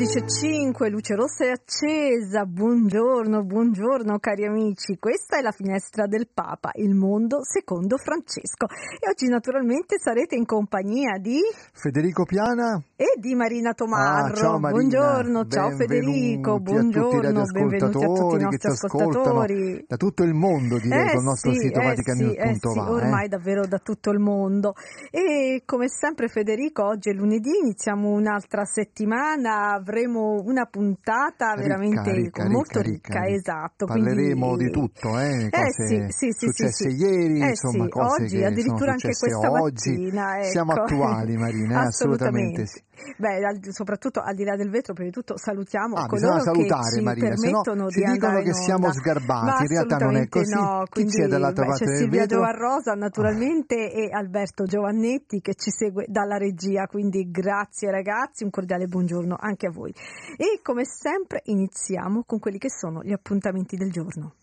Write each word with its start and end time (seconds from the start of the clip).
Undici 0.00 0.16
e 0.16 0.26
cinque, 0.26 0.88
luce 0.88 1.14
rossa 1.14 1.44
è 1.44 1.50
accesa. 1.50 2.46
Buongiorno, 2.46 3.44
buongiorno 3.44 4.18
cari 4.18 4.46
amici. 4.46 4.96
Questa 4.98 5.36
è 5.36 5.42
la 5.42 5.50
finestra 5.50 6.06
del 6.06 6.26
Papa, 6.32 6.70
il 6.76 6.94
mondo 6.94 7.40
secondo 7.42 7.98
Francesco. 7.98 8.64
E 8.98 9.10
oggi 9.10 9.28
naturalmente 9.28 9.98
sarete 9.98 10.36
in 10.36 10.46
compagnia 10.46 11.18
di 11.18 11.40
Federico 11.74 12.24
Piana 12.24 12.82
e 12.96 13.12
di 13.18 13.34
Marina 13.34 13.74
Tomarro. 13.74 14.32
Ah, 14.32 14.34
ciao 14.34 14.58
Marina. 14.58 14.70
Buongiorno, 14.70 15.46
ciao 15.48 15.70
Federico, 15.76 16.58
buongiorno, 16.60 17.42
benvenuti 17.52 17.84
a 17.84 18.06
tutti 18.06 18.36
i 18.36 18.40
nostri 18.40 18.70
ascoltatori. 18.70 19.84
da 19.86 19.96
tutto 19.96 20.22
il 20.22 20.32
mondo, 20.32 20.78
direi, 20.78 21.08
Eh 21.08 21.12
col 21.12 21.24
nostro 21.24 21.52
sì, 21.52 21.58
sito 21.58 21.78
eh 21.78 21.84
Vaticannews.va. 21.84 22.42
sì, 22.42 22.48
eh 22.48 22.58
sì, 22.58 22.78
ormai 22.78 23.28
davvero 23.28 23.66
da 23.66 23.78
tutto 23.78 24.10
il 24.12 24.18
mondo. 24.18 24.72
E 25.10 25.60
come 25.66 25.90
sempre 25.90 26.28
Federico, 26.28 26.86
oggi 26.86 27.10
è 27.10 27.12
lunedì, 27.12 27.50
iniziamo 27.62 28.08
un'altra 28.08 28.64
settimana, 28.64 29.78
avremo 29.90 30.40
una 30.44 30.64
puntata 30.66 31.54
veramente 31.56 32.12
ricca, 32.12 32.48
molto 32.48 32.80
ricca, 32.80 33.24
ricca, 33.24 33.26
esatto. 33.34 33.86
Parleremo 33.86 34.46
quindi- 34.54 34.64
di 34.64 34.70
tutto, 34.70 35.18
eh, 35.18 35.46
Eh 35.46 35.50
cose 35.50 35.86
sì, 35.86 36.06
sì, 36.08 36.30
sì, 36.30 36.46
successe 36.46 36.90
sì, 36.90 36.96
ieri, 36.96 37.40
Eh 37.42 37.48
insomma, 37.48 37.88
cose 37.88 38.22
oggi, 38.22 38.36
che 38.38 38.44
addirittura 38.44 38.78
sono 38.78 38.90
anche 38.92 39.12
questa 39.18 39.50
oggi. 39.50 39.90
mattina, 39.90 40.42
Siamo 40.44 40.72
ecco. 40.72 40.80
attuali, 40.82 41.36
Marina, 41.36 41.82
eh, 41.82 41.86
assolutamente 41.86 42.66
sì. 42.66 42.80
Beh, 43.16 43.44
al- 43.44 43.60
soprattutto 43.72 44.20
al 44.20 44.34
di 44.34 44.44
là 44.44 44.56
del 44.56 44.70
vetro, 44.70 44.94
prima 44.94 45.08
di 45.08 45.14
tutto 45.14 45.36
salutiamo 45.36 45.94
Ah, 45.96 46.06
coloro 46.06 46.40
salutare, 46.40 46.90
che 46.90 46.96
ci 46.96 47.02
Marina, 47.02 47.28
permettono 47.28 47.88
ci 47.88 48.00
di 48.00 48.12
dicono 48.12 48.40
che 48.40 48.54
siamo 48.54 48.92
sgarbati, 48.92 49.62
in 49.62 49.68
realtà 49.68 49.96
non 49.98 50.16
è 50.16 50.28
così. 50.28 50.54
No, 50.54 50.82
Chi 50.84 50.90
quindi, 50.92 51.12
c'è 51.12 51.26
dall'altra 51.26 51.64
beh, 51.64 51.68
parte 51.70 51.84
c'è 51.84 51.90
del 51.90 52.00
Silvia 52.00 52.20
vetro? 52.22 52.36
Giovan 52.38 52.56
Rosa 52.56 52.92
naturalmente 52.94 53.92
e 53.92 54.08
Alberto 54.12 54.64
Giovannetti 54.64 55.40
che 55.40 55.54
ci 55.54 55.70
segue 55.70 56.06
dalla 56.08 56.36
regia, 56.36 56.86
quindi 56.86 57.30
grazie 57.30 57.90
ragazzi, 57.90 58.44
un 58.44 58.50
cordiale 58.50 58.86
buongiorno 58.86 59.36
anche 59.38 59.66
a 59.66 59.70
voi. 59.70 59.92
E 60.36 60.60
come 60.62 60.84
sempre 60.84 61.42
iniziamo 61.44 62.24
con 62.26 62.38
quelli 62.38 62.58
che 62.58 62.70
sono 62.70 63.02
gli 63.02 63.12
appuntamenti 63.12 63.76
del 63.76 63.90
giorno. 63.90 64.34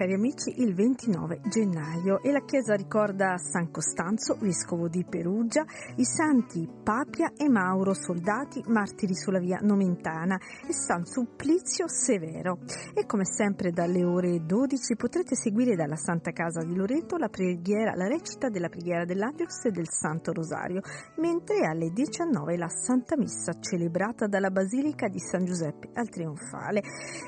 Cari 0.00 0.14
amici, 0.14 0.62
il 0.62 0.72
29 0.72 1.42
gennaio 1.50 2.22
e 2.22 2.32
la 2.32 2.42
Chiesa 2.42 2.74
ricorda 2.74 3.36
San 3.36 3.70
Costanzo, 3.70 4.34
vescovo 4.40 4.88
di 4.88 5.04
Perugia, 5.04 5.62
i 5.96 6.06
santi 6.06 6.66
Papia 6.82 7.32
e 7.36 7.50
Mauro, 7.50 7.92
soldati, 7.92 8.64
martiri 8.68 9.14
sulla 9.14 9.38
via 9.40 9.58
Nomentana 9.60 10.40
e 10.66 10.72
San 10.72 11.04
Supplizio 11.04 11.86
Severo. 11.86 12.60
E 12.94 13.04
come 13.04 13.26
sempre 13.26 13.72
dalle 13.72 14.02
ore 14.02 14.40
12 14.42 14.96
potrete 14.96 15.34
seguire 15.34 15.76
dalla 15.76 15.96
Santa 15.96 16.30
Casa 16.30 16.64
di 16.64 16.74
Loreto 16.74 17.18
la 17.18 17.28
preghiera, 17.28 17.94
la 17.94 18.08
recita 18.08 18.48
della 18.48 18.70
preghiera 18.70 19.04
dell'Angelus 19.04 19.66
e 19.66 19.70
del 19.70 19.90
Santo 19.90 20.32
Rosario, 20.32 20.80
mentre 21.18 21.66
alle 21.66 21.90
19 21.90 22.56
la 22.56 22.70
Santa 22.70 23.18
Messa 23.18 23.52
celebrata 23.60 24.26
dalla 24.26 24.50
Basilica 24.50 25.08
di 25.08 25.18
San 25.18 25.44
Giuseppe 25.44 25.90
al 25.92 26.08
Trionfale. 26.08 26.80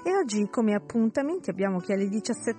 E 0.03 0.17
oggi 0.17 0.49
come 0.49 0.73
appuntamenti 0.73 1.51
abbiamo 1.51 1.77
che 1.77 1.93
alle 1.93 2.09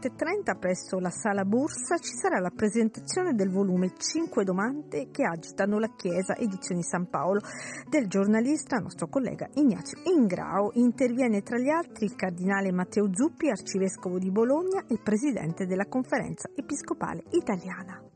17.30 0.04 0.60
presso 0.60 1.00
la 1.00 1.10
Sala 1.10 1.46
Borsa 1.46 1.98
ci 1.98 2.12
sarà 2.14 2.40
la 2.40 2.50
presentazione 2.50 3.34
del 3.34 3.50
volume 3.50 3.94
5 3.96 4.44
domande 4.44 5.10
che 5.12 5.24
agitano 5.24 5.80
la 5.80 5.94
Chiesa, 5.96 6.36
edizioni 6.36 6.84
San 6.84 7.08
Paolo, 7.10 7.40
del 7.88 8.08
giornalista, 8.08 8.80
nostro 8.80 9.08
collega 9.08 9.48
Ignazio 9.54 10.00
Ingrao. 10.04 10.72
Interviene 10.74 11.42
tra 11.42 11.58
gli 11.58 11.70
altri 11.70 12.06
il 12.06 12.16
cardinale 12.16 12.74
Matteo 12.74 13.14
Zuppi, 13.14 13.50
arcivescovo 13.50 14.20
di 14.20 14.30
Bologna 14.30 14.84
e 14.88 15.00
presidente 15.02 15.66
della 15.66 15.86
conferenza 15.86 16.50
episcopale 16.54 17.24
italiana. 17.30 18.13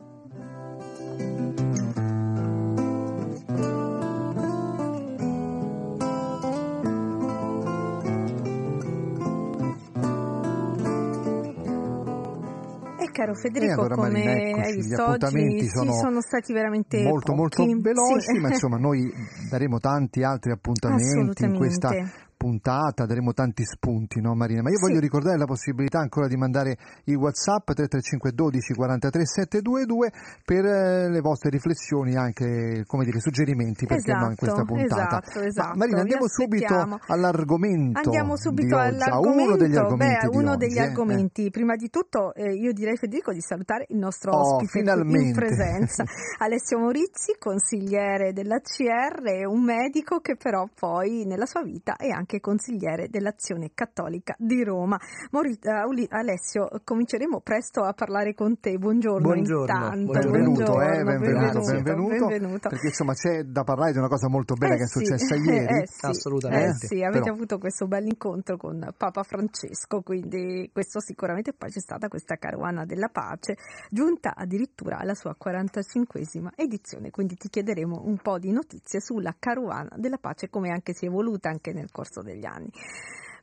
Caro 13.17 13.33
Federico, 13.33 13.71
E 13.71 13.73
allora, 13.73 13.95
come 13.95 14.09
Marina, 14.11 14.61
hai 14.63 14.73
gli 14.73 14.75
visto 14.75 15.01
appuntamenti 15.01 15.55
oggi, 15.55 15.67
sono 15.69 15.91
sì, 15.91 15.99
sono 15.99 16.21
stati 16.21 16.53
veramente 16.53 17.03
molto 17.03 17.33
molto 17.33 17.63
pochi. 17.65 17.81
veloci, 17.81 18.21
Sì. 18.21 18.39
ma 18.39 18.47
insomma 18.53 18.77
noi 18.77 19.11
daremo 19.49 19.79
tanti 19.79 20.21
altri 20.23 20.51
appuntamenti 20.51 21.43
in 21.43 21.55
questa. 21.55 21.89
Puntata, 22.37 23.05
daremo 23.05 23.33
tanti 23.33 23.63
spunti, 23.65 24.21
no 24.21 24.35
Marina? 24.35 24.61
Ma 24.61 24.69
io 24.69 24.77
Sì. 24.77 24.83
voglio 24.87 24.99
ricordare 24.99 25.37
la 25.37 25.45
possibilità 25.45 25.99
ancora 25.99 26.27
di 26.27 26.37
mandare 26.37 26.77
il 27.05 27.15
WhatsApp 27.15 27.65
335 27.73 28.31
12 28.31 28.73
43 28.73 29.25
722 29.25 30.11
per 30.45 30.65
eh, 30.65 31.09
le 31.09 31.19
vostre 31.19 31.49
riflessioni, 31.49 32.15
anche 32.15 32.83
come 32.85 33.03
dire, 33.05 33.19
suggerimenti 33.19 33.85
perché 33.87 34.13
no 34.13 34.29
in 34.29 34.35
questa 34.35 34.61
Esatto, 34.61 34.73
puntata. 34.73 35.21
esatto, 35.23 35.39
Ma 35.39 35.45
esatto. 35.45 35.77
Marina, 35.77 35.95
Vi 35.97 36.01
andiamo 36.01 36.27
subito 36.27 36.99
all'argomento. 37.07 37.99
Andiamo 37.99 38.33
di 38.35 38.39
subito 38.41 38.77
all'argomento. 38.77 39.43
uno 39.43 39.55
degli 39.57 39.75
argomenti 39.75 40.27
Beh, 40.27 40.37
uno 40.37 40.51
oggi, 40.51 40.57
degli 40.67 40.77
eh. 40.77 40.81
argomenti. 40.81 41.49
Prima 41.49 41.75
di 41.75 41.89
tutto, 41.89 42.33
eh, 42.35 42.53
io 42.53 42.71
direi 42.73 42.97
Federico 42.97 43.31
di 43.33 43.41
salutare 43.41 43.85
il 43.89 43.97
nostro 43.97 44.31
Oh, 44.31 44.55
ospite 44.55 44.71
finalmente. 44.79 45.27
in 45.27 45.33
presenza, 45.33 46.03
Alessio 46.39 46.77
Morizzi, 46.77 47.35
consigliere 47.39 48.33
dell'ACR, 48.33 49.25
e 49.25 49.45
un 49.45 49.63
medico 49.63 50.19
che 50.19 50.35
però 50.35 50.67
poi 50.77 51.25
nella 51.25 51.45
sua 51.45 51.63
vita 51.63 51.95
è 51.95 52.09
anche 52.09 52.26
consigliere 52.41 53.07
dell'Azione 53.09 53.71
Cattolica 53.73 54.35
di 54.37 54.63
Roma. 54.63 54.99
Mori- 55.31 55.57
eh, 55.61 56.07
Alessio, 56.09 56.69
cominceremo 56.83 57.39
presto 57.39 57.81
a 57.81 57.93
parlare 57.93 58.33
con 58.33 58.59
te. 58.59 58.77
Buongiorno, 58.77 59.21
Buongiorno, 59.21 59.95
intanto. 59.95 60.11
Benvenuto, 60.19 60.81
eh, 60.81 61.03
benvenuto, 61.03 61.59
benvenuto, 61.61 62.25
benvenuto. 62.27 62.69
Perché 62.69 62.87
insomma 62.87 63.13
c'è 63.13 63.43
da 63.43 63.63
parlare 63.63 63.93
di 63.93 63.97
una 63.99 64.07
cosa 64.09 64.27
molto 64.27 64.53
bella 64.55 64.73
Eh 64.73 64.77
che 64.77 64.83
è 64.83 64.87
sì, 64.87 64.99
successa 65.05 65.35
ieri. 65.35 65.81
eh 65.81 65.87
sì, 65.87 66.05
Assolutamente. 66.05 66.85
eh 66.85 66.87
sì, 66.87 67.03
avete 67.03 67.19
Però- 67.21 67.33
avuto 67.33 67.57
questo 67.57 67.87
bel 67.87 68.05
incontro 68.05 68.57
con 68.57 68.93
Papa 68.97 69.23
Francesco, 69.23 70.01
quindi 70.01 70.69
questo 70.73 70.99
sicuramente 70.99 71.53
poi 71.53 71.69
c'è 71.69 71.79
stata 71.79 72.07
questa 72.09 72.35
carovana 72.35 72.85
della 72.85 73.07
pace, 73.09 73.55
giunta 73.89 74.33
addirittura 74.35 74.97
alla 74.97 75.15
sua 75.15 75.35
45esima 75.37 76.49
edizione, 76.55 77.11
quindi 77.11 77.35
ti 77.35 77.49
chiederemo 77.49 78.01
un 78.05 78.17
po' 78.17 78.39
di 78.39 78.51
notizie 78.51 78.99
sulla 78.99 79.35
carovana 79.37 79.89
della 79.97 80.17
pace, 80.17 80.49
come 80.49 80.69
anche 80.71 80.93
si 80.93 81.05
è 81.05 81.07
evoluta 81.07 81.49
anche 81.49 81.71
nel 81.73 81.91
corso 81.91 82.16
degli 82.21 82.45
anni. 82.45 82.69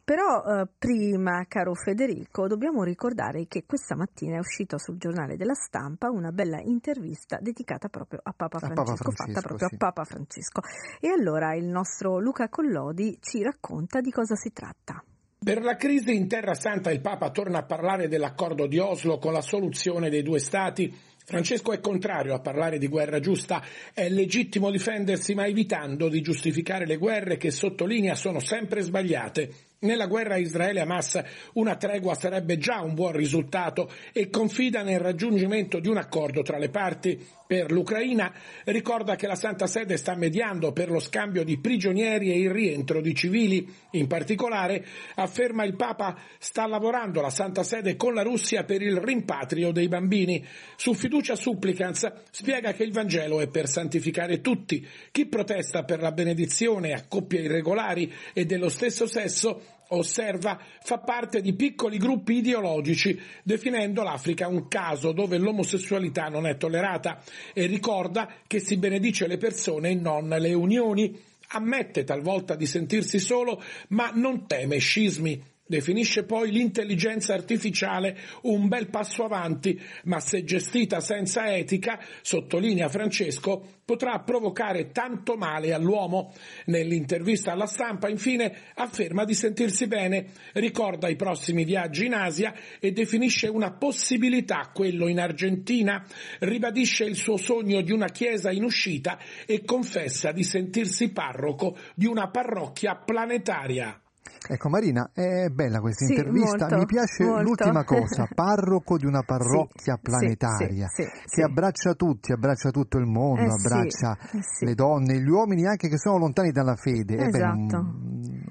Però 0.04 0.44
eh, 0.44 0.68
prima, 0.78 1.46
caro 1.48 1.72
Federico, 1.72 2.46
dobbiamo 2.46 2.84
ricordare 2.84 3.46
che 3.46 3.64
questa 3.64 3.96
mattina 3.96 4.36
è 4.36 4.38
uscita 4.38 4.76
sul 4.76 4.98
giornale 4.98 5.36
della 5.36 5.54
stampa 5.54 6.10
una 6.10 6.30
bella 6.30 6.60
intervista 6.60 7.38
dedicata 7.40 7.88
proprio 7.88 8.20
a 8.22 8.34
Papa 8.36 8.58
A 8.58 8.60
Papa 8.60 8.84
Francesco, 8.84 9.10
fatta 9.10 9.14
Francesco, 9.14 9.48
proprio 9.48 9.68
sì. 9.68 9.74
a 9.74 9.78
Papa 9.78 10.04
Francesco. 10.04 10.60
E 11.00 11.08
allora 11.08 11.54
il 11.54 11.64
nostro 11.64 12.18
Luca 12.18 12.50
Collodi 12.50 13.16
ci 13.22 13.42
racconta 13.42 14.02
di 14.02 14.10
cosa 14.10 14.34
si 14.34 14.52
tratta. 14.52 15.02
Per 15.42 15.62
la 15.62 15.76
crisi 15.76 16.14
in 16.14 16.28
Terra 16.28 16.54
Santa 16.54 16.90
il 16.90 17.00
Papa 17.00 17.30
torna 17.30 17.58
a 17.60 17.64
parlare 17.64 18.06
dell'accordo 18.06 18.66
di 18.66 18.78
Oslo 18.78 19.16
con 19.16 19.32
la 19.32 19.40
soluzione 19.40 20.10
dei 20.10 20.22
due 20.22 20.38
Stati. 20.38 20.94
Francesco 21.26 21.72
è 21.72 21.80
contrario 21.80 22.34
a 22.34 22.40
parlare 22.40 22.76
di 22.76 22.86
guerra 22.86 23.18
giusta, 23.18 23.64
è 23.94 24.08
legittimo 24.10 24.70
difendersi 24.70 25.34
ma 25.34 25.46
evitando 25.46 26.10
di 26.10 26.20
giustificare 26.20 26.86
le 26.86 26.98
guerre 26.98 27.38
che 27.38 27.50
sottolinea 27.50 28.14
sono 28.14 28.40
sempre 28.40 28.82
sbagliate. 28.82 29.54
Nella 29.80 30.06
guerra 30.06 30.36
Israele-Hamas 30.36 31.22
una 31.54 31.76
tregua 31.76 32.14
sarebbe 32.14 32.56
già 32.56 32.80
un 32.80 32.94
buon 32.94 33.12
risultato 33.12 33.90
e 34.12 34.30
confida 34.30 34.82
nel 34.82 34.98
raggiungimento 34.98 35.78
di 35.78 35.88
un 35.88 35.98
accordo 35.98 36.40
tra 36.40 36.56
le 36.56 36.70
parti. 36.70 37.22
Per 37.46 37.70
l'Ucraina 37.70 38.32
ricorda 38.64 39.14
che 39.16 39.26
la 39.26 39.34
Santa 39.34 39.66
Sede 39.66 39.98
sta 39.98 40.14
mediando 40.14 40.72
per 40.72 40.90
lo 40.90 40.98
scambio 40.98 41.44
di 41.44 41.58
prigionieri 41.58 42.32
e 42.32 42.38
il 42.38 42.50
rientro 42.50 43.02
di 43.02 43.14
civili. 43.14 43.70
In 43.90 44.06
particolare, 44.06 44.82
afferma 45.16 45.64
il 45.64 45.76
Papa, 45.76 46.16
sta 46.38 46.66
lavorando 46.66 47.20
la 47.20 47.28
Santa 47.28 47.62
Sede 47.62 47.96
con 47.96 48.14
la 48.14 48.22
Russia 48.22 48.64
per 48.64 48.80
il 48.80 48.96
rimpatrio 48.96 49.70
dei 49.70 49.88
bambini. 49.88 50.42
Su 50.76 50.94
fiducia 50.94 51.36
supplicans 51.36 52.10
spiega 52.30 52.72
che 52.72 52.84
il 52.84 52.92
Vangelo 52.92 53.40
è 53.40 53.48
per 53.48 53.68
santificare 53.68 54.40
tutti. 54.40 54.86
Chi 55.10 55.26
protesta 55.26 55.84
per 55.84 56.00
la 56.00 56.12
benedizione 56.12 56.94
a 56.94 57.04
coppie 57.06 57.42
irregolari 57.42 58.10
e 58.32 58.46
dello 58.46 58.70
stesso 58.70 59.06
sesso 59.06 59.63
osserva, 59.88 60.58
fa 60.82 60.98
parte 60.98 61.40
di 61.40 61.54
piccoli 61.54 61.98
gruppi 61.98 62.36
ideologici, 62.36 63.18
definendo 63.42 64.02
l'Africa 64.02 64.48
un 64.48 64.68
caso 64.68 65.12
dove 65.12 65.38
l'omosessualità 65.38 66.28
non 66.28 66.46
è 66.46 66.56
tollerata 66.56 67.22
e 67.52 67.66
ricorda 67.66 68.28
che 68.46 68.60
si 68.60 68.76
benedice 68.76 69.26
le 69.26 69.36
persone 69.36 69.90
e 69.90 69.94
non 69.94 70.28
le 70.28 70.54
unioni. 70.54 71.20
Ammette 71.48 72.04
talvolta 72.04 72.56
di 72.56 72.66
sentirsi 72.66 73.18
solo, 73.18 73.62
ma 73.88 74.10
non 74.12 74.46
teme 74.46 74.78
scismi. 74.78 75.52
Definisce 75.66 76.24
poi 76.24 76.50
l'intelligenza 76.50 77.32
artificiale 77.32 78.18
un 78.42 78.68
bel 78.68 78.90
passo 78.90 79.24
avanti, 79.24 79.80
ma 80.04 80.20
se 80.20 80.44
gestita 80.44 81.00
senza 81.00 81.56
etica, 81.56 81.98
sottolinea 82.20 82.90
Francesco, 82.90 83.80
potrà 83.82 84.18
provocare 84.20 84.90
tanto 84.90 85.36
male 85.36 85.72
all'uomo. 85.72 86.34
Nell'intervista 86.66 87.52
alla 87.52 87.64
stampa, 87.64 88.10
infine, 88.10 88.54
afferma 88.74 89.24
di 89.24 89.32
sentirsi 89.32 89.86
bene, 89.86 90.26
ricorda 90.52 91.08
i 91.08 91.16
prossimi 91.16 91.64
viaggi 91.64 92.04
in 92.04 92.12
Asia 92.12 92.52
e 92.78 92.92
definisce 92.92 93.48
una 93.48 93.72
possibilità 93.72 94.70
quello 94.70 95.08
in 95.08 95.18
Argentina, 95.18 96.04
ribadisce 96.40 97.04
il 97.04 97.16
suo 97.16 97.38
sogno 97.38 97.80
di 97.80 97.90
una 97.90 98.08
chiesa 98.08 98.50
in 98.50 98.64
uscita 98.64 99.18
e 99.46 99.64
confessa 99.64 100.30
di 100.30 100.44
sentirsi 100.44 101.10
parroco 101.10 101.78
di 101.94 102.04
una 102.04 102.28
parrocchia 102.28 102.96
planetaria. 102.96 103.98
Ecco 104.46 104.68
Marina, 104.68 105.10
è 105.14 105.48
bella 105.48 105.80
questa 105.80 106.04
Sì, 106.04 106.12
intervista, 106.12 106.66
molto, 106.66 106.76
mi 106.76 106.84
piace 106.84 107.24
molto. 107.24 107.42
l'ultima 107.44 107.82
cosa, 107.84 108.28
parroco 108.32 108.98
di 108.98 109.06
una 109.06 109.22
parrocchia 109.22 109.94
Sì, 109.94 110.00
planetaria, 110.02 110.86
sì, 110.88 111.02
sì, 111.02 111.08
che 111.08 111.20
sì. 111.24 111.40
abbraccia 111.40 111.94
tutti, 111.94 112.30
abbraccia 112.32 112.70
tutto 112.70 112.98
il 112.98 113.06
mondo, 113.06 113.40
Eh 113.42 113.50
sì, 113.50 113.66
abbraccia 113.66 114.18
eh 114.36 114.42
sì. 114.42 114.64
le 114.66 114.74
donne, 114.74 115.18
gli 115.18 115.28
uomini 115.28 115.64
anche 115.66 115.88
che 115.88 115.96
sono 115.96 116.18
lontani 116.18 116.50
dalla 116.50 116.76
fede. 116.76 117.16
È 117.16 117.26
Esatto. 117.26 117.94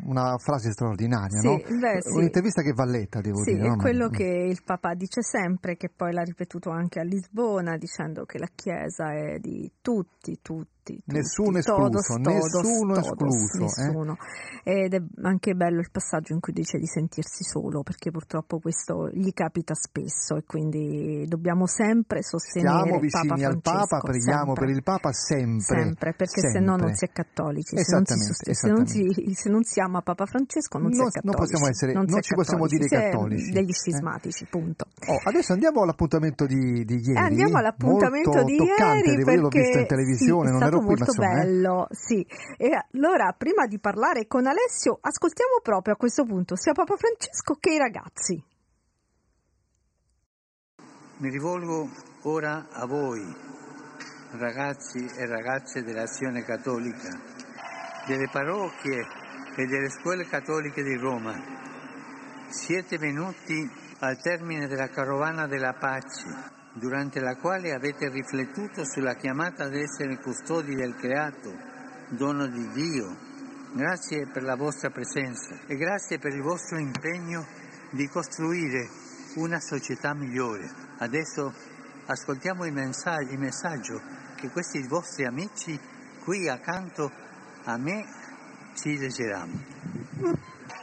una 0.05 0.35
frase 0.37 0.71
straordinaria, 0.71 1.39
Sì, 1.39 1.47
no? 1.47 1.57
beh, 1.57 2.01
sì. 2.01 2.15
Un'intervista 2.15 2.61
che 2.63 2.73
va 2.73 2.85
letta, 2.85 3.21
devo 3.21 3.43
Sì, 3.43 3.51
dire. 3.53 3.65
è 3.65 3.67
no? 3.69 3.75
quello 3.75 4.09
Ma- 4.09 4.17
che 4.17 4.23
il 4.23 4.63
Papa 4.63 4.95
dice 4.95 5.21
sempre, 5.21 5.77
che 5.77 5.89
poi 5.95 6.11
l'ha 6.11 6.23
ripetuto 6.23 6.71
anche 6.71 6.99
a 6.99 7.03
Lisbona, 7.03 7.77
dicendo 7.77 8.25
che 8.25 8.39
la 8.39 8.49
Chiesa 8.53 9.13
è 9.13 9.37
di 9.37 9.71
tutti, 9.79 10.39
tutti. 10.41 10.72
Tutti 10.83 11.01
Nessuno 11.05 11.59
todos, 11.61 12.09
escluso, 12.09 12.21
todos, 12.21 12.53
nessuno 12.53 12.93
todos, 12.93 13.13
escluso, 13.43 13.57
eh. 13.81 13.85
nessuno. 13.85 14.17
Ed 14.63 14.93
è 14.93 15.01
anche 15.23 15.53
bello 15.55 15.79
il 15.79 15.89
passaggio 15.91 16.33
in 16.33 16.39
cui 16.39 16.53
dice 16.53 16.77
di 16.77 16.85
sentirsi 16.85 17.43
solo, 17.43 17.81
perché 17.83 18.11
purtroppo 18.11 18.59
questo 18.59 19.09
gli 19.11 19.31
capita 19.33 19.73
spesso 19.73 20.35
e 20.35 20.43
quindi 20.45 21.25
dobbiamo 21.27 21.65
sempre 21.67 22.21
sostenere 22.21 22.71
Stiamo 22.79 22.99
Papa 22.99 23.19
vicini 23.23 23.43
al 23.45 23.61
Papa, 23.61 23.97
preghiamo 23.99 24.45
sempre. 24.45 24.65
per 24.65 24.75
il 24.75 24.83
Papa 24.83 25.11
sempre. 25.11 25.61
Sempre, 25.83 26.13
perché 26.13 26.41
se 26.49 26.59
no 26.59 26.75
non 26.75 26.79
sempre. 26.79 26.95
si 26.95 27.05
è 27.05 27.09
cattolici. 27.11 27.77
Se 27.77 27.95
non 27.95 28.05
si, 28.05 28.13
Esattamente, 28.13 28.33
sost- 28.33 28.51
se 28.51 28.67
non 28.69 28.85
si- 28.87 29.33
se 29.33 29.49
non 29.49 29.63
si 29.63 29.79
ama 29.79 30.01
Papa 30.01 30.25
Francesco 30.25 30.77
non, 30.77 30.91
si 30.91 30.97
Non- 30.99 31.07
è 31.07 31.19
non 31.23 31.33
cattolici. 31.33 31.39
possiamo 31.51 31.67
essere- 31.67 31.93
non 31.93 32.03
non 32.03 32.11
si 32.13 32.19
è 32.19 32.21
ci 32.21 32.33
possiamo 32.35 32.67
dire 32.67 32.87
si 32.87 32.95
è 32.95 33.09
cattolici, 33.09 33.51
Degli 33.51 33.69
eh. 33.69 33.73
scismatici, 33.73 34.45
punto. 34.49 34.85
Oh, 35.07 35.19
adesso 35.29 35.53
andiamo 35.53 35.81
all'appuntamento 35.83 36.45
di, 36.45 36.83
di 36.85 36.95
ieri. 36.99 37.13
Eh, 37.19 37.21
andiamo 37.21 37.57
all'appuntamento 37.57 38.29
molto 38.31 38.43
di 38.45 38.57
toccante, 38.57 39.09
ieri 39.09 39.17
devo- 39.17 39.31
io 39.31 39.41
l'ho 39.41 39.47
perché 39.49 39.65
visto 39.65 39.79
in 39.79 39.87
televisione, 39.87 40.47
sì, 40.47 40.53
non 40.53 40.61
è 40.63 40.65
stato 40.81 40.87
molto 40.87 41.11
eh. 41.11 41.17
bello, 41.17 41.87
sì. 41.91 42.25
E 42.57 42.69
allora, 42.91 43.33
prima 43.37 43.65
di 43.67 43.79
parlare 43.79 44.27
con 44.27 44.45
Alessio, 44.45 44.97
ascoltiamo 44.99 45.59
proprio 45.61 45.93
a 45.93 45.97
questo 45.97 46.25
punto 46.25 46.55
sia 46.55 46.73
Papa 46.73 46.95
Francesco 46.95 47.55
che 47.59 47.73
i 47.73 47.77
ragazzi. 47.77 48.43
Mi 51.17 51.29
rivolgo 51.29 51.89
ora 52.23 52.67
a 52.71 52.85
voi, 52.85 53.23
ragazzi 54.31 55.05
e 55.05 55.25
ragazze 55.27 55.83
dell'Azione 55.83 56.43
Cattolica, 56.43 57.09
delle 58.07 58.27
parrocchie 58.31 59.05
e 59.55 59.65
delle 59.65 59.89
scuole 59.89 60.25
cattoliche 60.25 60.83
di 60.83 60.95
Roma. 60.95 61.33
Siete 62.49 62.97
venuti 62.97 63.69
al 63.99 64.19
termine 64.19 64.67
della 64.67 64.89
carovana 64.89 65.47
della 65.47 65.73
pace, 65.73 66.61
durante 66.73 67.19
la 67.19 67.35
quale 67.35 67.73
avete 67.73 68.09
riflettuto 68.09 68.83
sulla 68.83 69.15
chiamata 69.15 69.65
ad 69.65 69.75
essere 69.75 70.19
custodi 70.19 70.75
del 70.75 70.95
creato, 70.95 71.55
dono 72.09 72.47
di 72.47 72.67
Dio. 72.71 73.15
Grazie 73.73 74.27
per 74.27 74.43
la 74.43 74.55
vostra 74.55 74.89
presenza 74.89 75.59
e 75.65 75.75
grazie 75.75 76.19
per 76.19 76.33
il 76.33 76.41
vostro 76.41 76.77
impegno 76.77 77.45
di 77.91 78.07
costruire 78.07 78.87
una 79.35 79.59
società 79.59 80.13
migliore. 80.13 80.69
Adesso 80.97 81.53
ascoltiamo 82.05 82.65
il 82.65 82.73
messaggio, 82.73 84.01
che 84.35 84.49
questi 84.49 84.85
vostri 84.87 85.25
amici 85.25 85.79
qui 86.23 86.47
accanto 86.49 87.11
a 87.63 87.77
me 87.77 88.05
ci 88.75 88.97
leggeranno. 88.97 89.59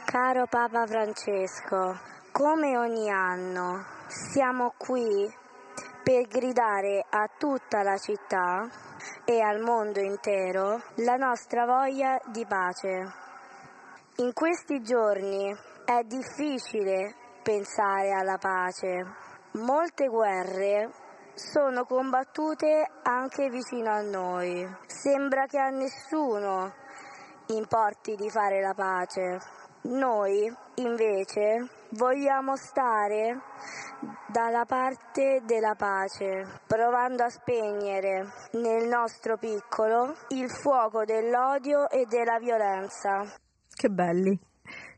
Caro 0.05 0.45
Papa 0.47 0.85
Francesco, 0.85 1.97
come 2.31 2.77
ogni 2.77 3.09
anno 3.09 3.85
siamo 4.07 4.73
qui 4.77 5.39
per 6.03 6.27
gridare 6.27 7.05
a 7.07 7.29
tutta 7.37 7.83
la 7.83 7.97
città 7.97 8.67
e 9.23 9.39
al 9.39 9.61
mondo 9.61 9.99
intero 9.99 10.81
la 10.95 11.15
nostra 11.15 11.65
voglia 11.65 12.19
di 12.25 12.45
pace. 12.45 13.13
In 14.17 14.33
questi 14.33 14.81
giorni 14.81 15.55
è 15.85 16.03
difficile 16.03 17.15
pensare 17.43 18.11
alla 18.11 18.37
pace. 18.37 19.05
Molte 19.53 20.07
guerre 20.07 20.89
sono 21.33 21.85
combattute 21.85 22.89
anche 23.03 23.49
vicino 23.49 23.91
a 23.91 24.01
noi. 24.01 24.67
Sembra 24.87 25.45
che 25.45 25.59
a 25.59 25.69
nessuno 25.69 26.73
importi 27.47 28.15
di 28.15 28.29
fare 28.29 28.61
la 28.61 28.73
pace. 28.73 29.39
Noi 29.83 30.53
invece 30.81 31.67
vogliamo 31.91 32.55
stare 32.55 33.39
dalla 34.27 34.65
parte 34.65 35.41
della 35.45 35.75
pace, 35.75 36.61
provando 36.65 37.23
a 37.23 37.29
spegnere 37.29 38.25
nel 38.53 38.87
nostro 38.87 39.37
piccolo 39.37 40.15
il 40.29 40.49
fuoco 40.49 41.05
dell'odio 41.05 41.89
e 41.89 42.05
della 42.09 42.39
violenza. 42.39 43.23
Che 43.73 43.89
belli, 43.89 44.37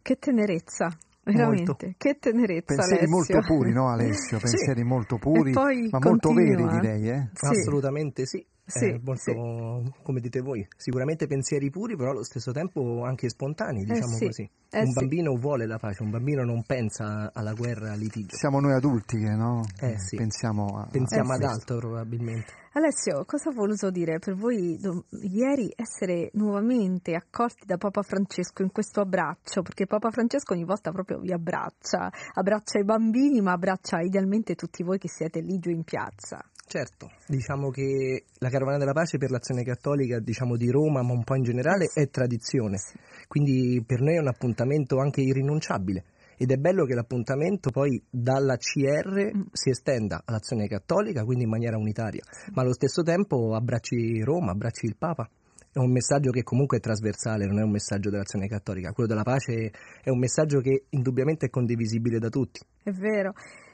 che 0.01 0.17
tenerezza. 0.17 0.89
Veramente, 1.25 1.95
che 1.97 2.17
tenerezza 2.19 2.75
Pensieri 2.75 3.05
Alessio. 3.05 3.15
molto 3.15 3.47
puri, 3.47 3.71
no 3.71 3.87
Alessio? 3.87 4.39
Sì. 4.43 4.43
Pensieri 4.43 4.83
molto 4.83 5.17
puri, 5.17 5.53
ma 5.53 5.99
molto 5.99 6.27
continua. 6.33 6.43
veri 6.43 6.79
direi, 6.81 7.09
eh? 7.09 7.29
Sì. 7.33 7.45
Assolutamente 7.45 8.25
sì. 8.25 8.45
Sì, 8.65 8.85
Eh, 8.85 9.01
molto, 9.03 9.93
come 10.03 10.21
dite 10.21 10.39
voi, 10.39 10.65
sicuramente 10.77 11.27
pensieri 11.27 11.69
puri, 11.69 11.97
però 11.97 12.11
allo 12.11 12.23
stesso 12.23 12.51
tempo 12.51 13.03
anche 13.03 13.27
spontanei, 13.27 13.83
diciamo 13.83 14.15
sì, 14.15 14.25
così. 14.25 14.49
eh 14.69 14.79
un 14.79 14.87
sì. 14.87 14.93
bambino 14.93 15.35
vuole 15.35 15.67
la 15.67 15.77
pace, 15.77 16.01
un 16.01 16.09
bambino 16.09 16.43
non 16.45 16.63
pensa 16.63 17.31
alla 17.33 17.53
guerra, 17.53 17.91
al 17.91 17.99
litigio. 17.99 18.37
Siamo 18.37 18.61
noi 18.61 18.73
adulti 18.73 19.17
che 19.17 19.35
no? 19.35 19.63
Eh, 19.81 19.99
sì. 19.99 20.15
pensiamo 20.15 20.79
a, 20.79 20.87
Pensiamo 20.89 21.33
ad 21.33 21.43
altro 21.43 21.77
probabilmente. 21.77 22.61
Alessio, 22.75 23.23
cosa 23.25 23.49
ha 23.49 23.53
voluto 23.53 23.91
dire 23.91 24.17
per 24.17 24.33
voi 24.33 24.79
do- 24.79 25.05
ieri 25.21 25.71
essere 25.75 26.31
nuovamente 26.33 27.13
accolti 27.13 27.67
da 27.67 27.77
Papa 27.77 28.01
Francesco 28.01 28.63
in 28.63 28.71
questo 28.71 29.01
abbraccio? 29.01 29.61
Perché 29.61 29.85
Papa 29.85 30.09
Francesco 30.09 30.53
ogni 30.53 30.63
volta 30.63 30.91
proprio 30.91 31.19
vi 31.19 31.31
abbraccia, 31.31 32.09
abbraccia 32.33 32.79
i 32.79 32.83
bambini, 32.83 33.41
ma 33.41 33.51
abbraccia 33.51 33.99
idealmente 33.99 34.55
tutti 34.55 34.81
voi 34.81 34.97
che 34.97 35.07
siete 35.07 35.41
lì 35.41 35.59
giù 35.59 35.69
in 35.69 35.83
piazza. 35.83 36.43
Certo, 36.73 37.11
diciamo 37.27 37.69
che 37.69 38.23
la 38.39 38.49
Carovana 38.49 38.79
della 38.79 38.93
Pace 38.93 39.19
per 39.19 39.29
l'Azione 39.29 39.63
Cattolica, 39.63 40.17
diciamo 40.17 40.57
di 40.57 40.71
Roma, 40.71 41.03
ma 41.03 41.13
un 41.13 41.23
po' 41.23 41.35
in 41.35 41.43
generale, 41.43 41.85
è 41.93 42.09
tradizione. 42.09 42.79
Quindi 43.27 43.83
per 43.85 44.01
noi 44.01 44.15
è 44.15 44.19
un 44.19 44.29
appuntamento 44.29 44.97
anche 44.97 45.21
irrinunciabile. 45.21 46.03
Ed 46.35 46.49
è 46.49 46.55
bello 46.55 46.85
che 46.85 46.95
l'appuntamento 46.95 47.69
poi 47.69 48.01
dalla 48.09 48.57
CR 48.57 49.37
Mm. 49.37 49.41
si 49.51 49.69
estenda 49.69 50.23
all'Azione 50.25 50.65
Cattolica, 50.65 51.23
quindi 51.23 51.43
in 51.43 51.51
maniera 51.51 51.77
unitaria, 51.77 52.23
ma 52.53 52.63
allo 52.63 52.73
stesso 52.73 53.03
tempo 53.03 53.53
abbracci 53.53 54.23
Roma, 54.23 54.53
abbracci 54.53 54.87
il 54.87 54.95
Papa. 54.97 55.29
È 55.71 55.77
un 55.77 55.91
messaggio 55.91 56.31
che 56.31 56.41
comunque 56.41 56.77
è 56.77 56.79
trasversale, 56.79 57.45
non 57.45 57.59
è 57.59 57.63
un 57.63 57.69
messaggio 57.69 58.09
dell'Azione 58.09 58.47
Cattolica. 58.47 58.93
Quello 58.93 59.09
della 59.09 59.21
pace 59.21 59.71
è 60.01 60.09
un 60.09 60.17
messaggio 60.17 60.59
che 60.59 60.85
indubbiamente 60.89 61.45
è 61.45 61.49
condivisibile 61.51 62.17
da 62.17 62.29
tutti. 62.29 62.61
È 62.81 62.89
vero. 62.89 63.33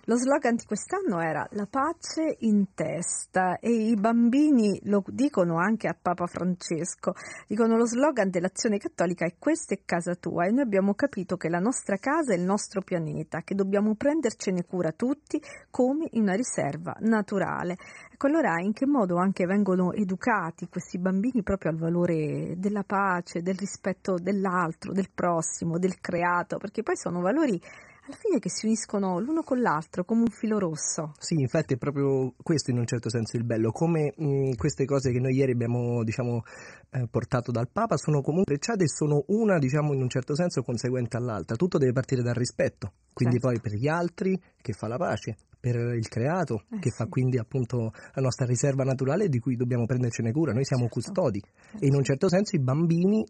Lo 0.09 0.15
slogan 0.15 0.55
di 0.55 0.65
quest'anno 0.65 1.21
era 1.21 1.47
La 1.51 1.67
pace 1.69 2.37
in 2.39 2.73
testa 2.73 3.59
e 3.59 3.69
i 3.69 3.93
bambini 3.93 4.81
lo 4.85 5.03
dicono 5.05 5.59
anche 5.59 5.87
a 5.87 5.95
Papa 5.95 6.25
Francesco. 6.25 7.13
Dicono 7.47 7.77
lo 7.77 7.85
slogan 7.85 8.31
dell'azione 8.31 8.79
cattolica 8.79 9.25
è 9.25 9.35
questa 9.37 9.75
è 9.75 9.81
casa 9.85 10.15
tua 10.15 10.47
e 10.47 10.49
noi 10.49 10.63
abbiamo 10.63 10.95
capito 10.95 11.37
che 11.37 11.47
la 11.47 11.59
nostra 11.59 11.97
casa 11.97 12.33
è 12.33 12.37
il 12.37 12.41
nostro 12.41 12.81
pianeta, 12.81 13.43
che 13.43 13.53
dobbiamo 13.53 13.93
prendercene 13.93 14.65
cura 14.65 14.93
tutti 14.93 15.39
come 15.69 16.07
una 16.13 16.33
riserva 16.33 16.95
naturale. 17.01 17.77
Ecco 18.11 18.25
allora 18.25 18.59
in 18.59 18.73
che 18.73 18.87
modo 18.87 19.17
anche 19.17 19.45
vengono 19.45 19.93
educati 19.93 20.69
questi 20.69 20.97
bambini 20.97 21.43
proprio 21.43 21.69
al 21.69 21.77
valore 21.77 22.55
della 22.57 22.83
pace, 22.83 23.43
del 23.43 23.57
rispetto 23.57 24.15
dell'altro, 24.15 24.91
del 24.91 25.11
prossimo, 25.13 25.77
del 25.77 25.99
creato, 26.01 26.57
perché 26.57 26.81
poi 26.81 26.97
sono 26.97 27.21
valori 27.21 27.61
alla 28.09 28.17
fine 28.17 28.39
che 28.39 28.49
si 28.49 28.65
uniscono 28.65 29.19
l'uno 29.19 29.43
con 29.43 29.61
l'altro 29.61 30.03
come 30.03 30.21
un 30.21 30.31
filo 30.31 30.57
rosso. 30.57 31.13
Sì, 31.19 31.35
infatti 31.35 31.75
è 31.75 31.77
proprio 31.77 32.33
questo 32.41 32.71
in 32.71 32.79
un 32.79 32.87
certo 32.87 33.09
senso 33.09 33.37
il 33.37 33.43
bello, 33.43 33.71
come 33.71 34.13
mh, 34.17 34.55
queste 34.55 34.85
cose 34.85 35.11
che 35.11 35.19
noi 35.19 35.35
ieri 35.35 35.51
abbiamo 35.51 36.03
diciamo, 36.03 36.41
eh, 36.89 37.07
portato 37.07 37.51
dal 37.51 37.69
Papa 37.71 37.97
sono 37.97 38.21
comunque 38.21 38.55
trecciate 38.55 38.85
e 38.85 38.87
sono 38.87 39.23
una 39.27 39.59
diciamo 39.59 39.93
in 39.93 40.01
un 40.01 40.09
certo 40.09 40.35
senso 40.35 40.63
conseguente 40.63 41.17
all'altra, 41.17 41.55
tutto 41.55 41.77
deve 41.77 41.93
partire 41.93 42.23
dal 42.23 42.33
rispetto, 42.33 42.93
quindi 43.13 43.39
certo. 43.39 43.49
poi 43.49 43.61
per 43.61 43.79
gli 43.79 43.87
altri 43.87 44.39
che 44.59 44.73
fa 44.73 44.87
la 44.87 44.97
pace, 44.97 45.37
per 45.59 45.75
il 45.75 46.07
creato, 46.07 46.63
eh, 46.71 46.79
che 46.79 46.89
sì. 46.89 46.95
fa 46.95 47.05
quindi 47.05 47.37
appunto 47.37 47.91
la 48.13 48.21
nostra 48.21 48.47
riserva 48.47 48.83
naturale 48.83 49.29
di 49.29 49.37
cui 49.37 49.55
dobbiamo 49.55 49.85
prendercene 49.85 50.31
cura, 50.31 50.51
noi 50.51 50.65
siamo 50.65 50.87
certo. 50.87 50.99
custodi 50.99 51.39
certo. 51.41 51.85
e 51.85 51.87
in 51.87 51.93
un 51.93 52.03
certo 52.03 52.27
senso 52.27 52.55
i 52.55 52.59
bambini 52.59 53.23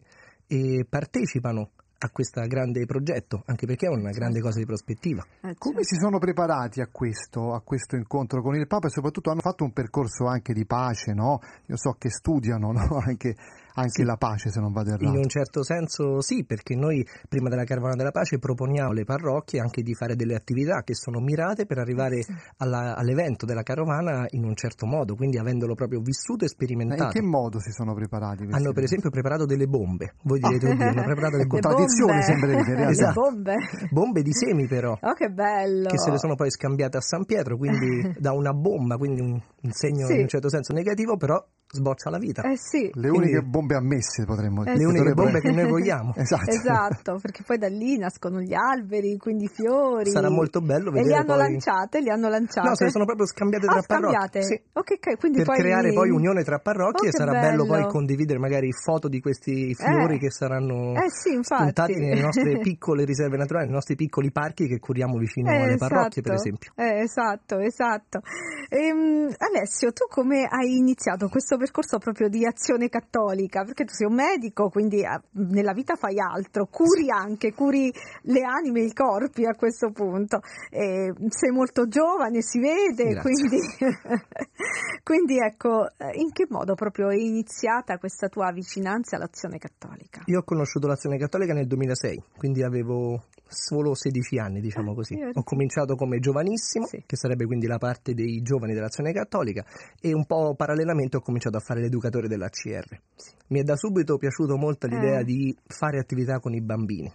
eh, 0.48 0.86
partecipano 0.88 1.72
a 2.00 2.10
questo 2.12 2.42
grande 2.48 2.86
progetto, 2.86 3.44
anche 3.46 3.66
perché 3.66 3.88
è 3.88 3.90
una 3.90 4.12
grande 4.12 4.40
cosa 4.40 4.60
di 4.60 4.66
prospettiva. 4.66 5.26
Eh, 5.42 5.56
Come 5.58 5.84
si 5.84 5.96
sono 5.96 6.18
preparati 6.18 6.82
a 6.82 6.88
questo, 6.92 7.54
a 7.54 7.62
questo, 7.62 7.96
incontro 7.96 8.42
con 8.42 8.56
il 8.56 8.68
Papa 8.68 8.88
e 8.88 8.90
soprattutto 8.90 9.32
hanno 9.32 9.42
fatto 9.42 9.64
un 9.64 9.74
percorso 9.74 10.26
anche 10.26 10.54
di 10.54 10.66
pace, 10.66 11.14
no? 11.14 11.40
Io 11.66 11.76
so 11.76 11.96
che 11.98 12.10
studiano 12.10 12.72
no? 12.74 13.00
anche 13.06 13.36
anche 13.76 14.02
sì. 14.02 14.04
la 14.04 14.16
pace 14.16 14.50
se 14.50 14.60
non 14.60 14.72
vado 14.72 14.90
errato. 14.90 15.06
In 15.06 15.16
un 15.18 15.28
certo 15.28 15.64
senso 15.64 16.22
sì, 16.22 16.46
perché 16.46 16.76
noi 16.76 17.06
prima 17.28 17.50
della 17.50 17.64
Caravana 17.64 17.96
della 17.96 18.12
Pace 18.12 18.40
proponiamo 18.40 18.90
alle 18.92 19.04
parrocchie 19.04 19.60
anche 19.60 19.82
di 19.82 19.94
fare 19.94 20.16
delle 20.16 20.36
attività 20.36 20.82
che 20.84 20.96
sono 20.96 21.20
mirate 21.20 21.66
per 21.66 21.78
arrivare 21.78 22.24
sì. 22.24 22.34
alla, 22.58 22.96
all'evento 22.96 23.46
della 23.46 23.64
carovana 23.64 24.26
in 24.30 24.44
un 24.44 24.56
certo 24.56 24.86
modo, 24.86 25.16
quindi 25.16 25.38
avendolo 25.38 25.76
proprio 25.76 26.00
vissuto 26.02 26.46
e 26.46 26.48
sperimentato. 26.48 27.02
Ma 27.02 27.08
in 27.08 27.14
che 27.14 27.22
modo 27.22 27.60
si 27.60 27.72
sono 27.72 27.94
preparati? 27.94 28.48
Hanno 28.50 28.72
per 28.72 28.84
esempio 28.84 29.10
preparato 29.10 29.46
delle 29.46 29.68
bombe, 29.68 30.14
voi 30.24 30.40
direte 30.40 30.68
oh. 30.70 30.72
hanno 30.72 31.04
preparato 31.04 31.38
delle 31.38 31.48
contraddizioni 31.48 32.22
sembrerebbe. 32.22 32.88
esatto. 32.90 33.22
bombe. 33.22 33.56
bombe 33.92 34.22
di 34.22 34.34
semi 34.34 34.68
però. 34.68 34.98
Oh 35.00 35.14
che 35.14 35.30
bello! 35.30 35.90
Che 35.90 35.98
se 35.98 36.12
le 36.12 36.18
sono 36.18 36.36
poi 36.36 36.52
scambiate 36.52 36.98
a 36.98 37.02
San 37.02 37.26
Pietro, 37.26 37.58
quindi 37.58 38.16
da 38.18 38.32
una 38.32 38.54
bomba, 38.54 38.98
quindi 38.98 39.22
un, 39.22 39.32
un 39.32 39.72
segno 39.72 40.08
sì. 40.08 40.14
in 40.14 40.22
un 40.22 40.28
certo 40.28 40.50
senso 40.50 40.74
negativo, 40.74 41.18
però 41.18 41.44
sboccia 41.72 42.10
la 42.10 42.18
vita. 42.18 42.42
Eh 42.42 42.58
sì. 42.58 42.90
Le 42.94 43.10
uniche 43.10 43.32
Quindi, 43.32 43.50
bombe 43.50 43.76
ammesse 43.76 44.26
potremmo 44.26 44.64
dire. 44.64 44.76
Eh 44.76 44.78
le 44.78 44.84
sì. 44.84 44.90
uniche 44.90 45.14
bombe 45.14 45.40
che 45.40 45.52
noi 45.52 45.70
vogliamo. 45.70 46.14
esatto. 46.18 46.50
esatto. 46.50 47.20
perché 47.22 47.44
poi 47.44 47.58
da 47.58 47.68
lì 47.68 47.98
nascono 47.98 48.42
gli 48.42 48.54
alberi, 48.54 49.18
quindi 49.18 49.46
i 49.46 49.50
fiori. 49.50 50.10
Sarà 50.10 50.30
molto 50.30 50.62
bello 50.62 50.92
vedere 50.92 51.06
E 51.06 51.08
li 51.08 51.14
hanno 51.14 51.36
poi... 51.36 51.38
lanciate, 51.38 52.02
li 52.02 52.10
hanno 52.10 52.30
lanciate. 52.30 52.68
No, 52.68 52.76
se 52.76 52.86
le 52.86 52.90
sono 52.92 53.06
proprio 53.06 53.28
scambiate 53.28 53.66
ah, 53.68 53.72
tra 53.72 53.82
scambiate. 53.82 54.40
parrocchie. 54.40 54.44
Sì. 54.44 54.62
Okay, 54.74 55.16
quindi 55.18 55.38
per 55.38 55.48
poi... 55.48 55.58
creare 55.58 55.94
poi 55.94 56.10
unione 56.10 56.44
tra 56.44 56.58
parrocchie 56.60 57.10
oh, 57.10 57.12
sarà 57.12 57.32
bello. 57.32 57.66
bello. 57.66 57.82
poi 57.84 57.92
condividere 57.92 58.40
magari 58.40 58.72
foto 58.72 59.08
di 59.08 59.20
questi 59.20 59.76
fiori 59.76 60.16
eh. 60.16 60.20
che 60.20 60.32
saranno 60.32 60.96
eh 60.96 61.10
sì, 61.10 61.38
spuntati 61.42 61.96
nelle 61.96 62.22
nostre 62.22 62.60
piccole 62.60 63.06
riserve 63.06 63.38
naturali, 63.38 63.66
nei 63.66 63.76
nostri 63.76 63.96
piccoli 63.96 64.32
parchi 64.32 64.68
che 64.68 64.80
curiamo 64.80 65.18
vicino 65.18 65.52
eh, 65.52 65.56
alle 65.56 65.74
esatto. 65.74 65.94
parrocchie, 65.94 66.22
per 66.24 66.34
esempio. 66.34 66.72
Eh, 66.76 67.00
esatto, 67.02 67.60
esatto. 67.60 68.22
Ehm, 68.70 69.34
Alessio, 69.38 69.92
tu 69.94 70.06
come 70.10 70.48
hai 70.50 70.78
iniziato 70.78 71.28
questo 71.30 71.58
percorso 71.60 72.00
proprio 72.00 72.28
di 72.28 72.46
azione 72.46 72.90
cattolica? 72.90 73.64
Perché 73.64 73.86
tu 73.86 73.94
sei 73.94 74.08
un 74.08 74.16
medico, 74.16 74.70
quindi 74.70 75.06
ah, 75.06 75.22
nella 75.34 75.74
vita 75.74 75.96
fai 75.96 76.20
altro, 76.20 76.66
curi 76.66 77.12
anche, 77.12 77.54
curi 77.54 77.94
le 78.24 78.42
anime 78.42 78.82
i 78.82 78.94
corpi 78.94 79.46
a 79.46 79.54
questo 79.54 79.92
punto. 79.92 80.42
Eh, 80.72 81.14
sei 81.28 81.52
molto 81.52 81.88
giovane, 81.88 82.42
si 82.42 82.60
vede, 82.60 83.22
quindi, 83.22 83.60
quindi 85.04 85.38
ecco, 85.38 85.88
eh, 85.98 86.12
in 86.16 86.32
che 86.32 86.48
modo 86.50 86.74
proprio 86.74 87.10
è 87.10 87.16
iniziata 87.16 87.98
questa 87.98 88.28
tua 88.28 88.52
vicinanza 88.52 89.18
all'azione 89.18 89.58
cattolica? 89.58 90.24
Io 90.26 90.40
ho 90.40 90.44
conosciuto 90.44 90.88
l'azione 90.88 91.18
cattolica 91.18 91.54
nel 91.54 91.68
2006, 91.68 92.24
quindi 92.38 92.64
avevo 92.64 93.26
solo 93.50 93.96
16 93.96 94.38
anni, 94.38 94.62
diciamo 94.62 94.94
così. 94.94 95.20
Ho 95.34 95.44
cominciato 95.44 95.96
come 95.96 96.20
giovanissimo, 96.20 96.86
sì. 96.86 97.04
che 97.06 97.16
sarebbe 97.16 97.46
quindi 97.46 97.68
la 97.68 97.78
parte 97.78 98.14
dei 98.14 98.42
giovani 98.42 98.74
dell'azione 98.74 99.12
cattolica, 99.12 99.66
e 100.00 100.14
un 100.14 100.26
po' 100.26 100.54
parallelamente 100.56 101.18
ho 101.18 101.22
cominciato 101.22 101.49
a 101.58 101.62
fare 101.62 101.82
l'educatore 101.82 102.28
dell'ACR. 102.28 103.02
Mi 103.48 103.60
è 103.60 103.64
da 103.64 103.76
subito 103.76 104.18
piaciuto 104.18 104.58
molto 104.58 104.88
l'idea 104.88 105.20
eh. 105.20 105.24
di 105.24 105.56
fare 105.68 106.00
attività 106.00 106.40
con 106.40 106.54
i 106.54 106.62
bambini 106.62 107.12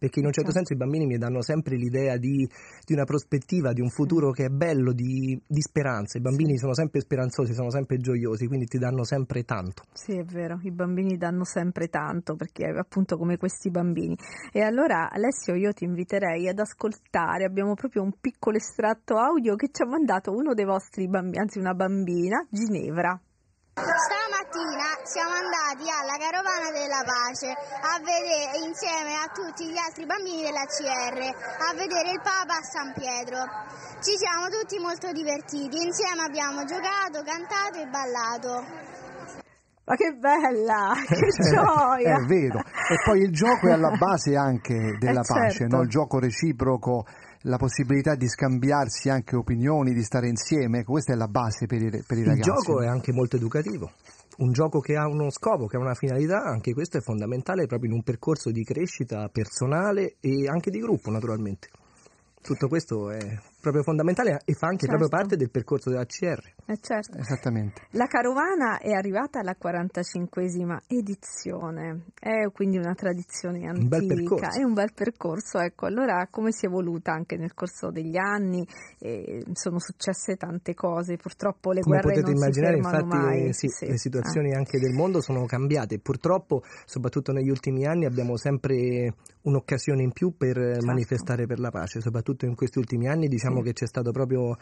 perché 0.00 0.20
in 0.20 0.26
un 0.26 0.32
certo 0.32 0.50
senso 0.50 0.72
i 0.72 0.76
bambini 0.76 1.04
mi 1.04 1.18
danno 1.18 1.42
sempre 1.42 1.76
l'idea 1.76 2.16
di, 2.16 2.48
di 2.86 2.94
una 2.94 3.04
prospettiva, 3.04 3.74
di 3.74 3.82
un 3.82 3.90
futuro 3.90 4.30
che 4.30 4.46
è 4.46 4.48
bello, 4.48 4.92
di, 4.94 5.38
di, 5.46 5.60
speranza. 5.60 6.16
I 6.16 6.22
bambini 6.22 6.56
sono 6.56 6.72
sempre 6.72 7.00
speranzosi, 7.00 7.52
sono 7.52 7.70
sempre 7.70 7.98
gioiosi, 7.98 8.46
quindi 8.46 8.64
ti 8.64 8.78
danno 8.78 9.04
sempre 9.04 9.44
tanto. 9.44 9.82
Sì, 9.92 10.16
è 10.16 10.24
vero, 10.24 10.58
i 10.62 10.70
bambini 10.70 11.18
danno 11.18 11.44
sempre 11.44 11.88
tanto, 11.88 12.34
perché 12.34 12.64
appunto 12.64 13.18
come 13.18 13.36
questi 13.36 13.70
bambini. 13.70 14.16
E 14.52 14.62
allora 14.62 15.10
Alessio 15.10 15.54
io 15.54 15.74
ti 15.74 15.84
inviterei 15.84 16.48
ad 16.48 16.58
ascoltare, 16.58 17.44
abbiamo 17.44 17.74
proprio 17.74 18.02
un 18.02 18.14
piccolo 18.18 18.56
estratto 18.56 19.16
audio 19.16 19.54
che 19.54 19.68
ci 19.70 19.82
ha 19.82 19.86
mandato 19.86 20.32
uno 20.32 20.54
dei 20.54 20.64
vostri 20.64 21.08
bambini, 21.08 21.40
anzi 21.40 21.58
una 21.58 21.74
bambina, 21.74 22.42
Ginevra. 22.48 23.20
Stamattina 23.80 24.92
siamo 25.04 25.32
andati 25.32 25.88
alla 25.88 26.20
Carovana 26.20 26.70
della 26.70 27.00
Pace 27.00 27.48
a 27.48 27.96
vedere 27.98 28.60
insieme 28.60 29.16
a 29.16 29.28
tutti 29.32 29.72
gli 29.72 29.78
altri 29.78 30.04
bambini 30.04 30.42
della 30.42 30.68
CR 30.68 31.16
a 31.16 31.72
vedere 31.72 32.12
il 32.12 32.20
Papa 32.20 32.60
a 32.60 32.62
San 32.62 32.92
Pietro. 32.92 33.40
Ci 34.04 34.16
siamo 34.20 34.52
tutti 34.52 34.78
molto 34.78 35.12
divertiti, 35.12 35.80
insieme 35.80 36.28
abbiamo 36.28 36.64
giocato, 36.64 37.24
cantato 37.24 37.80
e 37.80 37.86
ballato. 37.88 38.52
Ma 39.84 39.96
che 39.96 40.12
bella, 40.12 40.92
che 41.08 41.28
gioia! 41.50 42.16
è 42.20 42.24
vero, 42.28 42.60
e 42.60 42.96
poi 43.04 43.22
il 43.22 43.32
gioco 43.32 43.66
è 43.66 43.72
alla 43.72 43.96
base 43.96 44.36
anche 44.36 44.76
della 45.00 45.22
eh 45.22 45.26
pace, 45.26 45.56
certo. 45.56 45.76
no? 45.76 45.82
il 45.82 45.88
gioco 45.88 46.18
reciproco 46.20 47.06
la 47.42 47.56
possibilità 47.56 48.14
di 48.14 48.28
scambiarsi 48.28 49.08
anche 49.08 49.36
opinioni, 49.36 49.92
di 49.92 50.02
stare 50.02 50.28
insieme, 50.28 50.80
ecco, 50.80 50.92
questa 50.92 51.12
è 51.12 51.16
la 51.16 51.28
base 51.28 51.66
per 51.66 51.80
i, 51.80 51.90
per 52.06 52.18
i 52.18 52.24
ragazzi. 52.24 52.48
Il 52.48 52.54
gioco 52.54 52.82
è 52.82 52.86
anche 52.86 53.12
molto 53.12 53.36
educativo, 53.36 53.92
un 54.38 54.52
gioco 54.52 54.80
che 54.80 54.96
ha 54.96 55.06
uno 55.06 55.30
scopo, 55.30 55.66
che 55.66 55.76
ha 55.76 55.80
una 55.80 55.94
finalità, 55.94 56.42
anche 56.42 56.72
questo 56.74 56.98
è 56.98 57.00
fondamentale 57.00 57.66
proprio 57.66 57.90
in 57.90 57.96
un 57.96 58.02
percorso 58.02 58.50
di 58.50 58.62
crescita 58.62 59.28
personale 59.28 60.16
e 60.20 60.48
anche 60.48 60.70
di 60.70 60.80
gruppo 60.80 61.10
naturalmente. 61.10 61.68
Tutto 62.42 62.68
questo 62.68 63.10
è 63.10 63.18
proprio 63.60 63.82
fondamentale 63.82 64.40
e 64.44 64.54
fa 64.54 64.66
anche 64.66 64.86
certo. 64.86 64.96
proprio 64.96 65.08
parte 65.08 65.36
del 65.36 65.50
percorso 65.50 65.90
della 65.90 66.04
CR. 66.06 66.40
Eh 66.66 66.78
certo. 66.80 67.18
Esattamente. 67.18 67.82
La 67.92 68.06
carovana 68.06 68.78
è 68.78 68.92
arrivata 68.92 69.40
alla 69.40 69.56
45esima 69.60 70.78
edizione, 70.86 72.06
è 72.18 72.50
quindi 72.52 72.78
una 72.78 72.94
tradizione 72.94 73.66
antica, 73.66 73.82
un 73.82 73.88
bel 73.88 74.06
percorso. 74.06 74.58
è 74.58 74.62
un 74.64 74.72
bel 74.72 74.92
percorso, 74.94 75.58
ecco, 75.58 75.86
allora 75.86 76.26
come 76.30 76.52
si 76.52 76.64
è 76.64 76.68
evoluta 76.68 77.12
anche 77.12 77.36
nel 77.36 77.54
corso 77.54 77.90
degli 77.90 78.16
anni, 78.16 78.66
eh, 78.98 79.44
sono 79.52 79.78
successe 79.78 80.36
tante 80.36 80.74
cose, 80.74 81.16
purtroppo 81.16 81.72
le 81.72 81.80
come 81.80 82.00
guerre 82.00 82.20
potete 82.20 82.32
non 82.32 82.40
immaginare, 82.40 82.74
si 82.74 82.78
infatti, 82.78 83.16
mai. 83.16 83.52
Sì, 83.52 83.68
sì. 83.68 83.86
le 83.86 83.98
situazioni 83.98 84.52
ah. 84.54 84.58
anche 84.58 84.78
del 84.78 84.92
mondo 84.92 85.20
sono 85.20 85.44
cambiate, 85.44 85.98
purtroppo 85.98 86.62
soprattutto 86.86 87.32
negli 87.32 87.50
ultimi 87.50 87.84
anni 87.86 88.06
abbiamo 88.06 88.36
sempre 88.36 89.14
un'occasione 89.42 90.02
in 90.02 90.12
più 90.12 90.36
per 90.36 90.54
certo. 90.54 90.86
manifestare 90.86 91.46
per 91.46 91.58
la 91.58 91.70
pace, 91.70 92.00
soprattutto 92.00 92.46
in 92.46 92.54
questi 92.54 92.78
ultimi 92.78 93.08
anni 93.08 93.28
diciamo 93.28 93.49
diciamo 93.50 93.62
che 93.62 93.72
c'è 93.72 93.86
stato 93.86 94.12
proprio, 94.12 94.56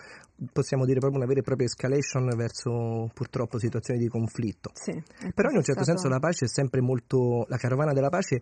possiamo 0.53 0.85
dire 0.85 0.99
proprio 0.99 1.21
una 1.21 1.29
vera 1.29 1.41
e 1.41 1.43
propria 1.43 1.67
escalation 1.67 2.33
verso 2.37 3.11
purtroppo 3.15 3.59
situazioni 3.59 4.01
di 4.01 4.09
conflitto. 4.09 4.71
Sì, 4.75 4.93
Però 5.35 5.51
in 5.51 5.57
un 5.57 5.63
certo 5.63 5.83
stato... 5.83 5.99
senso 5.99 6.09
la 6.09 6.19
pace 6.19 6.47
è 6.47 6.49
sempre 6.49 6.81
molto, 6.81 7.45
la 7.49 7.57
carovana 7.57 7.93
della 7.93 8.09
pace 8.09 8.41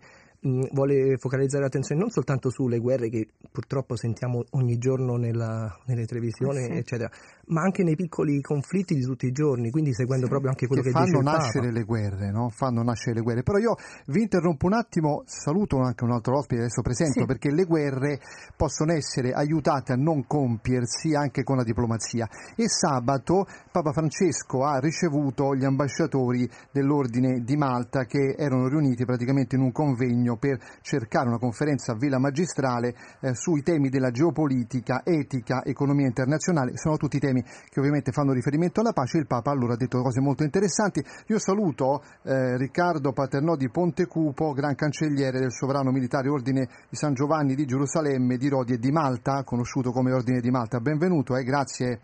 vuole 0.71 1.17
focalizzare 1.17 1.63
l'attenzione 1.63 2.01
non 2.01 2.09
soltanto 2.09 2.49
sulle 2.49 2.79
guerre 2.79 3.09
che 3.09 3.27
purtroppo 3.51 3.95
sentiamo 3.95 4.43
ogni 4.51 4.77
giorno 4.77 5.15
nella, 5.15 5.75
nelle 5.85 6.05
televisioni, 6.05 6.59
eh 6.59 6.65
sì. 6.65 6.71
eccetera, 6.71 7.09
ma 7.47 7.61
anche 7.61 7.83
nei 7.83 7.95
piccoli 7.95 8.41
conflitti 8.41 8.95
di 8.95 9.01
tutti 9.01 9.25
i 9.25 9.31
giorni, 9.31 9.69
quindi 9.69 9.93
seguendo 9.93 10.25
sì, 10.25 10.31
proprio 10.31 10.51
anche 10.51 10.67
quello 10.67 10.81
che, 10.81 10.91
che. 10.91 10.97
Fanno 10.97 11.21
nascere 11.21 11.71
le 11.71 11.83
guerre, 11.83 12.31
no? 12.31 12.49
Fanno 12.49 12.83
nascere 12.83 13.15
le 13.15 13.21
guerre. 13.21 13.43
Però 13.43 13.57
io 13.57 13.75
vi 14.07 14.21
interrompo 14.21 14.65
un 14.65 14.73
attimo, 14.73 15.23
saluto 15.25 15.77
anche 15.79 16.03
un 16.03 16.11
altro 16.11 16.37
ospite 16.37 16.61
adesso 16.61 16.81
presento, 16.81 17.21
sì. 17.21 17.25
perché 17.25 17.51
le 17.51 17.65
guerre 17.65 18.19
possono 18.55 18.93
essere 18.93 19.31
aiutate 19.31 19.93
a 19.93 19.95
non 19.95 20.25
compiersi 20.25 21.13
anche 21.13 21.43
con 21.43 21.57
la 21.57 21.63
diplomazia. 21.63 22.27
E 22.55 22.67
sabato 22.67 23.45
Papa 23.71 23.91
Francesco 23.91 24.63
ha 24.63 24.79
ricevuto 24.79 25.55
gli 25.55 25.65
ambasciatori 25.65 26.49
dell'Ordine 26.71 27.43
di 27.43 27.55
Malta 27.55 28.05
che 28.05 28.35
erano 28.37 28.67
riuniti 28.67 29.05
praticamente 29.05 29.55
in 29.55 29.61
un 29.61 29.71
convegno 29.71 30.36
Per 30.37 30.57
cercare 30.81 31.27
una 31.27 31.37
conferenza 31.37 31.91
a 31.91 31.95
Villa 31.95 32.19
Magistrale 32.19 32.95
eh, 33.21 33.33
sui 33.33 33.61
temi 33.61 33.89
della 33.89 34.11
geopolitica, 34.11 35.01
etica, 35.03 35.63
economia 35.63 36.07
internazionale. 36.07 36.77
Sono 36.77 36.97
tutti 36.97 37.19
temi 37.19 37.41
che 37.43 37.79
ovviamente 37.79 38.11
fanno 38.11 38.33
riferimento 38.33 38.79
alla 38.81 38.93
pace. 38.93 39.17
Il 39.17 39.27
Papa 39.27 39.51
allora 39.51 39.73
ha 39.73 39.77
detto 39.77 40.01
cose 40.01 40.21
molto 40.21 40.43
interessanti. 40.43 41.03
Io 41.27 41.39
saluto 41.39 42.03
eh, 42.23 42.57
Riccardo 42.57 43.11
Paternò 43.13 43.55
di 43.55 43.69
Pontecupo, 43.69 44.53
gran 44.53 44.75
cancelliere 44.75 45.39
del 45.39 45.51
Sovrano 45.51 45.91
Militare 45.91 46.29
Ordine 46.29 46.67
di 46.89 46.95
San 46.95 47.13
Giovanni 47.13 47.55
di 47.55 47.65
Gerusalemme, 47.65 48.37
di 48.37 48.49
Rodi 48.49 48.73
e 48.73 48.77
di 48.77 48.91
Malta, 48.91 49.43
conosciuto 49.43 49.91
come 49.91 50.11
Ordine 50.11 50.39
di 50.39 50.51
Malta. 50.51 50.79
Benvenuto 50.79 51.35
e 51.35 51.41
eh, 51.41 51.43
grazie 51.43 51.99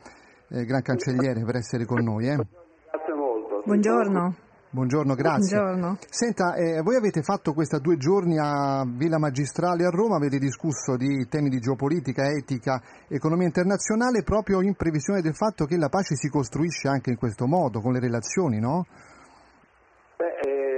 eh, 0.49 0.65
Gran 0.65 0.81
Cancelliere 0.81 1.43
per 1.43 1.55
essere 1.55 1.85
con 1.85 2.03
noi. 2.03 2.27
Eh. 2.27 2.35
Grazie 2.35 3.13
molto. 3.15 3.61
Buongiorno. 3.65 4.42
Buongiorno, 4.73 5.13
grazie. 5.13 5.55
Buongiorno. 5.55 5.97
Senta, 6.09 6.55
eh, 6.55 6.81
voi 6.81 6.95
avete 6.95 7.21
fatto 7.21 7.53
questa 7.53 7.77
due 7.77 7.95
giorni 7.97 8.39
a 8.39 8.83
Villa 8.83 9.19
Magistrale 9.19 9.85
a 9.85 9.91
Roma, 9.91 10.15
avete 10.15 10.39
discusso 10.39 10.97
di 10.97 11.27
temi 11.29 11.49
di 11.49 11.59
geopolitica, 11.59 12.23
etica, 12.25 12.81
economia 13.07 13.45
internazionale, 13.45 14.23
proprio 14.23 14.63
in 14.63 14.73
previsione 14.73 15.21
del 15.21 15.35
fatto 15.35 15.65
che 15.65 15.77
la 15.77 15.89
pace 15.89 16.15
si 16.15 16.27
costruisce 16.27 16.87
anche 16.87 17.11
in 17.11 17.17
questo 17.17 17.45
modo, 17.45 17.81
con 17.81 17.91
le 17.91 17.99
relazioni, 17.99 18.59
no? 18.59 18.87
Beh, 20.17 20.39
eh, 20.41 20.72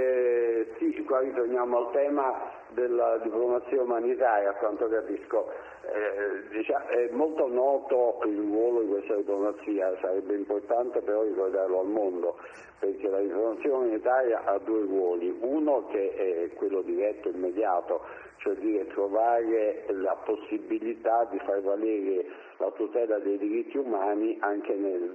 sì, 1.15 1.19
qua 1.19 1.19
ritorniamo 1.19 1.77
al 1.77 1.91
tema 1.91 2.51
della 2.69 3.17
diplomazia 3.19 3.81
umanitaria, 3.81 4.50
a 4.50 4.53
quanto 4.53 4.88
capisco. 4.88 5.50
Eh, 5.86 6.65
è 6.65 7.10
molto 7.12 7.48
noto 7.48 8.19
il 8.25 8.38
ruolo 8.38 8.81
di 8.81 8.88
questa 8.88 9.15
diplomazia, 9.15 9.95
sarebbe 10.01 10.36
importante 10.36 11.00
però 11.01 11.22
ricordarlo 11.24 11.81
al 11.81 11.88
mondo, 11.88 12.38
perché 12.79 13.07
la 13.07 13.19
diplomazia 13.19 13.74
umanitaria 13.74 14.43
ha 14.45 14.57
due 14.57 14.81
ruoli, 14.81 15.38
uno 15.41 15.86
che 15.91 16.15
è 16.15 16.55
quello 16.55 16.81
diretto, 16.81 17.29
immediato, 17.29 18.01
cioè 18.38 18.55
dire 18.55 18.88
trovare 18.88 19.86
la 19.89 20.17
possibilità 20.25 21.27
di 21.29 21.39
far 21.45 21.62
valere 21.62 22.25
la 22.57 22.72
tutela 22.72 23.19
dei 23.19 23.38
diritti 23.38 23.77
umani 23.77 24.38
anche 24.39 24.74
nel, 24.74 25.12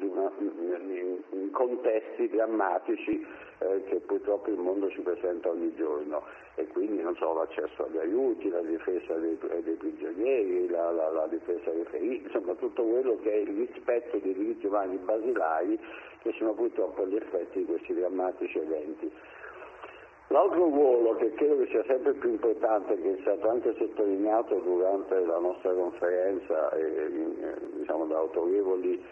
in 1.30 1.50
contesti 1.50 2.28
drammatici 2.28 3.26
eh, 3.61 3.85
che 3.85 3.97
purtroppo 3.97 4.50
il 4.50 4.57
mondo 4.57 4.88
ci 4.90 5.00
presenta 5.00 5.50
ogni 5.50 5.75
giorno 5.76 6.23
e 6.55 6.67
quindi 6.69 7.02
so, 7.19 7.35
l'accesso 7.35 7.85
agli 7.85 7.99
aiuti, 7.99 8.49
la 8.49 8.61
difesa 8.61 9.14
dei, 9.14 9.38
dei 9.62 9.75
prigionieri, 9.75 10.69
la, 10.69 10.90
la, 10.90 11.11
la, 11.11 11.26
difesa 11.26 11.71
dei 11.71 11.85
feriti, 11.85 12.25
insomma 12.25 12.55
tutto 12.55 12.83
quello 12.83 13.19
che 13.23 13.33
è 13.33 13.37
il 13.37 13.67
rispetto 13.67 14.17
dei 14.19 14.33
diritti 14.33 14.67
umani 14.67 14.97
basilari 14.97 15.79
che 16.23 16.33
sono 16.38 16.52
purtroppo 16.55 17.07
gli 17.07 17.17
effetti 17.17 17.59
di 17.59 17.64
questi 17.67 17.95
drammatici 17.95 18.59
eventi. 18.59 19.11
L'altro 20.29 20.64
ruolo 20.64 21.17
che 21.17 21.33
credo 21.35 21.59
che 21.59 21.67
sia 21.71 21.85
sempre 21.87 22.12
più 22.12 22.31
importante, 22.31 22.97
che 23.00 23.17
è 23.17 23.21
stato 23.21 23.49
anche 23.49 23.75
sottolineato 23.76 24.55
durante 24.61 25.19
la 25.25 25.38
nostra 25.38 25.73
conferenza 25.73 26.71
e, 26.71 27.11
diciamo, 27.75 28.07
da 28.07 28.19
autorevoli 28.19 29.02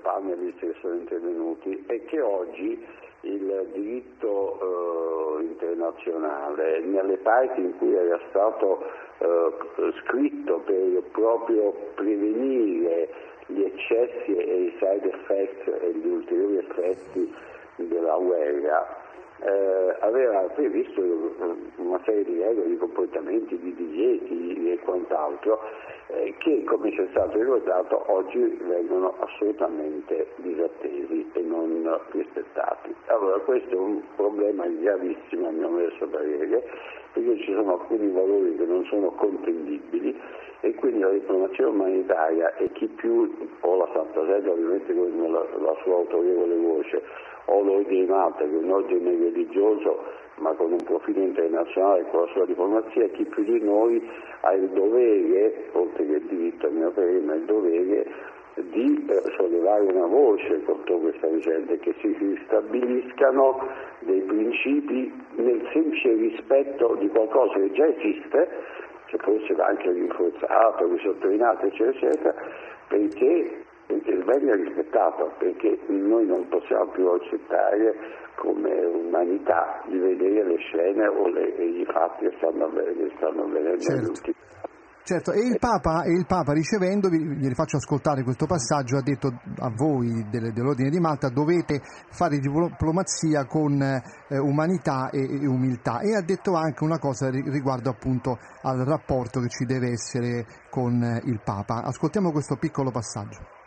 panelist 0.00 0.58
che 0.58 0.74
sono 0.80 0.94
intervenuti, 0.94 1.84
è 1.86 2.04
che 2.04 2.20
oggi 2.20 2.86
il 3.22 3.68
diritto 3.72 5.38
eh, 5.38 5.42
internazionale 5.42 6.80
nelle 6.80 7.16
parti 7.18 7.60
in 7.60 7.76
cui 7.78 7.94
era 7.94 8.18
stato 8.28 8.84
eh, 9.18 9.92
scritto 10.04 10.58
per 10.60 11.02
proprio 11.10 11.72
prevenire 11.94 13.08
gli 13.46 13.62
eccessi 13.62 14.36
e 14.36 14.54
i 14.64 14.76
side 14.78 15.10
effects 15.10 15.66
e 15.66 15.92
gli 15.92 16.06
ulteriori 16.06 16.58
effetti 16.58 17.34
della 17.76 18.16
guerra 18.16 19.06
eh, 19.40 19.96
aveva 20.00 20.40
previsto 20.54 21.00
una 21.76 22.00
serie 22.04 22.24
di 22.24 22.42
regole, 22.42 22.68
di 22.68 22.76
comportamenti, 22.76 23.58
di 23.58 23.74
divieti 23.74 24.72
e 24.72 24.78
quant'altro 24.80 25.60
eh, 26.08 26.34
che, 26.38 26.64
come 26.64 26.90
ci 26.92 27.00
è 27.02 27.06
stato 27.10 27.38
ricordato, 27.38 28.02
oggi 28.10 28.38
vengono 28.38 29.14
assolutamente 29.18 30.28
disattesi 30.36 31.30
e 31.32 31.40
non 31.40 31.98
rispettati. 32.10 32.94
Allora 33.06 33.38
questo 33.40 33.70
è 33.70 33.78
un 33.78 34.00
problema 34.16 34.66
gravissimo 34.66 35.48
a 35.48 35.50
mio 35.50 35.68
modesto 35.68 36.06
parere, 36.06 36.64
perché 37.12 37.36
ci 37.38 37.52
sono 37.52 37.78
alcuni 37.78 38.10
valori 38.10 38.56
che 38.56 38.64
non 38.64 38.84
sono 38.86 39.10
contendibili 39.10 40.18
e 40.60 40.74
quindi 40.74 41.00
la 41.00 41.10
diplomazia 41.10 41.68
umanitaria 41.68 42.56
e 42.56 42.72
chi 42.72 42.86
più, 42.86 43.30
o 43.60 43.76
la 43.76 43.88
Santa 43.92 44.24
Sede 44.26 44.48
ovviamente 44.48 44.94
con 44.94 45.32
la, 45.32 45.44
la 45.60 45.76
sua 45.82 45.94
autorevole 45.94 46.56
voce, 46.56 47.02
o 47.46 47.62
l'ordine 47.62 48.06
Malta 48.06 48.44
che 48.44 48.50
è 48.50 48.56
un 48.56 48.70
ordine 48.70 49.10
religioso 49.10 50.26
ma 50.38 50.52
con 50.52 50.72
un 50.72 50.82
profilo 50.84 51.20
internazionale 51.20 52.06
con 52.10 52.22
la 52.22 52.26
sua 52.32 52.46
diplomazia, 52.46 53.08
chi 53.08 53.24
più 53.24 53.44
di 53.44 53.60
noi 53.60 54.06
ha 54.40 54.52
il 54.52 54.68
dovere, 54.68 55.68
oltre 55.72 56.06
che 56.06 56.12
il 56.12 56.26
diritto 56.26 56.66
a 56.66 56.70
mio 56.70 56.90
parere, 56.90 57.20
ma 57.20 57.34
il 57.34 57.44
dovere 57.44 58.06
di 58.54 59.06
eh, 59.08 59.22
sollevare 59.36 59.84
una 59.84 60.06
voce 60.06 60.62
contro 60.64 60.98
questa 60.98 61.28
vicenda 61.28 61.72
e 61.72 61.78
che 61.78 61.94
si 62.00 62.40
stabiliscano 62.46 63.68
dei 64.00 64.20
principi 64.22 65.12
nel 65.36 65.68
semplice 65.72 66.12
rispetto 66.14 66.96
di 66.98 67.08
qualcosa 67.08 67.54
che 67.54 67.70
già 67.72 67.86
esiste, 67.86 68.48
che 69.06 69.16
forse 69.18 69.54
va 69.54 69.66
anche 69.66 69.90
rinforzato, 69.90 70.88
risottolineato, 70.88 71.66
eccetera, 71.66 71.90
eccetera, 71.90 72.34
perché 72.88 73.66
venga 74.28 74.54
rispettato 74.54 75.32
perché 75.38 75.78
noi 75.86 76.26
non 76.26 76.46
possiamo 76.48 76.86
più 76.88 77.06
accettare 77.08 77.94
come 78.40 78.84
umanità 78.86 79.82
di 79.86 79.98
vedere 79.98 80.44
le 80.44 80.56
scene 80.58 81.06
o 81.06 81.28
le, 81.28 81.48
i 81.48 81.84
fatti 81.86 82.28
che 82.28 82.36
stanno, 82.38 82.64
avvenendo 82.64 83.78
certo. 83.78 84.08
ultimi 84.10 84.36
Certo, 85.08 85.32
e 85.32 85.40
il, 85.40 85.56
Papa, 85.58 86.02
e 86.02 86.12
il 86.12 86.26
Papa 86.26 86.52
ricevendovi, 86.52 87.16
glieli 87.16 87.54
faccio 87.54 87.78
ascoltare 87.78 88.22
questo 88.22 88.44
passaggio, 88.44 88.98
ha 88.98 89.02
detto 89.02 89.40
a 89.56 89.70
voi 89.74 90.28
dell'Ordine 90.28 90.90
di 90.90 91.00
Malta 91.00 91.30
dovete 91.30 91.80
fare 92.10 92.36
diplomazia 92.36 93.46
con 93.46 93.80
eh, 93.80 94.02
umanità 94.36 95.08
e, 95.08 95.20
e, 95.20 95.46
umiltà 95.46 96.00
e 96.00 96.14
ha 96.14 96.20
detto 96.20 96.52
anche 96.56 96.84
una 96.84 96.98
cosa 96.98 97.30
riguardo 97.30 97.88
appunto 97.88 98.36
al 98.60 98.84
rapporto 98.84 99.40
che 99.40 99.48
ci 99.48 99.64
deve 99.64 99.92
essere 99.92 100.44
con 100.68 101.02
eh, 101.02 101.22
il 101.24 101.40
Papa. 101.42 101.84
Ascoltiamo 101.84 102.30
questo 102.30 102.56
piccolo 102.56 102.90
passaggio 102.90 103.57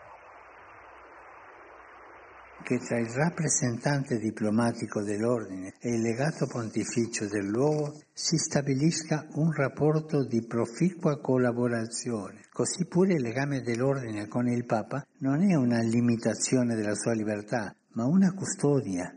che 2.63 2.77
tra 2.79 2.97
il 2.97 3.09
rappresentante 3.09 4.17
diplomatico 4.17 5.01
dell'ordine 5.01 5.73
e 5.79 5.95
il 5.95 6.01
legato 6.01 6.47
pontificio 6.47 7.27
del 7.27 7.47
luogo 7.47 7.93
si 8.13 8.37
stabilisca 8.37 9.27
un 9.35 9.51
rapporto 9.51 10.25
di 10.25 10.45
proficua 10.45 11.19
collaborazione. 11.19 12.41
Così 12.51 12.87
pure 12.87 13.13
il 13.13 13.21
legame 13.21 13.61
dell'ordine 13.61 14.27
con 14.27 14.47
il 14.47 14.65
Papa 14.65 15.05
non 15.19 15.41
è 15.41 15.55
una 15.55 15.81
limitazione 15.81 16.75
della 16.75 16.95
sua 16.95 17.13
libertà, 17.13 17.73
ma 17.93 18.05
una 18.05 18.33
custodia. 18.33 19.15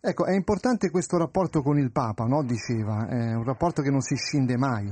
Ecco, 0.00 0.24
è 0.24 0.34
importante 0.34 0.90
questo 0.90 1.18
rapporto 1.18 1.62
con 1.62 1.78
il 1.78 1.90
Papa, 1.90 2.24
no? 2.24 2.44
Diceva, 2.44 3.08
è 3.08 3.34
un 3.34 3.44
rapporto 3.44 3.82
che 3.82 3.90
non 3.90 4.00
si 4.00 4.14
scinde 4.14 4.56
mai. 4.56 4.86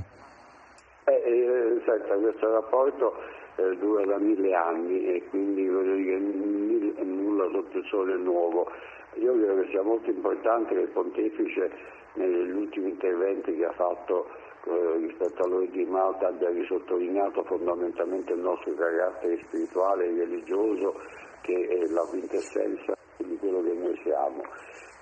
Eh, 1.04 1.12
eh, 1.12 1.82
senza 1.86 2.14
questo 2.18 2.50
rapporto 2.50 3.12
eh, 3.56 3.76
dura 3.76 4.04
da 4.04 4.18
mille 4.18 4.54
anni 4.54 5.06
e 5.14 5.24
quindi 5.28 5.62
dire, 5.62 7.02
nulla 7.02 7.48
sotto 7.50 7.78
il 7.78 7.84
sole 7.86 8.16
nuovo. 8.16 8.70
Io 9.14 9.32
credo 9.34 9.62
che 9.62 9.68
sia 9.70 9.82
molto 9.82 10.10
importante 10.10 10.74
che 10.74 10.80
il 10.80 10.88
pontefice 10.88 11.70
negli 12.14 12.50
ultimi 12.50 12.90
interventi 12.90 13.54
che 13.54 13.64
ha 13.64 13.72
fatto 13.72 14.28
eh, 14.66 14.96
rispetto 14.98 15.42
a 15.42 15.48
lui 15.48 15.68
di 15.70 15.84
Malta 15.84 16.28
abbia 16.28 16.48
risottolineato 16.50 17.42
fondamentalmente 17.44 18.32
il 18.32 18.40
nostro 18.40 18.72
carattere 18.74 19.38
spirituale 19.44 20.06
e 20.06 20.16
religioso 20.16 21.00
che 21.42 21.68
è 21.68 21.86
la 21.90 22.02
quintessenza 22.08 22.96
di 23.18 23.36
quello 23.38 23.62
che 23.62 23.72
noi 23.74 24.00
siamo. 24.02 24.42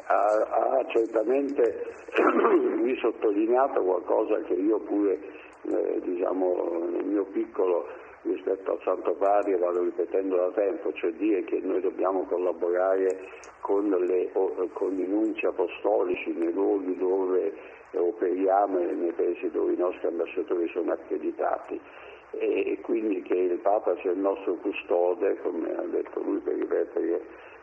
Ha, 0.05 0.79
ha 0.79 0.85
certamente 0.89 1.95
risottolineato 2.83 3.83
qualcosa 3.83 4.41
che 4.43 4.55
io 4.55 4.81
pure 4.81 5.19
eh, 5.63 6.01
diciamo, 6.03 6.89
nel 6.91 7.05
mio 7.05 7.25
piccolo 7.27 7.87
rispetto 8.23 8.73
al 8.73 8.81
Santo 8.83 9.15
Padre 9.15 9.57
vado 9.57 9.83
ripetendo 9.83 10.37
da 10.37 10.51
tempo, 10.51 10.93
cioè 10.93 11.13
dire 11.13 11.45
che 11.45 11.61
noi 11.61 11.81
dobbiamo 11.81 12.25
collaborare 12.25 13.29
con, 13.61 13.89
le, 13.89 14.31
con 14.73 14.99
i 14.99 15.07
nunci 15.07 15.47
apostolici 15.47 16.33
nei 16.33 16.53
luoghi 16.53 16.97
dove 16.97 17.53
operiamo 17.95 18.79
e 18.79 18.93
nei 18.93 19.13
paesi 19.13 19.51
dove 19.51 19.73
i 19.73 19.77
nostri 19.77 20.07
ambasciatori 20.07 20.69
sono 20.69 20.93
accreditati. 20.93 21.81
E 22.35 22.79
quindi 22.81 23.21
che 23.23 23.35
il 23.35 23.59
Papa 23.59 23.95
sia 24.01 24.13
il 24.13 24.19
nostro 24.19 24.55
custode, 24.55 25.39
come 25.43 25.77
ha 25.77 25.83
detto 25.83 26.21
lui 26.21 26.39
per 26.39 26.55
ripetere 26.55 27.21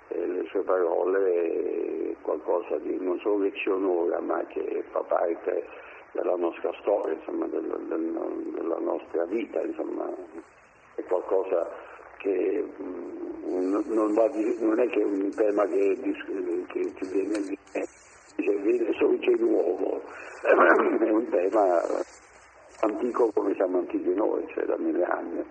eh, 0.10 0.28
le 0.28 0.46
sue 0.50 0.62
parole, 0.62 2.12
è 2.12 2.16
qualcosa 2.22 2.78
di 2.78 2.96
non 3.00 3.20
solo 3.20 3.46
che 3.46 3.56
ci 3.56 3.70
onora 3.70 4.20
ma 4.20 4.46
che 4.46 4.84
fa 4.92 5.00
parte 5.02 5.66
della 6.12 6.36
nostra 6.36 6.72
storia, 6.82 7.14
insomma, 7.14 7.46
del, 7.48 7.86
del, 7.88 8.52
della 8.54 8.80
nostra 8.80 9.26
vita, 9.26 9.62
insomma, 9.62 10.10
è 10.96 11.04
qualcosa 11.04 11.68
che 12.18 12.66
mh, 12.78 12.84
mm, 12.84 13.82
non, 13.88 14.14
di, 14.32 14.58
non, 14.60 14.80
è 14.80 14.90
che 14.90 15.04
un 15.04 15.30
tema 15.36 15.66
che, 15.66 15.98
che, 16.68 16.94
che 16.94 17.06
viene 17.08 17.40
dice 17.40 18.56
viene 18.58 18.90
il 18.90 19.42
nuovo, 19.42 20.02
è 20.42 21.10
un 21.10 21.28
tema 21.30 21.82
antico 22.82 23.32
come 23.34 23.54
siamo 23.56 23.80
antichi 23.80 24.14
noi, 24.14 24.46
cioè 24.54 24.66
da 24.66 24.78
mille 24.78 25.04
anni. 25.04 25.46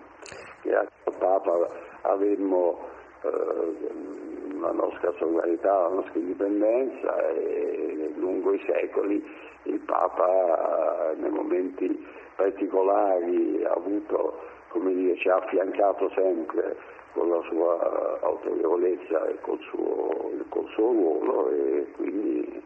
Grazie 0.61 0.89
al 1.05 1.13
Papa 1.17 1.69
avremmo 2.01 2.79
eh, 3.23 4.57
la 4.59 4.71
nostra 4.71 5.13
sovranità, 5.17 5.71
la 5.71 5.95
nostra 5.95 6.19
indipendenza 6.19 7.29
e 7.29 8.11
lungo 8.15 8.53
i 8.53 8.63
secoli 8.65 9.23
il 9.63 9.79
Papa 9.79 11.13
nei 11.17 11.29
momenti 11.29 12.05
particolari 12.35 13.63
ha 13.65 13.73
avuto, 13.73 14.39
come 14.69 14.93
dire, 14.93 15.17
ci 15.17 15.29
ha 15.29 15.35
affiancato 15.35 16.09
sempre 16.15 16.77
con 17.13 17.29
la 17.29 17.41
sua 17.49 18.19
autorevolezza 18.21 19.27
e 19.27 19.39
col 19.41 19.59
suo, 19.69 20.31
col 20.49 20.67
suo 20.69 20.91
ruolo 20.91 21.49
e 21.49 21.87
quindi 21.95 22.63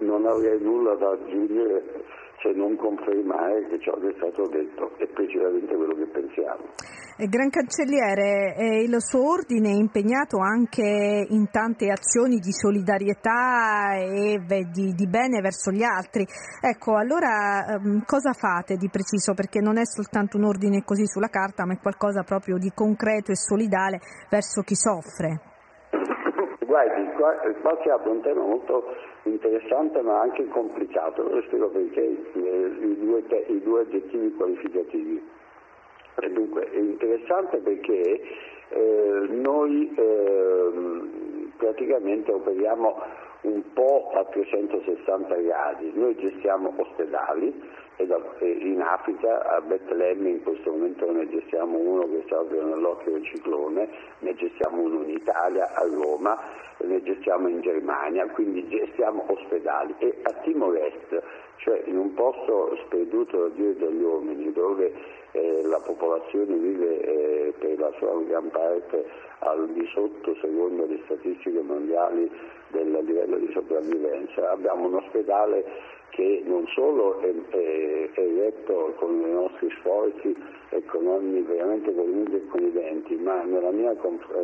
non 0.00 0.26
avrei 0.26 0.60
nulla 0.60 0.94
da 0.94 1.10
aggiungere 1.10 2.04
se 2.40 2.52
non 2.52 2.76
confermare 2.76 3.66
che 3.68 3.80
ciò 3.80 3.92
che 3.98 4.08
è 4.08 4.14
stato 4.16 4.46
detto 4.48 4.96
è 4.98 5.06
precisamente 5.06 5.74
quello 5.74 5.94
che 5.94 6.06
pensiamo. 6.06 6.62
Gran 7.18 7.50
Cancelliere, 7.50 8.54
eh, 8.54 8.82
il 8.84 8.94
suo 9.02 9.28
ordine 9.32 9.70
è 9.70 9.74
impegnato 9.74 10.38
anche 10.38 11.26
in 11.28 11.50
tante 11.50 11.90
azioni 11.90 12.38
di 12.38 12.52
solidarietà 12.52 13.96
e 13.96 14.38
di, 14.70 14.92
di 14.94 15.08
bene 15.08 15.40
verso 15.40 15.72
gli 15.72 15.82
altri. 15.82 16.24
Ecco, 16.60 16.96
allora 16.96 17.74
ehm, 17.74 18.04
cosa 18.04 18.32
fate 18.32 18.76
di 18.76 18.88
preciso? 18.88 19.34
Perché 19.34 19.60
non 19.60 19.78
è 19.78 19.84
soltanto 19.84 20.36
un 20.36 20.44
ordine 20.44 20.84
così 20.84 21.08
sulla 21.08 21.26
carta, 21.26 21.66
ma 21.66 21.72
è 21.72 21.80
qualcosa 21.80 22.22
proprio 22.22 22.56
di 22.56 22.70
concreto 22.72 23.32
e 23.32 23.36
solidale 23.36 23.98
verso 24.30 24.62
chi 24.62 24.76
soffre. 24.76 25.47
Guardi, 26.78 27.10
qua, 27.16 27.32
qua 27.60 27.76
si 27.82 27.88
apre 27.88 28.08
un 28.08 28.20
tema 28.20 28.40
molto 28.40 28.94
interessante 29.24 30.00
ma 30.00 30.20
anche 30.20 30.46
complicato, 30.46 31.28
lo 31.28 31.42
spiego 31.42 31.70
perché 31.70 32.02
eh, 32.02 32.70
i, 32.80 32.96
due, 33.00 33.24
i 33.48 33.60
due 33.62 33.80
aggettivi 33.80 34.32
qualificativi. 34.34 35.28
E 36.20 36.30
dunque 36.30 36.70
è 36.70 36.78
interessante 36.78 37.56
perché 37.58 38.20
eh, 38.68 39.26
noi 39.28 39.92
eh, 39.92 40.70
praticamente 41.56 42.30
operiamo 42.30 43.02
un 43.42 43.62
po' 43.72 44.10
a 44.14 44.24
360 44.24 45.34
gradi, 45.36 45.92
noi 45.94 46.16
gestiamo 46.16 46.72
ospedali 46.76 47.86
in 47.98 48.80
Africa, 48.80 49.56
a 49.56 49.60
Betlemme 49.60 50.28
in 50.28 50.42
questo 50.42 50.70
momento 50.70 51.10
ne 51.10 51.28
gestiamo 51.28 51.76
uno 51.76 52.02
che 52.02 52.22
sta 52.26 52.36
proprio 52.36 52.64
nell'occhio 52.66 53.12
del 53.12 53.24
ciclone, 53.24 53.88
ne 54.20 54.34
gestiamo 54.34 54.82
uno 54.82 55.02
in 55.02 55.10
Italia, 55.10 55.74
a 55.74 55.84
Roma, 55.84 56.38
ne 56.78 57.02
gestiamo 57.02 57.48
in 57.48 57.60
Germania, 57.60 58.26
quindi 58.28 58.68
gestiamo 58.68 59.24
ospedali. 59.26 59.94
E 59.98 60.18
a 60.22 60.32
Timor 60.42 60.76
Est, 60.76 61.22
cioè 61.58 61.82
in 61.86 61.96
un 61.96 62.14
posto 62.14 62.76
sperduto 62.86 63.48
da 63.48 63.54
Dio 63.54 63.70
e 63.70 63.74
dagli 63.74 64.02
uomini 64.02 64.52
dove 64.52 64.92
eh, 65.32 65.62
la 65.62 65.80
popolazione 65.80 66.54
vive 66.56 67.00
eh, 67.00 67.52
per 67.58 67.78
la 67.78 67.92
sua 67.98 68.20
gran 68.26 68.50
parte 68.50 69.04
al 69.40 69.68
di 69.68 69.86
sotto, 69.92 70.34
secondo 70.40 70.86
le 70.86 71.00
statistiche 71.04 71.60
mondiali, 71.60 72.30
del 72.68 72.90
livello 72.90 73.36
di 73.36 73.50
sopravvivenza. 73.52 74.50
Abbiamo 74.50 74.86
un 74.86 74.94
ospedale 74.94 75.64
che 76.10 76.42
non 76.44 76.66
solo 76.68 77.20
è, 77.20 77.32
è, 77.50 78.10
è 78.12 78.28
retto 78.36 78.94
con 78.96 79.20
i 79.20 79.30
nostri 79.30 79.70
sforzi 79.78 80.34
economici 80.70 81.42
veramente 81.42 81.94
convenuti 81.94 82.34
e 82.34 82.46
conviventi, 82.48 83.16
ma 83.16 83.42
nella 83.42 83.70
mia, 83.70 83.94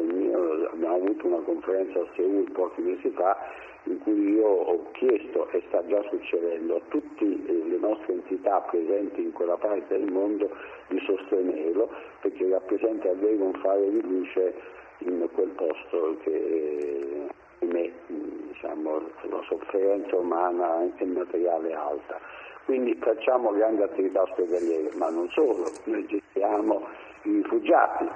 mia, 0.03 0.38
abbiamo 0.70 0.94
avuto 0.94 1.27
una 1.27 1.40
conferenza 1.44 2.00
a 2.00 2.07
Seul 2.14 2.50
pochi 2.53 2.81
mesi 2.81 3.11
fa 3.11 3.37
in 3.84 3.98
cui 3.98 4.34
io 4.34 4.46
ho 4.46 4.90
chiesto, 4.92 5.48
e 5.50 5.62
sta 5.68 5.84
già 5.86 6.02
succedendo, 6.08 6.76
a 6.76 6.80
tutte 6.88 7.24
le 7.24 7.76
nostre 7.78 8.14
entità 8.14 8.60
presenti 8.60 9.22
in 9.22 9.32
quella 9.32 9.56
parte 9.56 9.98
del 9.98 10.10
mondo 10.10 10.50
di 10.88 10.98
sostenerlo 11.00 11.90
perché 12.20 12.48
rappresenta 12.48 13.08
davvero 13.08 13.44
un 13.44 13.54
fare 13.54 13.90
di 13.90 14.00
luce 14.00 14.54
in 14.98 15.28
quel 15.32 15.50
posto 15.50 16.16
che 16.22 17.26
ahimè 17.60 17.90
diciamo, 18.48 19.00
la 19.28 19.42
sofferenza 19.48 20.16
umana 20.16 20.88
e 20.96 21.04
materiale 21.04 21.74
alta. 21.74 22.18
Quindi 22.64 22.94
facciamo 22.94 23.52
grandi 23.52 23.82
attività 23.82 24.22
ospedaliere, 24.22 24.90
ma 24.94 25.10
non 25.10 25.28
solo, 25.30 25.70
noi 25.84 26.06
gestiamo 26.06 26.86
i 27.24 27.30
rifugiati 27.30 28.08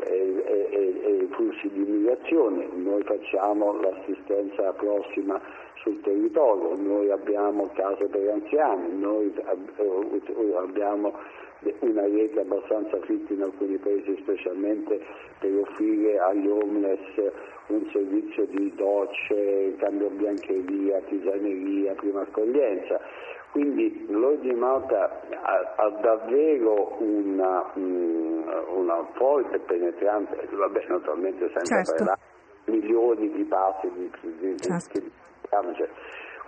e, 0.00 0.44
e, 0.46 1.00
e 1.04 1.10
i 1.24 1.28
flussi 1.32 1.68
di 1.70 1.82
immigrazione, 1.82 2.68
noi 2.74 3.02
facciamo 3.02 3.80
l'assistenza 3.80 4.72
prossima 4.72 5.40
sul 5.82 6.00
territorio, 6.00 6.76
noi 6.76 7.10
abbiamo 7.10 7.70
case 7.74 8.06
per 8.06 8.28
anziani, 8.30 8.98
noi 8.98 9.32
eh, 9.34 10.56
abbiamo 10.56 11.12
una 11.80 12.02
rete 12.02 12.40
abbastanza 12.40 12.98
fitta 13.00 13.32
in 13.32 13.42
alcuni 13.42 13.76
paesi 13.76 14.16
specialmente 14.20 15.00
per 15.38 15.52
offrire 15.56 16.18
agli 16.18 16.48
homeless 16.48 17.32
un 17.68 17.88
servizio 17.92 18.46
di 18.46 18.72
docce, 18.74 19.74
cambio 19.78 20.10
biancheria, 20.10 21.00
tisaneria, 21.08 21.94
prima 21.94 22.22
accoglienza. 22.22 23.00
Quindi 23.52 24.06
l'Ordine 24.08 24.54
di 24.54 24.58
Malta 24.58 25.20
ha, 25.42 25.74
ha 25.76 25.88
davvero 26.00 26.96
una, 27.00 27.70
um, 27.74 28.50
una, 28.76 29.06
forte 29.12 29.56
e 29.56 29.60
penetrante, 29.60 30.48
vabbè 30.50 30.86
naturalmente 30.88 31.50
senza 31.54 31.82
certo. 31.82 31.92
parlare 31.96 32.20
milioni 32.64 33.30
di 33.30 33.44
passi 33.44 33.90
di, 33.92 34.10
di, 34.38 34.56
certo. 34.58 35.00
di, 35.00 35.10
cioè, 35.76 35.88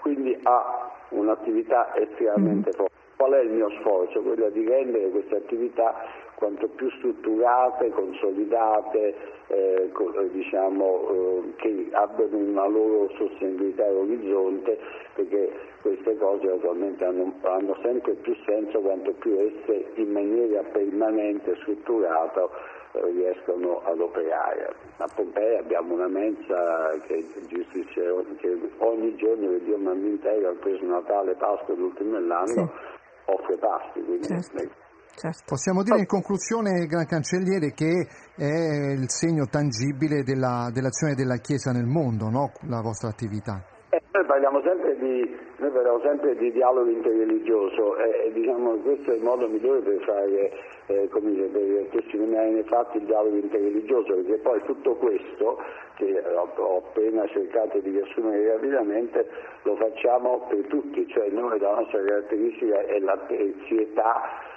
quindi 0.00 0.38
ha 0.44 0.90
un'attività 1.11 1.94
estremamente 1.94 2.70
mm. 2.70 2.72
forte. 2.72 2.93
Qual 3.16 3.33
è 3.33 3.40
il 3.40 3.50
mio 3.50 3.70
sforzo? 3.81 4.20
Quello 4.20 4.50
di 4.50 4.66
rendere 4.66 5.09
queste 5.11 5.37
attività 5.37 5.94
quanto 6.35 6.66
più 6.68 6.90
strutturate, 6.90 7.90
consolidate, 7.90 9.14
eh, 9.46 9.90
diciamo, 10.33 11.09
eh, 11.09 11.55
che 11.57 11.88
abbiano 11.92 12.37
una 12.37 12.66
loro 12.66 13.09
sostenibilità 13.16 13.85
all'orizzonte, 13.87 14.79
perché 15.14 15.53
queste 15.81 16.16
cose 16.18 16.46
naturalmente 16.46 17.05
hanno, 17.05 17.33
hanno, 17.42 17.77
sempre 17.83 18.12
più 18.14 18.35
senso 18.44 18.81
quanto 18.81 19.12
più 19.12 19.38
esse 19.38 19.87
in 19.94 20.11
maniera 20.11 20.62
permanente, 20.62 21.57
strutturata, 21.62 22.48
eh, 22.92 23.05
riescono 23.11 23.83
ad 23.85 24.00
operare. 24.00 24.74
A 24.98 25.09
Pompei 25.14 25.57
abbiamo 25.57 25.94
una 25.94 26.09
mensa 26.09 26.90
che, 27.07 27.24
che 27.48 28.50
ogni 28.79 29.16
giorno 29.16 29.48
del 29.48 29.61
Dio 29.61 29.79
Mandintero, 29.79 30.48
al 30.48 30.57
preso 30.57 30.85
Natale, 30.85 31.35
Pasqua 31.35 31.74
e 31.74 31.77
l'ultimo 31.77 32.12
dell'anno, 32.12 32.46
sì. 32.46 33.03
Offre 33.26 33.56
pasti. 33.58 34.02
Quindi 34.02 34.26
certo. 34.26 34.82
Certo. 35.14 35.44
Possiamo 35.46 35.82
dire 35.82 36.00
in 36.00 36.06
conclusione, 36.06 36.87
Gran 36.87 37.06
Cancelliere, 37.06 37.70
che 37.70 38.06
è 38.34 38.98
il 38.98 39.08
segno 39.08 39.46
tangibile 39.46 40.24
della, 40.26 40.70
dell'azione 40.74 41.14
della 41.14 41.38
Chiesa 41.38 41.70
nel 41.70 41.87
mondo, 41.87 42.28
no? 42.28 42.50
la 42.66 42.82
vostra 42.82 43.10
attività. 43.10 43.62
Eh, 43.94 44.02
noi, 44.10 44.26
parliamo 44.26 44.58
di, 44.58 45.22
noi 45.58 45.70
parliamo 45.70 46.00
sempre 46.02 46.34
di, 46.34 46.50
dialogo 46.50 46.90
interreligioso 46.90 47.96
e 47.96 48.32
diciamo, 48.34 48.74
questo 48.82 49.12
è 49.12 49.14
il 49.14 49.22
modo 49.22 49.46
migliore 49.46 49.82
per 49.82 50.02
fare, 50.02 50.50
eh, 50.87 51.09
come 51.09 51.31
dire, 51.31 51.47
per 51.47 51.88
testimoniare 51.90 52.51
nei 52.51 52.64
fatti 52.64 52.99
il 52.99 53.05
dialogo 53.07 53.37
interreligioso, 53.37 54.14
perché 54.14 54.38
poi 54.38 54.61
tutto 54.64 54.94
questo, 54.97 55.59
che 55.97 56.23
ho, 56.23 56.77
appena 56.79 57.27
cercato 57.29 57.79
di 57.79 57.90
riassumere 57.90 58.53
rapidamente, 58.53 59.27
lo 59.62 59.77
facciamo 59.77 60.47
per 60.49 60.66
tutti, 60.66 61.07
cioè 61.09 61.29
noi 61.31 61.59
la 61.59 61.75
nostra 61.75 62.03
caratteristica 62.05 62.81
è 62.81 62.99
la 62.99 63.18
terzietà 63.27 64.53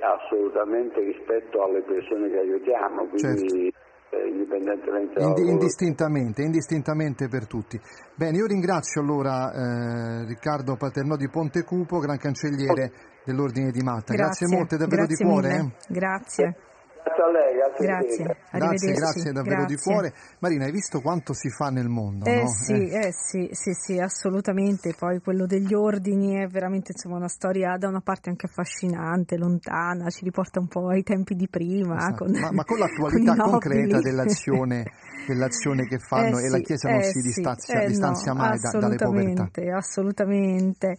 assolutamente 0.00 1.00
rispetto 1.00 1.62
alle 1.64 1.82
persone 1.82 2.30
che 2.30 2.38
aiutiamo, 2.38 3.06
quindi 3.06 3.72
certo. 3.72 4.16
eh, 4.16 4.28
indipendentemente 4.28 5.20
Indi, 5.20 5.50
indistintamente, 5.50 6.42
indistintamente 6.42 7.28
per 7.28 7.46
tutti. 7.48 7.80
Bene, 8.14 8.36
io 8.36 8.46
ringrazio 8.46 9.00
allora 9.00 9.50
eh, 9.50 10.26
Riccardo 10.26 10.76
Paternò 10.76 11.16
di 11.16 11.28
Pontecupo, 11.28 11.98
Gran 11.98 12.18
Cancelliere 12.18 13.13
dell'Ordine 13.24 13.70
di 13.70 13.82
Malta. 13.82 14.14
Grazie, 14.14 14.46
grazie 14.46 14.56
molte, 14.56 14.76
davvero 14.76 15.06
grazie 15.06 15.24
di 15.24 15.30
cuore. 15.30 15.56
Eh? 15.56 15.92
Grazie. 15.92 16.56
Grazie 17.04 17.22
a 17.22 17.30
lei, 17.30 17.54
grazie. 17.54 17.86
Grazie, 17.86 18.24
grazie, 18.50 18.92
grazie 18.92 19.32
davvero 19.32 19.56
grazie. 19.56 19.76
di 19.76 19.82
cuore. 19.82 20.14
Marina, 20.38 20.64
hai 20.64 20.72
visto 20.72 21.00
quanto 21.00 21.34
si 21.34 21.50
fa 21.50 21.68
nel 21.68 21.88
mondo? 21.88 22.24
Eh, 22.24 22.42
no? 22.42 22.48
sì, 22.48 22.72
eh. 22.72 23.08
eh 23.08 23.12
sì, 23.12 23.48
sì, 23.52 23.72
sì, 23.74 23.98
assolutamente. 23.98 24.94
Poi 24.98 25.20
quello 25.20 25.44
degli 25.44 25.74
ordini 25.74 26.42
è 26.42 26.46
veramente 26.46 26.92
insomma, 26.92 27.16
una 27.16 27.28
storia 27.28 27.76
da 27.76 27.88
una 27.88 28.00
parte 28.00 28.30
anche 28.30 28.46
affascinante, 28.46 29.36
lontana, 29.36 30.08
ci 30.08 30.24
riporta 30.24 30.60
un 30.60 30.66
po' 30.66 30.88
ai 30.88 31.02
tempi 31.02 31.34
di 31.34 31.46
prima. 31.46 31.96
Esatto. 31.96 32.24
Con, 32.24 32.40
ma, 32.40 32.50
ma, 32.50 32.64
con 32.64 32.78
l'attualità 32.80 33.36
con 33.36 33.50
concreta 33.50 34.00
dell'azione, 34.00 34.84
dell'azione, 35.26 35.86
che 35.86 35.98
fanno 35.98 36.38
eh, 36.38 36.46
e 36.46 36.48
la 36.48 36.58
Chiesa 36.60 36.88
non 36.88 37.02
si 37.02 37.20
sì, 37.20 37.20
distanzia, 37.20 37.80
eh, 37.82 37.86
distanzia 37.86 38.32
no, 38.32 38.38
mai 38.38 38.58
da, 38.58 38.78
dalle 38.78 38.96
povertà. 38.96 39.42
Assolutamente, 39.42 39.70
assolutamente. 39.70 40.96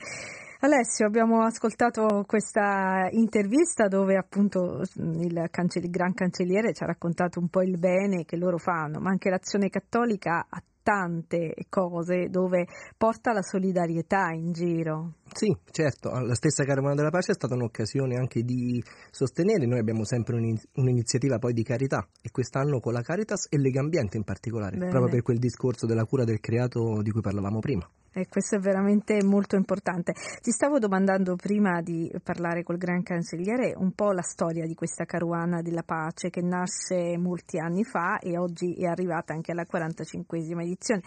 Alessio, 0.66 1.06
abbiamo 1.06 1.44
ascoltato 1.44 2.24
questa 2.26 3.08
intervista 3.12 3.88
dove 3.88 4.18
appunto 4.18 4.82
il, 4.96 5.48
cancelli, 5.52 5.86
il 5.86 5.92
gran 5.92 6.12
cancelliere 6.16 6.74
ci 6.74 6.82
ha 6.82 6.88
raccontato 6.88 7.40
un 7.40 7.50
po' 7.50 7.62
il 7.62 7.78
bene 7.78 8.26
che 8.26 8.36
loro 8.36 8.58
fanno, 8.58 9.00
ma 9.00 9.12
anche 9.12 9.30
l'azione 9.30 9.70
cattolica 9.70 10.48
ha 10.50 10.64
tante 10.82 11.54
cose 11.70 12.30
dove 12.30 12.66
porta 12.98 13.32
la 13.32 13.44
solidarietà 13.44 14.32
in 14.32 14.54
giro. 14.54 15.18
Sì, 15.32 15.56
certo, 15.70 16.10
la 16.10 16.34
stessa 16.34 16.64
Caravana 16.64 16.96
della 16.96 17.12
Pace 17.12 17.34
è 17.34 17.36
stata 17.36 17.54
un'occasione 17.54 18.16
anche 18.16 18.42
di 18.42 18.84
sostenere, 19.12 19.68
noi 19.68 19.78
abbiamo 19.78 20.04
sempre 20.04 20.36
un'iniziativa 20.74 21.38
poi 21.38 21.54
di 21.54 21.64
carità 21.64 22.08
e 22.24 22.32
quest'anno 22.32 22.80
con 22.80 22.94
la 22.94 23.02
Caritas 23.02 23.46
e 23.52 23.60
Legambiente 23.60 24.18
in 24.18 24.24
particolare, 24.24 24.78
Bene. 24.78 24.90
proprio 24.90 25.12
per 25.12 25.22
quel 25.22 25.38
discorso 25.38 25.86
della 25.86 26.06
cura 26.06 26.24
del 26.24 26.40
creato 26.40 27.04
di 27.04 27.12
cui 27.12 27.22
parlavamo 27.22 27.60
prima. 27.60 27.88
E 28.18 28.30
questo 28.30 28.56
è 28.56 28.60
veramente 28.60 29.22
molto 29.26 29.58
importante. 29.58 30.14
Ti 30.42 30.52
stavo 30.52 30.80
domandando 30.80 31.36
prima 31.36 31.82
di 31.82 32.10
parlare 32.24 32.64
col 32.64 32.78
Gran 32.78 33.04
Cancelliere 33.04 33.74
un 33.76 33.92
po' 33.92 34.14
la 34.14 34.22
storia 34.22 34.66
di 34.66 34.74
questa 34.74 35.04
caruana 35.04 35.62
della 35.62 35.84
pace 35.84 36.30
che 36.30 36.42
nasce 36.42 37.18
molti 37.18 37.60
anni 37.60 37.84
fa 37.84 38.20
e 38.20 38.38
oggi 38.38 38.74
è 38.76 38.86
arrivata 38.86 39.34
anche 39.34 39.52
alla 39.52 39.66
45esima 39.70 40.62
edizione 40.62 41.02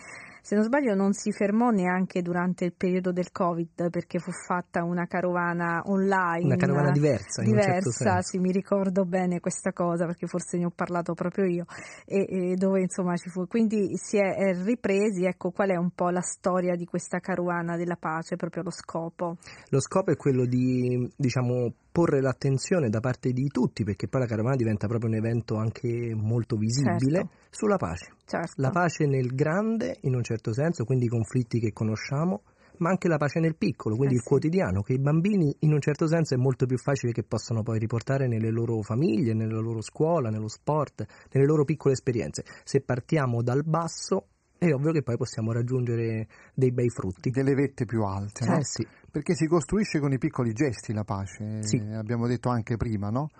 se 0.49 0.55
non 0.55 0.65
sbaglio 0.65 0.95
non 0.95 1.13
si 1.13 1.31
fermò 1.31 1.69
neanche 1.69 2.23
durante 2.23 2.65
il 2.65 2.73
periodo 2.73 3.13
del 3.13 3.31
Covid 3.31 3.91
perché 3.91 4.19
fu 4.19 4.31
fatta 4.31 4.83
una 4.83 5.07
carovana 5.07 5.83
online. 5.85 6.47
Una 6.47 6.57
carovana 6.57 6.91
diversa. 6.91 7.43
Diversa, 7.43 7.91
certo 7.91 8.23
sì, 8.23 8.39
mi 8.39 8.51
ricordo 8.51 9.05
bene 9.05 9.41
questa 9.41 9.75
cosa 9.75 10.07
perché 10.07 10.27
forse 10.27 10.57
ne 10.57 10.65
ho 10.65 10.73
parlato 10.75 11.13
proprio 11.13 11.45
io 11.45 11.67
e, 12.07 12.25
e 12.31 12.55
dove 12.55 12.81
insomma 12.81 13.15
ci 13.17 13.29
fu. 13.29 13.47
Quindi 13.47 13.91
si 13.99 14.17
è 14.17 14.55
ripresi, 14.65 15.27
ecco 15.27 15.51
qual 15.51 15.69
è 15.69 15.77
un 15.77 15.91
po' 15.91 16.09
la 16.09 16.23
storia 16.23 16.77
di 16.77 16.87
questa 16.87 17.19
carovana 17.19 17.77
della 17.77 17.97
pace, 18.01 18.37
proprio 18.37 18.63
lo 18.63 18.71
scopo. 18.71 19.37
Lo 19.69 19.81
scopo 19.81 20.13
è 20.13 20.17
quello 20.17 20.47
di, 20.47 21.13
diciamo, 21.15 21.75
porre 21.93 22.23
l'attenzione 22.23 22.89
da 22.89 23.01
parte 23.01 23.33
di 23.33 23.49
tutti, 23.49 23.85
perché 23.85 24.09
poi 24.09 24.23
la 24.23 24.27
carovana 24.27 24.57
diventa 24.57 24.87
proprio 24.87 25.11
un 25.11 25.17
evento 25.17 25.57
anche 25.57 26.15
molto 26.15 26.57
visibile, 26.57 27.19
certo. 27.19 27.37
sulla 27.51 27.77
pace. 27.77 28.17
Certo. 28.29 28.61
La 28.61 28.69
pace 28.69 29.07
nel 29.07 29.35
grande, 29.35 29.97
in 30.03 30.15
un 30.15 30.23
certo 30.23 30.53
senso, 30.53 30.85
quindi 30.85 31.07
i 31.07 31.09
conflitti 31.09 31.59
che 31.59 31.73
conosciamo, 31.73 32.43
ma 32.79 32.91
anche 32.91 33.09
la 33.09 33.17
pace 33.17 33.41
nel 33.41 33.57
piccolo, 33.57 33.97
quindi 33.97 34.15
eh 34.15 34.19
il 34.19 34.23
sì. 34.23 34.29
quotidiano, 34.29 34.83
che 34.83 34.93
i 34.93 34.99
bambini 34.99 35.57
in 35.61 35.73
un 35.73 35.81
certo 35.81 36.07
senso 36.07 36.35
è 36.35 36.37
molto 36.37 36.67
più 36.67 36.77
facile 36.77 37.13
che 37.13 37.23
possano 37.23 37.63
poi 37.63 37.79
riportare 37.79 38.29
nelle 38.29 38.51
loro 38.51 38.83
famiglie, 38.83 39.33
nella 39.33 39.61
loro 39.61 39.81
scuola, 39.81 40.29
nello 40.29 40.49
sport, 40.49 41.07
nelle 41.33 41.47
loro 41.47 41.65
piccole 41.65 41.95
esperienze. 41.95 42.45
Se 42.65 42.83
partiamo 42.83 43.43
dal 43.43 43.65
basso, 43.65 44.27
è 44.59 44.71
ovvio 44.73 44.93
che 44.93 45.03
poi 45.03 45.17
possiamo 45.17 45.53
raggiungere 45.53 46.27
dei 46.53 46.71
bei 46.71 46.91
frutti. 46.91 47.31
Delle 47.31 47.55
vette 47.55 47.87
più 47.87 48.03
alte, 48.03 48.45
certo. 48.45 48.53
no? 48.53 48.59
Eh 48.59 48.65
sì. 48.65 48.87
Perché 49.11 49.35
si 49.35 49.47
costruisce 49.47 50.01
con 50.01 50.13
i 50.13 50.19
piccoli 50.19 50.53
gesti 50.53 50.93
la 50.93 51.05
pace, 51.05 51.63
sì. 51.63 51.79
abbiamo 51.79 52.27
detto 52.27 52.51
anche 52.51 52.77
prima, 52.77 53.09
no? 53.09 53.31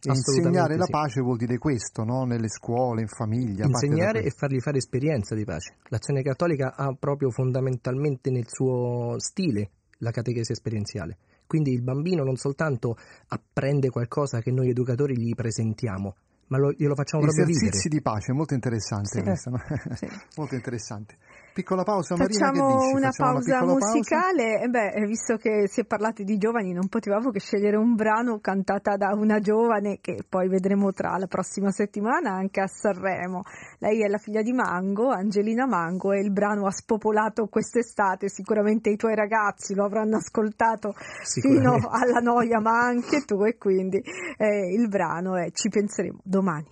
Insegnare 0.00 0.76
la 0.76 0.86
pace 0.88 1.20
vuol 1.20 1.36
dire 1.36 1.58
questo, 1.58 2.04
no? 2.04 2.24
nelle 2.24 2.48
scuole, 2.48 3.00
in 3.00 3.08
famiglia. 3.08 3.66
Insegnare 3.66 4.22
e 4.22 4.30
fargli 4.30 4.60
fare 4.60 4.78
esperienza 4.78 5.34
di 5.34 5.44
pace. 5.44 5.76
L'azione 5.88 6.22
cattolica 6.22 6.74
ha 6.76 6.94
proprio 6.94 7.30
fondamentalmente 7.30 8.30
nel 8.30 8.46
suo 8.46 9.18
stile 9.18 9.70
la 9.98 10.12
catechesi 10.12 10.52
esperienziale. 10.52 11.18
Quindi 11.46 11.72
il 11.72 11.82
bambino 11.82 12.22
non 12.22 12.36
soltanto 12.36 12.96
apprende 13.28 13.88
qualcosa 13.88 14.40
che 14.40 14.52
noi 14.52 14.68
educatori 14.68 15.18
gli 15.18 15.34
presentiamo, 15.34 16.14
ma 16.48 16.58
lo, 16.58 16.72
glielo 16.72 16.94
facciamo 16.94 17.22
proprio 17.22 17.46
vivere. 17.46 17.66
Esercizi 17.68 17.88
di 17.88 18.02
pace, 18.02 18.32
molto 18.32 18.54
interessante 18.54 19.08
sì. 19.08 19.22
questo, 19.22 19.50
no? 19.50 19.58
sì. 19.94 20.06
molto 20.36 20.54
interessante. 20.54 21.16
Piccola 21.58 21.82
pausa, 21.82 22.14
Marina, 22.16 22.46
Facciamo 22.46 22.66
una 22.94 23.10
Facciamo 23.10 23.32
pausa 23.32 23.62
una 23.64 23.74
musicale. 23.74 24.44
Pausa? 24.44 24.64
Eh 24.64 24.68
beh, 24.68 25.06
visto 25.06 25.36
che 25.38 25.66
si 25.66 25.80
è 25.80 25.84
parlato 25.84 26.22
di 26.22 26.38
giovani, 26.38 26.72
non 26.72 26.86
potevamo 26.86 27.32
che 27.32 27.40
scegliere 27.40 27.76
un 27.76 27.96
brano 27.96 28.38
cantata 28.38 28.96
da 28.96 29.08
una 29.12 29.40
giovane 29.40 29.98
che 30.00 30.18
poi 30.28 30.48
vedremo 30.48 30.92
tra 30.92 31.18
la 31.18 31.26
prossima 31.26 31.72
settimana 31.72 32.30
anche 32.30 32.60
a 32.60 32.68
Sanremo. 32.68 33.42
Lei 33.80 34.04
è 34.04 34.06
la 34.06 34.18
figlia 34.18 34.42
di 34.42 34.52
Mango, 34.52 35.08
Angelina 35.08 35.66
Mango, 35.66 36.12
e 36.12 36.20
il 36.20 36.30
brano 36.30 36.66
ha 36.66 36.70
spopolato 36.70 37.48
quest'estate. 37.48 38.28
Sicuramente 38.28 38.90
i 38.90 38.96
tuoi 38.96 39.16
ragazzi 39.16 39.74
lo 39.74 39.84
avranno 39.84 40.18
ascoltato 40.18 40.94
fino 41.42 41.72
alla 41.90 42.20
noia, 42.20 42.60
ma 42.60 42.86
anche 42.86 43.24
tu, 43.24 43.42
e 43.42 43.58
quindi 43.58 43.96
eh, 43.96 44.72
il 44.72 44.86
brano 44.86 45.34
è 45.34 45.50
Ci 45.50 45.70
penseremo 45.70 46.20
domani. 46.22 46.66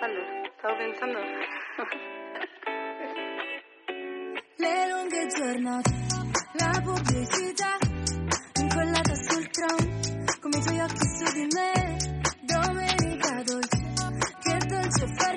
Allora, 0.00 0.24
stavo 0.56 0.76
pensando 0.78 1.41
le 4.62 4.88
lunghe 4.90 5.26
giornate, 5.26 5.90
la 6.52 6.80
pubblicità, 6.84 7.78
incollata 8.60 9.14
sul 9.14 9.50
tram, 9.50 9.82
come 10.40 10.56
i 10.56 10.62
tuoi 10.62 10.80
occhi 10.80 11.06
su 11.16 11.32
di 11.32 11.46
me, 11.52 12.22
domenica 12.42 13.42
dolce, 13.42 13.82
che 14.40 14.56
dolce 14.68 15.06
far 15.18 15.36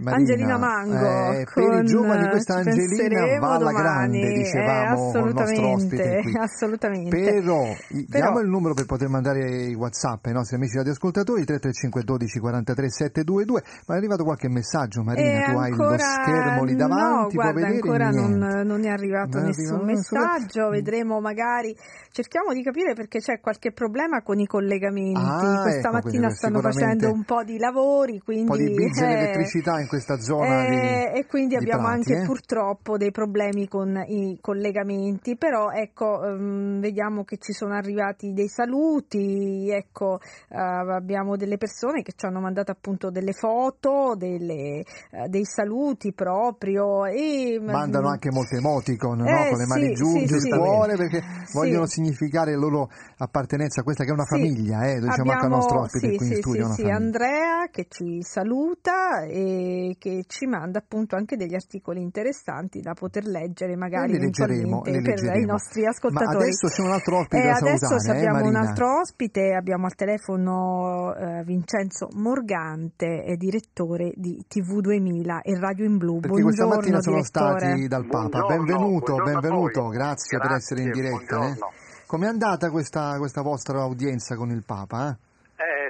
Marina, 0.00 0.16
Angelina 0.16 0.58
Mango. 0.58 1.32
eh, 1.32 1.44
con, 1.44 1.64
per 1.68 1.82
i 1.82 1.86
giovani 1.86 2.28
questa 2.28 2.54
Angelina 2.56 3.38
va 3.38 3.54
alla 3.54 3.72
grande, 3.72 4.18
Eh, 4.20 4.32
dicevamo 4.32 5.10
con 5.12 5.28
il 5.28 5.34
nostro 5.34 5.68
ospite 5.72 6.02
assolutamente, 6.02 6.22
qui. 6.22 6.36
assolutamente. 6.38 7.18
Però, 7.40 7.62
Però- 7.62 8.04
diamo 8.06 8.38
il 8.40 8.48
numero 8.48 8.74
per 8.74 8.86
poter 8.86 9.08
mandare 9.08 9.66
i 9.66 9.74
WhatsApp 9.74 10.26
ai 10.26 10.32
nostri 10.32 10.56
amici 10.56 10.76
radioascoltatori 10.76 11.44
335 11.44 12.02
12 12.02 12.38
43 12.38 12.90
722. 12.90 13.62
Ma 13.86 13.94
è 13.94 13.98
arrivato 13.98 14.24
qualche 14.24 14.48
messaggio, 14.48 15.02
Marina? 15.02 15.46
E 15.48 15.52
tu 15.52 15.58
hai 15.58 15.70
lo 15.74 15.96
schermo 15.98 16.64
lì 16.64 16.74
davanti, 16.74 17.36
no, 17.36 17.42
guarda, 17.42 17.66
ancora 17.66 18.10
non, 18.10 18.38
non 18.64 18.84
è 18.84 18.88
arrivato 18.88 19.38
Non 19.38 19.46
nessun 19.46 19.84
nessun- 19.84 20.18
messaggio, 20.20 20.68
vedremo 20.70 21.20
magari, 21.20 21.76
cerchiamo 22.10 22.52
di 22.52 22.62
capire 22.62 22.94
perché 22.94 23.18
c'è 23.20 23.40
qualche 23.40 23.72
problema 23.72 24.22
con 24.22 24.38
i 24.38 24.46
collegamenti, 24.46 25.20
Ah, 25.20 25.62
questa 25.62 25.88
ecco, 25.88 25.90
mattina 25.92 26.30
stanno 26.30 26.60
facendo 26.60 27.10
un 27.12 27.24
po' 27.24 27.42
di 27.44 27.58
lavori, 27.58 28.20
quindi... 28.20 28.42
Un 28.42 28.48
po' 28.48 28.56
di 28.56 28.74
bizze 28.74 29.04
eh, 29.04 29.08
l'elettricità 29.14 29.80
in 29.80 29.86
questa 29.90 30.20
zona 30.20 30.66
eh, 30.66 31.10
di, 31.12 31.18
e 31.18 31.26
quindi 31.26 31.56
di 31.56 31.56
abbiamo 31.56 31.88
Prati, 31.88 32.12
anche 32.12 32.22
eh? 32.22 32.24
purtroppo 32.24 32.96
dei 32.96 33.10
problemi 33.10 33.66
con 33.66 34.00
i 34.06 34.38
collegamenti, 34.40 35.36
però 35.36 35.70
ecco, 35.72 36.24
ehm, 36.24 36.78
vediamo 36.80 37.24
che 37.24 37.38
ci 37.38 37.52
sono 37.52 37.74
arrivati 37.74 38.32
dei 38.32 38.46
saluti, 38.48 39.68
ecco, 39.68 40.20
eh, 40.48 40.56
abbiamo 40.56 41.36
delle 41.36 41.56
persone 41.56 42.02
che 42.02 42.12
ci 42.14 42.24
hanno 42.24 42.38
mandato 42.38 42.70
appunto 42.70 43.10
delle 43.10 43.32
foto, 43.32 44.14
delle, 44.16 44.84
eh, 45.10 45.28
dei 45.28 45.44
saluti 45.44 46.12
proprio 46.12 47.04
e 47.06 47.58
Mandano 47.60 48.08
anche 48.10 48.30
molte 48.30 48.58
emoticon 48.58 49.18
no? 49.18 49.26
Eh, 49.26 49.48
con 49.48 49.58
le 49.58 49.66
mani 49.66 49.86
sì, 49.88 49.94
giunte, 49.94 50.38
sì, 50.38 50.46
il 50.48 50.56
cuore 50.56 50.96
perché 50.96 51.20
Sì. 51.46 51.56
vogliono 51.56 51.86
significare 51.86 52.52
la 52.52 52.58
loro 52.58 52.88
appartenenza 53.18 53.80
a 53.80 53.82
questa 53.82 54.04
che 54.04 54.10
è 54.10 54.12
una 54.12 54.24
famiglia, 54.24 54.82
eh, 54.86 55.00
diciamo 55.00 55.32
anche 55.32 55.32
al 55.32 55.36
Abbiamo- 55.36 55.56
nostro 55.56 55.80
ospite 55.80 56.10
sì, 56.10 56.16
qui 56.16 56.26
in 56.28 56.34
studio. 56.36 56.72
sì. 56.74 56.88
Andrea 56.88 57.66
che 57.72 57.86
ci 57.88 58.22
saluta 58.22 59.22
e 59.24 59.79
che 59.98 60.24
ci 60.26 60.46
manda 60.46 60.78
appunto 60.78 61.16
anche 61.16 61.36
degli 61.36 61.54
articoli 61.54 62.00
interessanti 62.00 62.80
da 62.80 62.94
poter 62.94 63.24
leggere 63.24 63.76
magari 63.76 64.18
leggeremo, 64.18 64.80
per 64.82 64.92
leggeremo. 64.94 65.36
i 65.42 65.44
nostri 65.46 65.82
Ma 65.82 65.88
ascoltatori. 65.90 66.36
adesso 66.36 66.66
c'è 66.68 66.82
un 66.82 66.90
altro 66.90 67.18
ospite 67.18 67.42
E 67.42 67.46
da 67.46 67.52
adesso 67.56 67.86
salutare, 67.86 68.18
eh, 68.18 68.20
abbiamo 68.20 68.36
un 68.46 68.52
Marina? 68.52 68.68
altro 68.68 69.00
ospite, 69.00 69.54
abbiamo 69.54 69.86
al 69.86 69.94
telefono 69.94 71.14
eh, 71.14 71.42
Vincenzo 71.44 72.08
Morgante, 72.14 73.22
è 73.22 73.36
direttore 73.36 74.12
di 74.16 74.44
TV 74.48 74.80
2000 74.80 75.42
e 75.42 75.58
Radio 75.58 75.84
in 75.84 75.96
Blu. 75.98 76.20
Perché 76.20 76.42
questa 76.42 76.64
Buongiorno, 76.64 76.74
mattina 76.76 77.00
sono 77.02 77.16
direttore. 77.16 77.58
stati 77.60 77.88
dal 77.88 78.06
Papa. 78.06 78.38
Buongiorno, 78.40 78.56
benvenuto, 78.64 79.12
buongiorno 79.14 79.40
benvenuto, 79.40 79.80
voi. 79.82 79.92
grazie, 79.96 80.38
per 80.38 80.46
Grazie, 80.48 80.56
essere 80.76 80.82
in 80.82 80.90
diretta. 80.92 81.34
Eh. 81.36 81.38
buongiorno. 81.38 81.72
Com'è 82.06 82.26
andata 82.26 82.70
questa, 82.70 83.16
questa 83.18 83.42
vostra 83.42 83.84
udienza 83.84 84.34
con 84.36 84.50
il 84.50 84.64
Papa? 84.64 85.10
eh? 85.10 85.28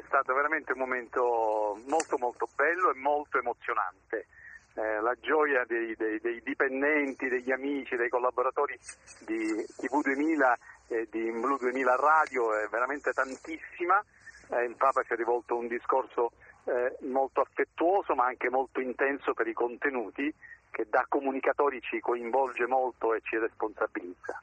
È 0.01 0.03
stato 0.07 0.33
veramente 0.33 0.73
un 0.73 0.79
momento 0.79 1.79
molto 1.87 2.17
molto 2.17 2.49
bello 2.57 2.91
e 2.91 2.95
molto 2.97 3.37
emozionante. 3.37 4.29
Eh, 4.73 4.99
la 5.03 5.15
gioia 5.21 5.65
dei, 5.67 5.95
dei- 5.95 6.19
dei 6.21 6.41
dipendenti, 6.43 7.29
degli 7.29 7.53
amici, 7.53 7.97
dei 7.97 8.09
collaboratori 8.09 8.79
di 9.27 9.63
TV 9.77 10.01
2000 10.01 10.59
e 10.89 11.07
di 11.11 11.31
Blu 11.33 11.59
2000 11.59 11.97
Radio 11.97 12.55
è 12.55 12.67
veramente 12.69 13.13
tantissima. 13.13 14.03
Eh, 14.49 14.65
il 14.65 14.75
Papa 14.77 15.03
ci 15.03 15.13
ha 15.13 15.17
rivolto 15.17 15.59
un 15.59 15.69
discorso 15.69 16.33
eh, 16.65 16.97
molto 17.03 17.43
affettuoso 17.43 18.15
ma 18.15 18.25
anche 18.25 18.49
molto 18.49 18.81
intenso 18.81 19.35
per 19.35 19.49
i 19.49 19.53
contenuti 19.53 20.33
che 20.71 20.87
da 20.89 21.05
comunicatori 21.11 21.79
ci 21.83 22.01
coinvolge 22.01 22.67
molto 22.67 23.13
e 23.13 23.21
ci 23.21 23.37
responsabilizza. 23.37 24.43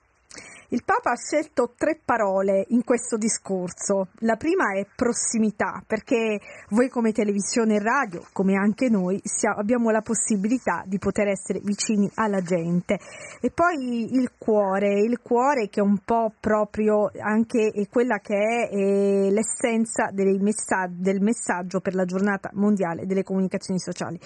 Il 0.70 0.84
Papa 0.84 1.12
ha 1.12 1.16
scelto 1.16 1.76
tre 1.78 1.98
parole 2.04 2.66
in 2.70 2.84
questo 2.84 3.16
discorso. 3.16 4.10
La 4.20 4.36
prima 4.36 4.74
è 4.74 4.86
prossimità, 4.96 5.82
perché 5.88 6.42
voi 6.72 6.90
come 6.90 7.14
televisione 7.14 7.76
e 7.76 7.80
radio, 7.82 8.26
come 8.34 8.56
anche 8.56 8.90
noi, 8.90 9.22
abbiamo 9.56 9.92
la 9.92 10.02
possibilità 10.02 10.84
di 10.86 10.98
poter 11.00 11.30
essere 11.30 11.62
vicini 11.64 12.12
alla 12.16 12.42
gente. 12.42 13.00
E 13.40 13.50
poi 13.50 14.14
il 14.14 14.34
cuore, 14.38 15.00
il 15.00 15.22
cuore 15.22 15.70
che 15.70 15.80
è 15.80 15.84
un 15.84 16.00
po' 16.04 16.34
proprio 16.38 17.12
anche 17.18 17.72
quella 17.90 18.20
che 18.20 18.36
è 18.70 19.30
l'essenza 19.30 20.10
del 20.12 21.22
messaggio 21.22 21.80
per 21.80 21.96
la 21.96 22.04
giornata 22.04 22.50
mondiale 22.56 23.06
delle 23.06 23.24
comunicazioni 23.24 23.80
sociali. 23.80 24.20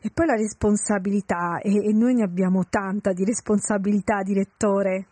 E 0.00 0.10
poi 0.14 0.24
la 0.24 0.34
responsabilità, 0.34 1.58
e 1.60 1.92
noi 1.92 2.14
ne 2.14 2.24
abbiamo 2.24 2.64
tanta 2.70 3.12
di 3.12 3.24
responsabilità, 3.24 4.22
direttore. 4.22 5.08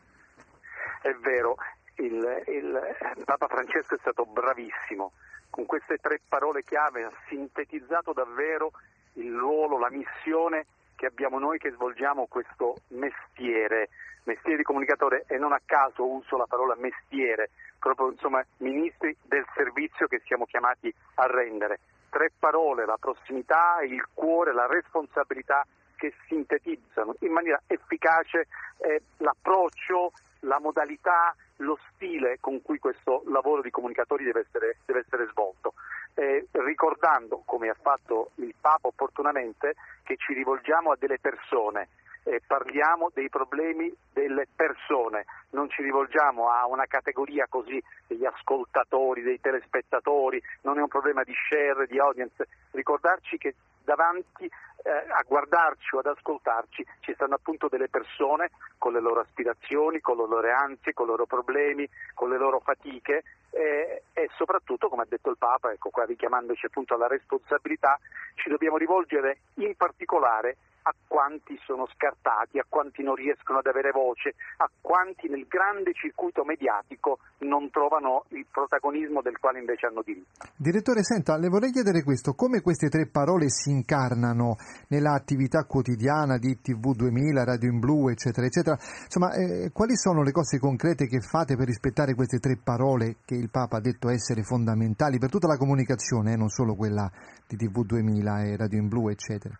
È 1.02 1.12
vero, 1.14 1.56
il, 1.96 2.44
il 2.46 3.24
Papa 3.24 3.48
Francesco 3.48 3.96
è 3.96 3.98
stato 3.98 4.24
bravissimo. 4.24 5.10
Con 5.50 5.66
queste 5.66 5.98
tre 5.98 6.20
parole 6.26 6.62
chiave 6.62 7.02
ha 7.02 7.12
sintetizzato 7.28 8.12
davvero 8.12 8.70
il 9.14 9.36
ruolo, 9.36 9.78
la 9.78 9.90
missione 9.90 10.64
che 10.94 11.06
abbiamo 11.06 11.40
noi 11.40 11.58
che 11.58 11.72
svolgiamo 11.72 12.26
questo 12.26 12.76
mestiere, 12.90 13.88
mestiere 14.22 14.58
di 14.58 14.62
comunicatore 14.62 15.24
e 15.26 15.38
non 15.38 15.52
a 15.52 15.60
caso 15.64 16.06
uso 16.06 16.36
la 16.36 16.46
parola 16.46 16.76
mestiere, 16.76 17.50
proprio 17.80 18.12
insomma 18.12 18.40
ministri 18.58 19.16
del 19.22 19.44
servizio 19.56 20.06
che 20.06 20.22
siamo 20.24 20.46
chiamati 20.46 20.94
a 21.14 21.26
rendere. 21.26 21.80
Tre 22.10 22.30
parole, 22.38 22.86
la 22.86 22.96
prossimità, 23.00 23.80
il 23.82 24.06
cuore, 24.14 24.54
la 24.54 24.66
responsabilità 24.66 25.66
che 25.96 26.14
sintetizzano 26.28 27.16
in 27.20 27.32
maniera 27.32 27.60
efficace 27.66 28.46
eh, 28.78 29.02
l'approccio, 29.16 30.12
la 30.42 30.58
modalità, 30.58 31.34
lo 31.56 31.78
stile 31.92 32.38
con 32.40 32.62
cui 32.62 32.78
questo 32.78 33.22
lavoro 33.26 33.62
di 33.62 33.70
comunicatori 33.70 34.24
deve 34.24 34.40
essere, 34.40 34.78
deve 34.84 35.00
essere 35.00 35.28
svolto. 35.30 35.74
Eh, 36.14 36.46
ricordando, 36.52 37.42
come 37.44 37.68
ha 37.68 37.76
fatto 37.80 38.32
il 38.36 38.54
Papa 38.60 38.88
opportunamente, 38.88 39.74
che 40.02 40.16
ci 40.16 40.34
rivolgiamo 40.34 40.92
a 40.92 40.96
delle 40.98 41.18
persone, 41.18 41.88
eh, 42.24 42.40
parliamo 42.46 43.10
dei 43.12 43.28
problemi 43.28 43.92
delle 44.12 44.46
persone, 44.54 45.24
non 45.50 45.68
ci 45.70 45.82
rivolgiamo 45.82 46.50
a 46.50 46.66
una 46.66 46.86
categoria 46.86 47.46
così 47.48 47.82
degli 48.06 48.24
ascoltatori, 48.24 49.22
dei 49.22 49.40
telespettatori, 49.40 50.42
non 50.62 50.78
è 50.78 50.82
un 50.82 50.88
problema 50.88 51.22
di 51.22 51.34
share, 51.48 51.86
di 51.86 51.98
audience, 51.98 52.46
ricordarci 52.72 53.38
che 53.38 53.54
davanti 53.84 54.44
eh, 54.44 54.90
a 54.90 55.22
guardarci 55.26 55.94
o 55.94 55.98
ad 55.98 56.06
ascoltarci 56.06 56.84
ci 57.00 57.12
stanno 57.14 57.34
appunto 57.34 57.68
delle 57.68 57.88
persone 57.88 58.50
con 58.78 58.92
le 58.92 59.00
loro 59.00 59.20
aspirazioni, 59.20 60.00
con 60.00 60.16
le 60.16 60.26
loro 60.26 60.52
ansie, 60.52 60.92
con 60.92 61.06
i 61.06 61.10
loro 61.10 61.26
problemi, 61.26 61.88
con 62.14 62.30
le 62.30 62.38
loro 62.38 62.60
fatiche 62.60 63.22
eh, 63.50 64.02
e 64.12 64.30
soprattutto, 64.36 64.88
come 64.88 65.02
ha 65.02 65.06
detto 65.08 65.30
il 65.30 65.36
Papa, 65.38 65.72
ecco 65.72 65.90
qua 65.90 66.04
richiamandoci 66.04 66.66
appunto 66.66 66.94
alla 66.94 67.06
responsabilità, 67.06 67.98
ci 68.34 68.48
dobbiamo 68.48 68.76
rivolgere 68.76 69.38
in 69.54 69.76
particolare 69.76 70.56
a 70.82 70.94
quanti 71.06 71.58
sono 71.64 71.86
scartati, 71.94 72.58
a 72.58 72.66
quanti 72.68 73.02
non 73.02 73.14
riescono 73.14 73.58
ad 73.58 73.66
avere 73.66 73.90
voce, 73.90 74.34
a 74.58 74.68
quanti 74.80 75.28
nel 75.28 75.46
grande 75.46 75.92
circuito 75.94 76.44
mediatico 76.44 77.18
non 77.38 77.70
trovano 77.70 78.24
il 78.28 78.46
protagonismo 78.50 79.22
del 79.22 79.38
quale 79.38 79.60
invece 79.60 79.86
hanno 79.86 80.02
diritto. 80.02 80.46
Direttore, 80.56 81.02
senta, 81.02 81.36
le 81.36 81.48
vorrei 81.48 81.70
chiedere 81.70 82.02
questo, 82.02 82.34
come 82.34 82.60
queste 82.60 82.88
tre 82.88 83.06
parole 83.06 83.48
si 83.48 83.70
incarnano 83.70 84.56
nell'attività 84.88 85.64
quotidiana 85.64 86.38
di 86.38 86.60
TV 86.60 86.94
2000, 86.94 87.44
Radio 87.44 87.70
in 87.70 87.78
Blu, 87.78 88.08
eccetera, 88.08 88.46
eccetera. 88.46 88.76
Insomma, 88.78 89.32
eh, 89.34 89.70
quali 89.72 89.96
sono 89.96 90.22
le 90.22 90.32
cose 90.32 90.58
concrete 90.58 91.06
che 91.06 91.20
fate 91.20 91.56
per 91.56 91.66
rispettare 91.66 92.14
queste 92.14 92.38
tre 92.38 92.58
parole 92.62 93.16
che 93.24 93.34
il 93.34 93.50
Papa 93.50 93.76
ha 93.76 93.80
detto 93.80 94.08
essere 94.08 94.42
fondamentali 94.42 95.18
per 95.18 95.30
tutta 95.30 95.46
la 95.46 95.56
comunicazione, 95.56 96.32
eh, 96.32 96.36
non 96.36 96.48
solo 96.48 96.74
quella 96.74 97.10
di 97.46 97.56
TV 97.56 97.84
2000 97.84 98.42
e 98.44 98.56
Radio 98.56 98.78
in 98.78 98.88
Blu, 98.88 99.08
eccetera? 99.08 99.56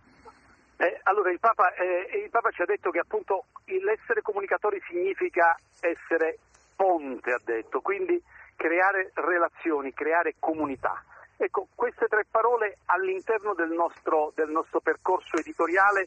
Allora 1.13 1.31
il 1.31 1.41
Papa, 1.41 1.75
eh, 1.75 2.23
il 2.25 2.31
Papa 2.31 2.51
ci 2.53 2.63
ha 2.63 2.65
detto 2.65 2.91
che 2.91 2.99
appunto 2.99 3.45
l'essere 3.67 4.23
comunicatori 4.23 4.81
significa 4.89 5.55
essere 5.81 6.39
ponte, 6.75 7.33
ha 7.33 7.41
detto, 7.45 7.83
quindi 7.83 8.19
creare 8.57 9.11
relazioni, 9.13 9.93
creare 9.93 10.37
comunità. 10.39 11.05
Ecco, 11.37 11.69
queste 11.75 12.07
tre 12.07 12.25
parole 12.31 12.79
all'interno 12.87 13.53
del 13.53 13.69
nostro, 13.73 14.33
del 14.35 14.49
nostro 14.49 14.81
percorso 14.81 15.37
editoriale 15.37 16.07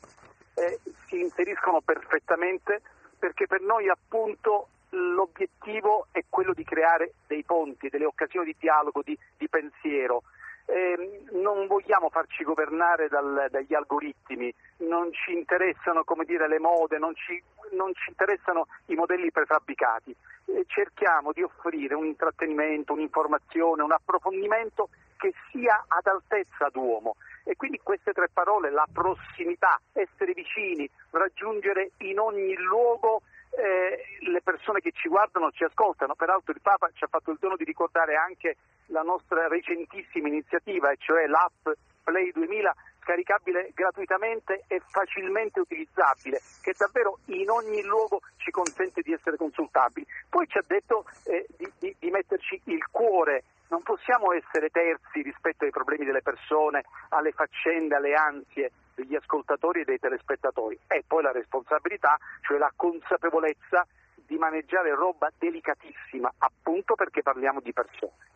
eh, 0.55 0.79
si 1.05 1.19
inseriscono 1.19 1.81
perfettamente 1.81 2.81
perché 3.19 3.45
per 3.45 3.61
noi 3.61 3.87
appunto 3.87 4.69
l'obiettivo 4.89 6.07
è 6.11 6.23
quello 6.27 6.53
di 6.53 6.63
creare 6.63 7.13
dei 7.27 7.43
ponti, 7.43 7.89
delle 7.89 8.05
occasioni 8.05 8.47
di 8.47 8.55
dialogo, 8.57 9.03
di, 9.03 9.15
di 9.37 9.47
pensiero. 9.49 10.23
Eh, 10.67 11.23
non 11.33 11.67
vogliamo 11.67 12.09
farci 12.09 12.43
governare 12.43 13.07
dal, 13.07 13.47
dagli 13.51 13.75
algoritmi, 13.75 14.53
non 14.77 15.11
ci 15.13 15.31
interessano 15.31 16.03
dire, 16.25 16.47
le 16.47 16.59
mode, 16.59 16.97
non 16.97 17.13
ci, 17.15 17.41
non 17.71 17.93
ci 17.93 18.09
interessano 18.09 18.67
i 18.87 18.95
modelli 18.95 19.31
prefabbricati. 19.31 20.15
Eh, 20.45 20.65
cerchiamo 20.67 21.31
di 21.31 21.43
offrire 21.43 21.93
un 21.93 22.05
intrattenimento, 22.05 22.93
un'informazione, 22.93 23.83
un 23.83 23.91
approfondimento 23.91 24.89
che 25.17 25.33
sia 25.51 25.85
ad 25.87 26.07
altezza 26.07 26.69
d'uomo. 26.71 27.15
E 27.43 27.55
quindi 27.55 27.79
queste 27.83 28.11
tre 28.11 28.27
parole, 28.33 28.71
la 28.71 28.87
prossimità, 28.91 29.79
essere 29.93 30.33
vicini, 30.33 30.89
raggiungere 31.11 31.91
in 31.97 32.19
ogni 32.19 32.55
luogo 32.55 33.21
eh, 33.57 34.29
le 34.29 34.41
persone 34.41 34.79
che 34.79 34.91
ci 34.91 35.07
guardano, 35.07 35.51
ci 35.51 35.63
ascoltano. 35.63 36.15
Peraltro 36.15 36.53
il 36.53 36.61
Papa 36.61 36.89
ci 36.93 37.03
ha 37.03 37.07
fatto 37.07 37.31
il 37.31 37.37
dono 37.39 37.55
di 37.55 37.63
ricordare 37.63 38.15
anche 38.15 38.57
la 38.87 39.01
nostra 39.01 39.47
recentissima 39.47 40.27
iniziativa, 40.27 40.91
e 40.91 40.97
cioè 40.99 41.25
l'app 41.27 41.67
Play 42.03 42.31
2000 42.31 42.75
scaricabile 43.01 43.71
gratuitamente 43.73 44.63
e 44.67 44.81
facilmente 44.89 45.59
utilizzabile, 45.59 46.41
che 46.61 46.73
davvero 46.77 47.19
in 47.25 47.49
ogni 47.49 47.83
luogo 47.83 48.21
ci 48.37 48.51
consente 48.51 49.01
di 49.01 49.13
essere 49.13 49.37
consultabili. 49.37 50.05
Poi 50.29 50.47
ci 50.47 50.57
ha 50.57 50.63
detto 50.65 51.05
eh, 51.25 51.45
di, 51.55 51.71
di, 51.79 51.95
di 51.99 52.09
metterci 52.09 52.59
il 52.65 52.85
cuore 52.89 53.43
non 53.67 53.81
possiamo 53.81 54.31
essere 54.31 54.69
terzi 54.69 55.23
rispetto 55.23 55.65
ai 55.65 55.71
problemi 55.71 56.05
delle 56.05 56.21
persone, 56.21 56.85
alle 57.09 57.31
faccende, 57.31 57.95
alle 57.95 58.13
ansie 58.13 58.71
degli 58.95 59.15
ascoltatori 59.15 59.81
e 59.81 59.83
dei 59.83 59.99
telespettatori. 59.99 60.79
E 60.87 61.03
poi 61.05 61.21
la 61.21 61.31
responsabilità, 61.31 62.17
cioè 62.41 62.57
la 62.57 62.71
consapevolezza 62.75 63.85
di 64.25 64.37
maneggiare 64.37 64.95
roba 64.95 65.29
delicatissima, 65.37 66.33
appunto 66.39 66.95
perché 66.95 67.21
parliamo 67.21 67.59
di 67.59 67.73
persone. 67.73 68.33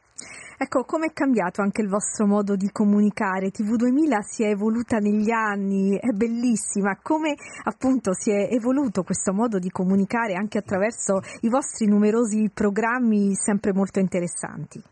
Ecco, 0.61 0.83
come 0.83 1.07
è 1.07 1.13
cambiato 1.13 1.61
anche 1.61 1.81
il 1.81 1.87
vostro 1.87 2.25
modo 2.25 2.57
di 2.57 2.69
comunicare? 2.69 3.47
TV2000 3.47 4.19
si 4.19 4.43
è 4.43 4.49
evoluta 4.49 4.97
negli 4.97 5.31
anni, 5.31 5.97
è 5.97 6.11
bellissima. 6.11 6.99
Come 7.01 7.35
appunto 7.63 8.11
si 8.13 8.29
è 8.29 8.49
evoluto 8.51 9.03
questo 9.03 9.31
modo 9.31 9.57
di 9.57 9.69
comunicare 9.69 10.33
anche 10.33 10.57
attraverso 10.57 11.21
i 11.43 11.49
vostri 11.49 11.87
numerosi 11.87 12.51
programmi 12.53 13.33
sempre 13.35 13.71
molto 13.71 13.99
interessanti? 13.99 14.83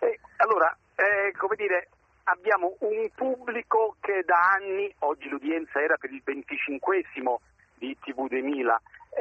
Eh, 0.00 0.18
allora, 0.38 0.76
eh, 0.96 1.30
come 1.38 1.54
dire, 1.54 1.90
abbiamo 2.28 2.76
un 2.80 3.08
pubblico 3.14 3.96
che 4.00 4.22
da 4.24 4.54
anni, 4.58 4.92
oggi 5.00 5.28
l'udienza 5.28 5.80
era 5.80 5.96
per 5.96 6.12
il 6.12 6.22
25 6.24 7.04
di 7.78 7.96
TV2000, 8.04 8.76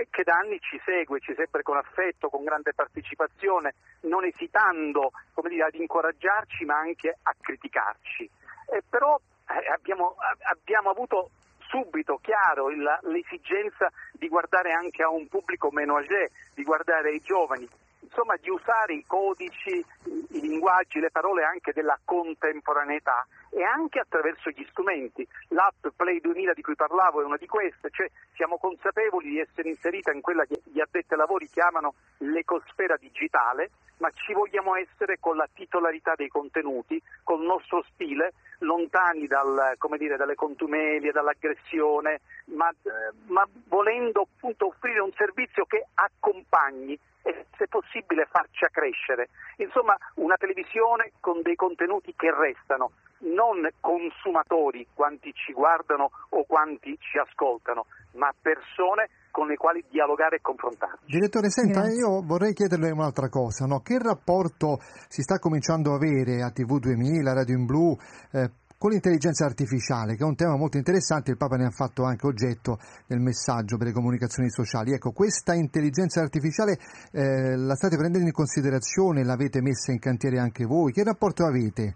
che 0.10 0.24
da 0.24 0.36
anni 0.36 0.60
ci 0.60 0.80
segue, 0.84 1.20
ci 1.20 1.34
segue 1.36 1.62
con 1.62 1.78
affetto, 1.78 2.30
con 2.30 2.44
grande 2.44 2.74
partecipazione, 2.74 3.76
non 4.02 4.26
esitando 4.26 5.12
dire, 5.48 5.64
ad 5.64 5.76
incoraggiarci 5.76 6.66
ma 6.66 6.78
anche 6.78 7.18
a 7.22 7.34
criticarci. 7.40 8.30
Eh, 8.74 8.84
però 8.90 9.20
eh, 9.50 9.72
abbiamo, 9.72 10.16
abbiamo, 10.52 10.90
avuto 10.90 11.30
subito 11.68 12.20
chiaro 12.22 12.70
il, 12.70 12.84
l'esigenza 13.04 13.92
di 14.14 14.28
guardare 14.28 14.72
anche 14.72 15.04
a 15.04 15.10
un 15.10 15.28
pubblico 15.28 15.72
meno 15.72 15.98
âgé, 15.98 16.32
di 16.54 16.64
guardare 16.64 17.10
ai 17.10 17.22
giovani, 17.22 17.68
insomma 18.16 18.38
di 18.40 18.50
usare 18.50 18.94
i 18.94 19.04
codici, 19.06 19.84
i 20.06 20.40
linguaggi, 20.40 21.02
le 21.02 21.12
parole 21.12 21.44
anche 21.44 21.74
della 21.74 22.00
contemporaneità 22.06 23.28
e 23.50 23.62
anche 23.62 24.00
attraverso 24.00 24.50
gli 24.52 24.66
strumenti. 24.70 25.28
L'app 25.50 25.88
Play 25.94 26.22
2000 26.22 26.54
di 26.54 26.62
cui 26.62 26.76
parlavo 26.76 27.22
è 27.22 27.26
una 27.26 27.36
di 27.36 27.46
queste, 27.46 27.90
cioè 27.92 28.10
siamo 28.36 28.58
consapevoli 28.58 29.32
di 29.32 29.40
essere 29.40 29.68
inserita 29.68 30.14
in 30.14 30.22
quella 30.22 30.46
che 30.46 30.62
gli 30.64 30.80
addetti 30.80 31.12
ai 31.12 31.20
lavori 31.20 31.50
chiamano 31.50 31.96
l'ecosfera 32.20 32.96
digitale, 32.96 33.72
ma 33.98 34.10
ci 34.12 34.34
vogliamo 34.34 34.76
essere 34.76 35.18
con 35.20 35.36
la 35.36 35.48
titolarità 35.54 36.14
dei 36.16 36.30
contenuti, 36.30 37.02
col 37.24 37.42
nostro 37.42 37.84
stile, 37.92 38.34
lontani 38.60 39.28
dal, 39.28 39.76
dire, 39.98 40.16
dalle 40.16 40.36
contumelie, 40.36 41.12
dall'aggressione, 41.12 42.22
ma, 42.56 42.70
eh, 42.70 43.14
ma 43.28 43.46
volendo 43.68 44.22
appunto 44.22 44.68
offrire 44.68 45.00
un 45.00 45.12
servizio 45.14 45.66
che 45.66 45.86
accompagni 45.94 46.98
e 47.26 47.48
se 47.58 47.68
possibile 47.68 48.28
faccia 48.30 48.68
crescere. 48.70 49.30
Insomma, 49.58 49.98
una 50.16 50.36
televisione 50.38 51.14
con 51.20 51.42
dei 51.42 51.56
contenuti 51.56 52.14
che 52.16 52.30
restano, 52.30 52.92
non 53.26 53.68
consumatori 53.80 54.86
quanti 54.94 55.34
ci 55.34 55.52
guardano 55.52 56.12
o 56.30 56.46
quanti 56.46 56.96
ci 57.00 57.18
ascoltano, 57.18 57.88
ma 58.14 58.32
persone 58.40 59.10
con 59.32 59.48
le 59.48 59.58
quali 59.58 59.84
dialogare 59.90 60.38
e 60.38 60.42
confrontarci. 60.42 61.06
Direttore, 61.06 61.50
senta, 61.50 61.82
Grazie. 61.82 61.98
io 61.98 62.22
vorrei 62.24 62.54
chiederle 62.54 62.92
un'altra 62.92 63.28
cosa, 63.28 63.66
no? 63.66 63.82
che 63.82 63.98
rapporto 63.98 64.78
si 65.10 65.24
sta 65.24 65.40
cominciando 65.40 65.92
a 65.92 65.96
avere 65.96 66.44
a 66.44 66.54
TV2000, 66.54 67.34
Radio 67.34 67.58
in 67.58 67.66
Blu, 67.66 67.98
eh, 68.32 68.50
con 68.78 68.92
l'intelligenza 68.92 69.46
artificiale, 69.46 70.16
che 70.16 70.24
è 70.24 70.28
un 70.28 70.36
tema 70.36 70.58
molto 70.58 70.78
interessante, 70.78 71.32
il 71.32 71.38
Papa 71.38 71.56
ne 71.56 71.66
ha 71.66 71.72
fatto 71.72 72.04
anche 72.04 72.28
oggetto 72.28 72.78
nel 73.08 73.20
messaggio 73.20 73.78
per 73.78 73.88
le 73.88 73.94
comunicazioni 73.94 74.50
sociali. 74.50 74.94
Ecco, 74.94 75.12
questa 75.12 75.54
intelligenza 75.54 76.22
artificiale 76.22 76.78
eh, 77.12 77.56
la 77.56 77.76
state 77.76 77.96
prendendo 77.96 78.28
in 78.28 78.34
considerazione, 78.34 79.24
l'avete 79.24 79.62
messa 79.62 79.92
in 79.92 80.00
cantiere 80.00 80.40
anche 80.40 80.66
voi, 80.66 80.92
che 80.92 81.04
rapporto 81.04 81.46
avete? 81.46 81.96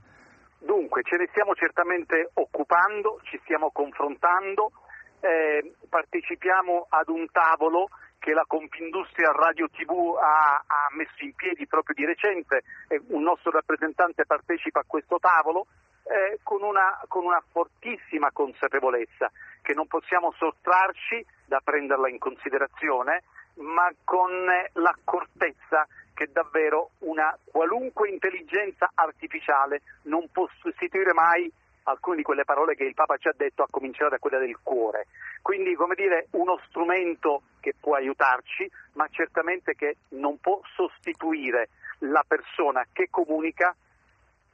Dunque, 0.59 1.03
ce 1.03 1.17
ne 1.17 1.27
stiamo 1.32 1.53
certamente 1.53 2.32
occupando, 2.34 3.19
ci 3.23 3.39
stiamo 3.43 3.71
confrontando, 3.71 4.71
eh, 5.19 5.75
partecipiamo 5.89 6.88
ad 6.89 7.09
un 7.09 7.27
tavolo 7.30 7.89
che 8.19 8.34
la 8.34 8.43
Confindustria 8.47 9.32
Radio 9.32 9.67
TV 9.69 10.15
ha, 10.19 10.63
ha, 10.65 10.88
messo 10.95 11.23
in 11.23 11.34
piedi 11.36 11.65
proprio 11.67 11.95
di 11.95 12.05
recente, 12.05 12.63
un 13.09 13.23
nostro 13.23 13.51
rappresentante 13.51 14.25
partecipa 14.25 14.82
a 14.82 14.86
questo 14.86 15.19
tavolo 15.19 15.67
eh, 16.10 16.39
con, 16.41 16.64
una, 16.64 16.99
con 17.07 17.24
una 17.24 17.41
fortissima 17.51 18.32
consapevolezza 18.32 19.32
che 19.62 19.74
non 19.74 19.86
possiamo 19.86 20.34
sottrarci 20.38 21.24
da 21.45 21.62
prenderla 21.64 22.10
in 22.10 22.18
considerazione, 22.18 23.24
ma 23.55 23.91
con 24.03 24.32
eh, 24.49 24.72
l'accortezza 24.74 25.88
che 26.14 26.30
davvero 26.32 26.91
una 26.99 27.38
qualunque 27.45 28.10
intelligenza 28.10 28.91
artificiale 28.93 29.82
non 30.03 30.28
può 30.32 30.49
sostituire 30.60 31.14
mai 31.14 31.51
alcune 31.84 32.18
di 32.18 32.24
quelle 32.24 32.43
parole 32.43 32.76
che 32.76 32.84
il 32.84 32.93
Papa 32.93 33.18
ci 33.18 33.28
ha 33.28 33.34
detto, 33.36 33.64
a 33.64 33.68
cominciare 33.70 34.12
da 34.12 34.20
quella 34.20 34.38
del 34.38 34.57
cuore. 34.62 35.07
Quindi, 35.41 35.74
come 35.76 35.95
dire, 35.95 36.28
uno 36.32 36.60
strumento 36.68 37.43
che 37.60 37.74
può 37.80 37.95
aiutarci, 37.95 38.70
ma 38.93 39.07
certamente 39.10 39.76
che 39.76 39.97
non 40.10 40.39
può 40.39 40.60
sostituire 40.76 41.70
la 41.99 42.24
persona 42.28 42.86
che 42.91 43.07
comunica 43.10 43.76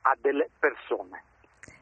a 0.02 0.16
delle 0.20 0.50
persone. 0.60 1.24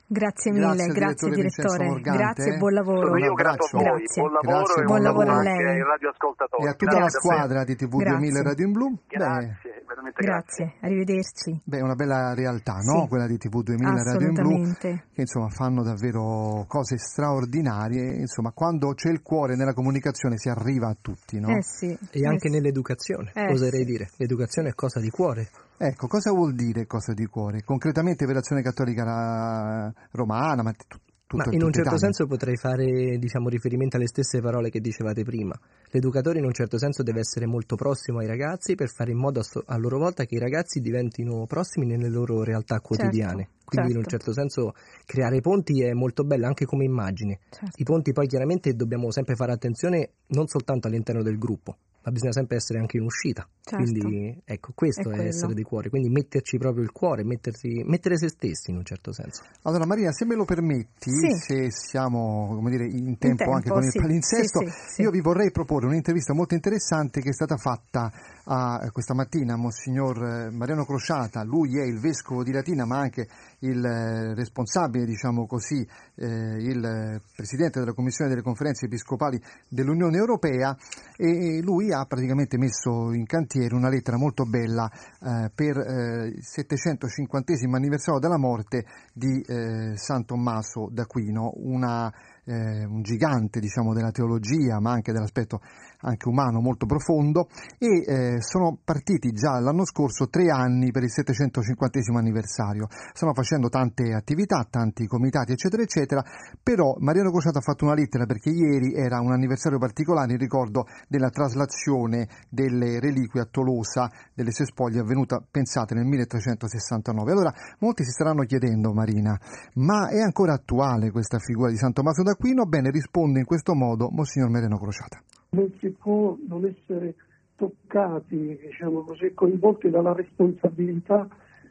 Grazie 0.06 0.52
mille, 0.52 0.66
grazie, 0.66 0.94
grazie 0.94 1.30
direttore, 1.30 1.88
direttore. 1.88 2.18
grazie, 2.18 2.58
buon 2.58 2.74
lavoro. 2.74 3.18
Io 3.18 3.28
voi, 3.28 3.36
grazie. 3.36 3.70
buon 3.72 4.32
lavoro 4.34 4.58
grazie, 4.58 4.82
e 4.82 4.86
buon 4.86 5.02
lavoro 5.02 5.32
a 5.32 5.42
lei. 5.42 5.60
E 5.60 6.68
a 6.68 6.74
tutta 6.74 6.92
grazie. 6.92 7.00
la 7.00 7.10
squadra 7.10 7.64
di 7.64 7.76
TV 7.76 8.04
2000 8.04 8.42
Radio 8.42 8.66
in 8.66 8.72
Blu. 8.74 8.98
Grazie, 9.08 9.58
Beh, 9.64 9.94
grazie. 9.96 10.14
grazie. 10.14 10.74
arrivederci. 10.82 11.62
Beh, 11.64 11.82
una 11.82 11.96
bella 11.96 12.34
realtà, 12.34 12.74
no? 12.74 13.04
Sì. 13.04 13.08
Quella 13.08 13.28
di 13.28 13.38
TV 13.38 13.64
2000 13.64 14.04
Radio 14.04 14.28
in 14.28 14.34
Blu, 14.34 14.74
che 14.78 15.04
insomma 15.14 15.50
fanno 15.50 15.84
davvero 15.84 16.66
cose 16.68 16.98
straordinarie, 16.98 18.14
insomma, 18.20 18.52
quando 18.52 18.94
c'è 18.94 19.10
il 19.10 19.22
cuore 19.22 19.56
nella 19.56 19.74
comunicazione 19.74 20.38
si 20.38 20.50
arriva 20.50 20.90
a 20.90 20.98
tutti, 21.00 21.40
no? 21.40 21.48
Eh 21.48 21.64
sì. 21.64 21.98
E 22.12 22.28
anche 22.28 22.50
eh 22.50 22.52
nell'educazione, 22.52 23.32
eh 23.34 23.52
oserei 23.52 23.80
sì. 23.80 23.86
dire. 23.86 24.10
L'educazione 24.18 24.70
è 24.70 24.74
cosa 24.74 25.00
di 25.00 25.10
cuore. 25.10 25.48
Ecco, 25.78 26.08
cosa 26.08 26.32
vuol 26.32 26.54
dire 26.54 26.86
cosa 26.86 27.14
di 27.14 27.26
cuore? 27.26 27.64
Concretamente 27.64 28.26
per 28.26 28.36
l'Azione 28.36 28.62
Cattolica 28.62 29.94
Romana, 30.12 30.64
ma 30.64 30.72
t- 30.72 31.00
ma 31.34 31.46
in 31.50 31.64
un 31.64 31.72
certo 31.72 31.98
senso 31.98 32.28
potrei 32.28 32.56
fare 32.58 33.18
diciamo, 33.18 33.50
riferimento 33.50 33.98
alle 33.98 34.08
stesse 34.08 34.40
parole 34.40 34.70
che 34.70 34.80
dicevate 34.80 35.24
prima. 35.24 35.60
L'educatore 35.90 36.40
in 36.40 36.46
un 36.46 36.54
certo 36.54 36.78
senso 36.78 37.02
deve 37.02 37.20
essere 37.20 37.48
molto 37.48 37.76
prossimo 37.76 38.20
ai 38.20 38.28
ragazzi 38.28 38.76
per 38.76 38.90
fare 38.90 39.12
in 39.12 39.18
modo 39.18 39.40
a, 39.40 39.44
so- 39.44 39.64
a 39.66 39.78
loro 39.78 39.98
volta 39.98 40.26
che 40.26 40.36
i 40.36 40.40
ragazzi 40.40 40.80
diventino 40.80 41.46
prossimi 41.48 41.88
nelle 41.88 42.10
loro 42.10 42.44
realtà 42.44 42.80
quotidiane. 42.80 43.44
Certo, 43.44 43.66
Quindi 43.66 43.88
certo. 43.88 43.92
in 43.92 43.98
un 43.98 44.04
certo 44.04 44.34
senso 44.34 44.74
creare 45.06 45.42
ponti 45.42 45.84
è 45.84 45.94
molto 45.94 46.24
bello 46.24 46.46
anche 46.46 46.66
come 46.66 46.86
immagine. 46.86 47.40
Certo. 47.50 47.76
I 47.78 47.84
ponti 47.84 48.12
poi 48.12 48.28
chiaramente 48.28 48.76
dobbiamo 48.76 49.12
sempre 49.12 49.36
fare 49.36 49.54
attenzione 49.54 50.12
non 50.28 50.48
soltanto 50.48 50.88
all'interno 50.88 51.24
del 51.24 51.38
gruppo, 51.38 51.78
ma 52.04 52.12
bisogna 52.12 52.34
sempre 52.34 52.58
essere 52.58 52.80
anche 52.80 52.98
in 52.98 53.04
uscita. 53.04 53.48
Certo. 53.64 53.84
Quindi 53.84 54.42
ecco, 54.44 54.72
questo 54.76 55.10
È 55.10 55.18
è, 55.20 55.28
essere 55.28 55.54
di 55.54 55.64
cuore, 55.64 55.90
quindi 55.90 56.10
metterci 56.10 56.58
proprio 56.58 56.84
il 56.84 56.92
cuore, 56.92 57.24
mettersi, 57.24 57.82
mettere 57.86 58.18
se 58.18 58.28
stessi 58.28 58.72
in 58.72 58.78
un 58.78 58.84
certo 58.84 59.14
senso. 59.14 59.44
Allora 59.62 59.86
Maria, 59.86 60.12
se 60.12 60.26
me 60.26 60.36
lo 60.36 60.44
permetti, 60.44 61.10
Sì. 61.10 61.34
se 61.36 61.72
siamo 61.72 62.56
come 62.56 62.72
dire, 62.72 62.86
in, 62.88 63.18
tempo 63.18 63.44
tempo, 63.44 63.52
anche 63.54 63.70
con 63.70 63.84
il 63.84 63.92
sì, 63.92 64.00
palinsesto, 64.00 64.60
sì, 64.60 64.66
sì, 64.66 64.94
sì. 64.96 65.02
io 65.04 65.12
vi 65.12 65.22
vorrei 65.22 65.52
proporre 65.52 65.86
un'intervista 65.86 66.34
molto 66.34 66.56
interessante 66.56 67.22
che 67.22 67.30
è 67.30 67.34
stata 67.34 67.56
fatta 67.56 68.12
a, 68.46 68.90
questa 68.92 69.14
mattina 69.14 69.54
a 69.54 69.58
Monsignor 69.58 70.24
eh, 70.24 70.50
Mariano 70.52 70.86
Crociata, 70.86 71.44
lui 71.44 71.80
è 71.80 71.86
il 71.86 72.00
vescovo 72.00 72.44
di 72.44 72.52
Latina 72.52 72.86
ma 72.86 73.00
anche 73.00 73.28
il 73.64 73.84
eh, 73.84 74.34
responsabile, 74.34 75.06
diciamo 75.06 75.46
così, 75.46 75.86
eh, 76.16 76.26
il 76.26 77.22
presidente 77.36 77.80
della 77.80 77.94
Commissione 77.94 78.30
delle 78.30 78.42
conferenze 78.42 78.86
episcopali 78.86 79.42
dell'Unione 79.68 80.18
Europea 80.18 80.76
e 81.18 81.62
lui 81.62 81.92
ha 81.92 82.06
praticamente 82.06 82.58
messo 82.58 83.12
in 83.14 83.26
cantiere 83.26 83.76
una 83.76 83.90
lettera 83.90 84.18
molto 84.18 84.46
bella 84.46 84.90
eh, 84.90 85.52
per 85.54 85.78
eh, 85.78 86.28
il 86.28 86.44
750 86.44 87.54
anniversario 87.74 88.20
della 88.20 88.38
morte 88.38 88.86
di 89.14 89.42
eh, 89.42 89.94
San 89.96 90.26
Tommaso 90.26 90.90
d'Aquino, 90.92 91.52
una, 91.56 92.12
eh, 92.46 92.86
un 92.86 93.02
gigante 93.02 93.60
diciamo, 93.60 93.94
della 93.94 94.12
teologia 94.12 94.80
ma 94.80 94.92
anche 94.92 95.12
dell'aspetto 95.12 95.62
anche 96.04 96.28
umano 96.28 96.60
molto 96.60 96.86
profondo 96.86 97.48
e 97.78 98.04
eh, 98.06 98.42
sono 98.42 98.78
partiti 98.84 99.32
già 99.32 99.60
l'anno 99.60 99.86
scorso 99.86 100.28
tre 100.28 100.50
anni 100.50 100.92
per 100.92 101.04
il 101.04 101.12
750 101.12 102.00
anniversario. 102.18 102.88
Stanno 103.14 103.34
facendo 103.34 103.70
tante 103.70 104.14
attività, 104.14 104.66
tanti 104.70 105.08
comitati 105.08 105.52
eccetera 105.52 105.82
eccetera, 105.82 106.24
però 106.62 106.96
Mariano 107.00 107.32
Crociato 107.32 107.60
ha 107.60 107.62
fatto 107.62 107.86
una 107.86 107.94
lettera 107.94 108.26
perché 108.26 108.50
ieri 108.50 108.94
era 108.94 109.20
un 109.20 109.32
anniversario 109.32 109.78
particolare 109.78 110.34
in 110.34 110.38
ricordo 110.38 110.86
della 111.08 111.30
traslazione 111.30 112.28
delle 112.50 113.00
reliquie 113.00 113.42
a 113.42 113.48
Tolosa 113.50 114.10
delle 114.34 114.52
sue 114.52 114.66
spoglie 114.66 115.00
avvenuta, 115.00 115.44
pensate, 115.50 115.94
nel 115.94 116.06
1369. 116.06 117.32
Allora, 117.32 117.54
molti 117.80 118.04
si 118.04 118.12
staranno 118.12 118.44
chiedendo, 118.44 118.94
Marina, 118.94 119.40
ma 119.76 120.10
è 120.10 120.20
ancora 120.20 120.54
attuale 120.54 121.12
questa 121.12 121.40
figura 121.40 121.70
di 121.70 121.78
San 121.78 121.94
Tommaso 121.94 122.24
d'Aquino? 122.34 122.66
Bene, 122.66 122.90
risponde 122.90 123.40
in 123.40 123.46
questo 123.46 123.76
modo 123.76 124.10
Monsignor 124.10 124.50
Mereno 124.50 124.78
Crociata. 124.78 125.22
Non 125.52 125.72
si 125.80 125.90
può 125.92 126.36
non 126.48 126.66
essere 126.66 127.14
toccati, 127.56 128.58
diciamo 128.60 129.02
così, 129.02 129.34
coinvolti 129.34 129.90
dalla 129.90 130.14
responsabilità 130.14 131.28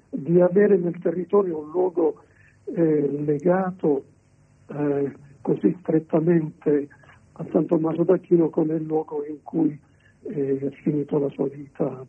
di 0.08 0.40
avere 0.40 0.76
nel 0.76 0.98
territorio 1.00 1.58
un 1.58 1.70
luogo 1.70 2.22
eh, 2.64 3.22
legato 3.24 4.04
eh, 4.68 5.12
così 5.40 5.76
strettamente 5.80 6.88
a 7.32 7.46
San 7.50 7.66
Tommaso 7.66 8.04
d'Aquino 8.04 8.48
come 8.50 8.74
il 8.74 8.84
luogo 8.84 9.24
in 9.26 9.42
cui 9.42 9.76
eh, 10.22 10.58
è 10.58 10.70
finito 10.82 11.18
la 11.18 11.28
sua 11.30 11.48
vita, 11.48 12.06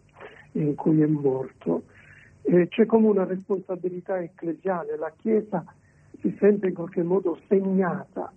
in 0.54 0.76
cui 0.76 1.02
è 1.02 1.08
morto. 1.08 1.84
c'è 2.44 2.86
come 2.86 3.08
una 3.08 3.26
responsabilità 3.26 4.22
ecclesiale, 4.22 4.96
la 4.98 5.12
Chiesa 5.16 5.66
si 6.20 6.36
sente 6.40 6.68
in 6.68 6.76
qualche 6.76 7.02
modo 7.02 7.40
segnata 7.48 8.32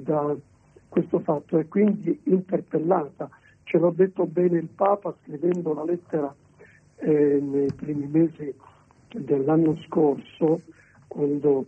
da 0.00 0.34
questo 0.88 1.20
fatto 1.20 1.58
e 1.58 1.68
quindi 1.68 2.20
interpellata. 2.24 3.28
Ce 3.64 3.78
l'ha 3.78 3.90
detto 3.90 4.26
bene 4.26 4.58
il 4.58 4.68
Papa 4.68 5.14
scrivendo 5.22 5.72
la 5.72 5.84
lettera 5.84 6.34
eh, 6.96 7.40
nei 7.40 7.72
primi 7.74 8.06
mesi 8.06 8.54
dell'anno 9.08 9.76
scorso, 9.86 10.62
quando 11.06 11.66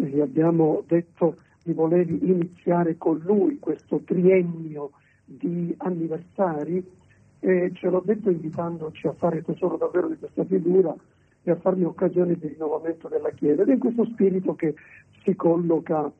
gli 0.00 0.20
abbiamo 0.20 0.82
detto 0.86 1.36
di 1.62 1.72
voler 1.72 2.08
iniziare 2.08 2.96
con 2.96 3.18
lui 3.24 3.58
questo 3.58 4.00
triennio 4.04 4.92
di 5.24 5.74
anniversari 5.78 6.84
e 7.40 7.70
ce 7.74 7.88
l'ho 7.88 8.02
detto 8.04 8.30
invitandoci 8.30 9.06
a 9.06 9.12
fare 9.12 9.42
tesoro 9.42 9.76
davvero 9.76 10.08
di 10.08 10.16
questa 10.16 10.44
figura 10.44 10.94
e 11.42 11.50
a 11.50 11.56
farmi 11.56 11.84
occasione 11.84 12.34
di 12.34 12.48
rinnovamento 12.48 13.08
della 13.08 13.30
Chiesa. 13.30 13.62
Ed 13.62 13.68
è 13.68 13.72
in 13.72 13.78
questo 13.78 14.04
spirito 14.06 14.54
che 14.54 14.74
si 15.24 15.34
colloca 15.34 16.10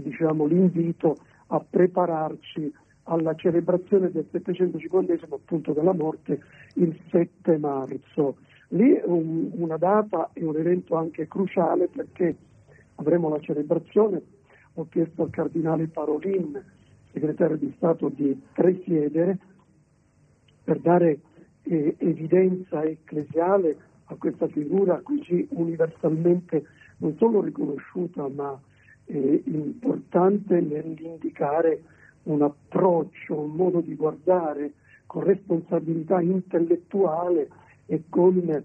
diciamo, 0.00 0.46
l'invito 0.46 1.16
a 1.48 1.60
prepararci 1.60 2.72
alla 3.04 3.34
celebrazione 3.34 4.10
del 4.10 4.26
750 4.30 5.26
appunto 5.30 5.72
della 5.72 5.92
morte 5.92 6.40
il 6.74 6.98
7 7.10 7.58
marzo. 7.58 8.36
Lì 8.68 8.98
un, 9.04 9.50
una 9.52 9.76
data 9.76 10.30
e 10.32 10.44
un 10.44 10.56
evento 10.56 10.96
anche 10.96 11.28
cruciale 11.28 11.88
perché 11.88 12.34
avremo 12.96 13.28
la 13.28 13.40
celebrazione, 13.40 14.22
ho 14.74 14.88
chiesto 14.88 15.22
al 15.22 15.30
cardinale 15.30 15.86
Parolin, 15.88 16.60
segretario 17.12 17.56
di 17.56 17.72
Stato, 17.76 18.08
di 18.08 18.40
presiedere 18.52 19.38
per 20.64 20.80
dare 20.80 21.20
eh, 21.62 21.94
evidenza 21.98 22.82
ecclesiale 22.82 23.76
a 24.06 24.16
questa 24.16 24.48
figura 24.48 25.00
così 25.02 25.46
universalmente 25.50 26.64
non 26.98 27.16
solo 27.16 27.40
riconosciuta 27.40 28.28
ma 28.28 28.58
eh, 29.06 29.42
importante 29.46 30.60
nell'indicare 30.60 31.82
un 32.24 32.42
approccio, 32.42 33.38
un 33.38 33.52
modo 33.52 33.80
di 33.80 33.94
guardare 33.94 34.72
con 35.06 35.24
responsabilità 35.24 36.20
intellettuale 36.20 37.48
e 37.86 38.04
con 38.08 38.64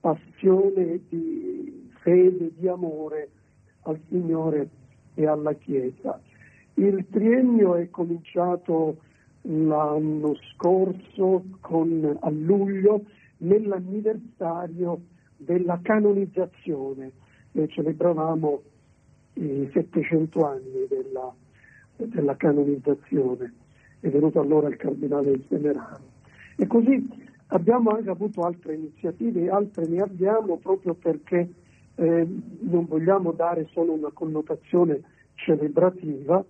passione 0.00 1.00
di 1.08 1.88
fede, 2.00 2.52
di 2.56 2.68
amore 2.68 3.30
al 3.82 4.00
Signore 4.08 4.68
e 5.14 5.26
alla 5.26 5.52
Chiesa. 5.54 6.20
Il 6.74 7.06
triennio 7.10 7.74
è 7.74 7.90
cominciato 7.90 8.96
l'anno 9.42 10.34
scorso 10.52 11.44
con, 11.60 12.16
a 12.20 12.30
luglio 12.30 13.04
nell'anniversario 13.38 15.00
della 15.36 15.78
canonizzazione. 15.82 17.12
Noi 17.52 17.68
celebravamo 17.68 18.62
i 19.34 19.68
700 19.72 20.46
anni 20.46 20.86
della, 20.88 21.32
della 21.96 22.36
canonizzazione. 22.36 23.52
È 24.00 24.08
venuto 24.08 24.40
allora 24.40 24.68
il 24.68 24.76
cardinale 24.76 25.40
Semerano. 25.48 26.08
E 26.56 26.66
così 26.66 27.08
abbiamo 27.48 27.90
anche 27.90 28.10
avuto 28.10 28.42
altre 28.42 28.74
iniziative, 28.74 29.50
altre 29.50 29.86
ne 29.86 30.00
abbiamo 30.00 30.56
proprio 30.56 30.94
perché 30.94 31.48
eh, 31.94 32.26
non 32.60 32.86
vogliamo 32.86 33.32
dare 33.32 33.68
solo 33.72 33.92
una 33.92 34.10
connotazione 34.12 35.02
celebrativa, 35.34 36.44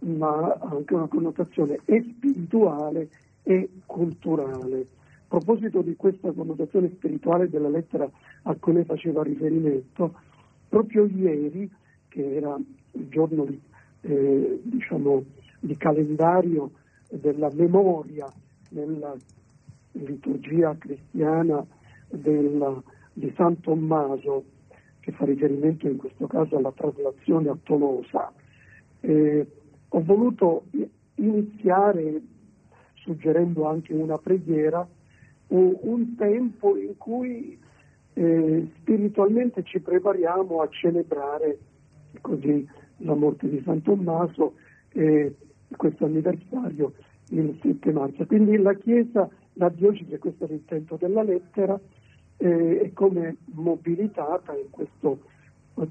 ma 0.00 0.58
anche 0.60 0.94
una 0.94 1.06
connotazione 1.06 1.80
e 1.84 2.02
spirituale 2.16 3.08
e 3.42 3.68
culturale. 3.86 4.86
A 5.28 5.38
proposito 5.38 5.82
di 5.82 5.96
questa 5.96 6.30
connotazione 6.32 6.90
spirituale 6.94 7.48
della 7.48 7.68
lettera 7.68 8.08
a 8.42 8.54
cui 8.54 8.74
lei 8.74 8.84
faceva 8.84 9.22
riferimento, 9.22 10.14
proprio 10.68 11.06
ieri, 11.06 11.68
che 12.16 12.34
era 12.34 12.58
il 12.92 13.08
giorno 13.08 13.44
di, 13.44 13.60
eh, 14.00 14.60
diciamo, 14.62 15.22
di 15.60 15.76
calendario 15.76 16.70
della 17.10 17.50
memoria 17.52 18.26
nella 18.70 19.14
liturgia 19.92 20.74
cristiana 20.78 21.64
della, 22.08 22.82
di 23.12 23.30
San 23.36 23.60
Tommaso, 23.60 24.44
che 25.00 25.12
fa 25.12 25.26
riferimento 25.26 25.86
in 25.86 25.98
questo 25.98 26.26
caso 26.26 26.56
alla 26.56 26.72
traslazione 26.72 27.50
a 27.50 27.58
Tolosa. 27.62 28.32
Eh, 29.00 29.46
ho 29.86 30.02
voluto 30.02 30.64
iniziare 31.16 32.22
suggerendo 32.94 33.66
anche 33.66 33.92
una 33.92 34.16
preghiera, 34.16 34.88
un 35.48 36.14
tempo 36.16 36.76
in 36.76 36.96
cui 36.96 37.58
eh, 38.14 38.68
spiritualmente 38.80 39.62
ci 39.62 39.80
prepariamo 39.80 40.60
a 40.60 40.68
celebrare 40.70 41.58
così 42.20 42.66
la 42.98 43.14
morte 43.14 43.48
di 43.48 43.60
San 43.64 43.82
Tommaso 43.82 44.54
e 44.92 45.34
questo 45.76 46.04
anniversario 46.04 46.92
il 47.30 47.58
7 47.60 47.92
marzo. 47.92 48.26
Quindi 48.26 48.56
la 48.56 48.74
Chiesa, 48.74 49.28
la 49.54 49.68
diocesi, 49.68 50.16
questo 50.18 50.44
è 50.44 50.48
l'intento 50.48 50.96
della 50.96 51.22
lettera, 51.22 51.78
eh, 52.38 52.80
è 52.80 52.92
come 52.92 53.36
mobilitata 53.46 54.54
in 54.54 54.70
questo 54.70 55.18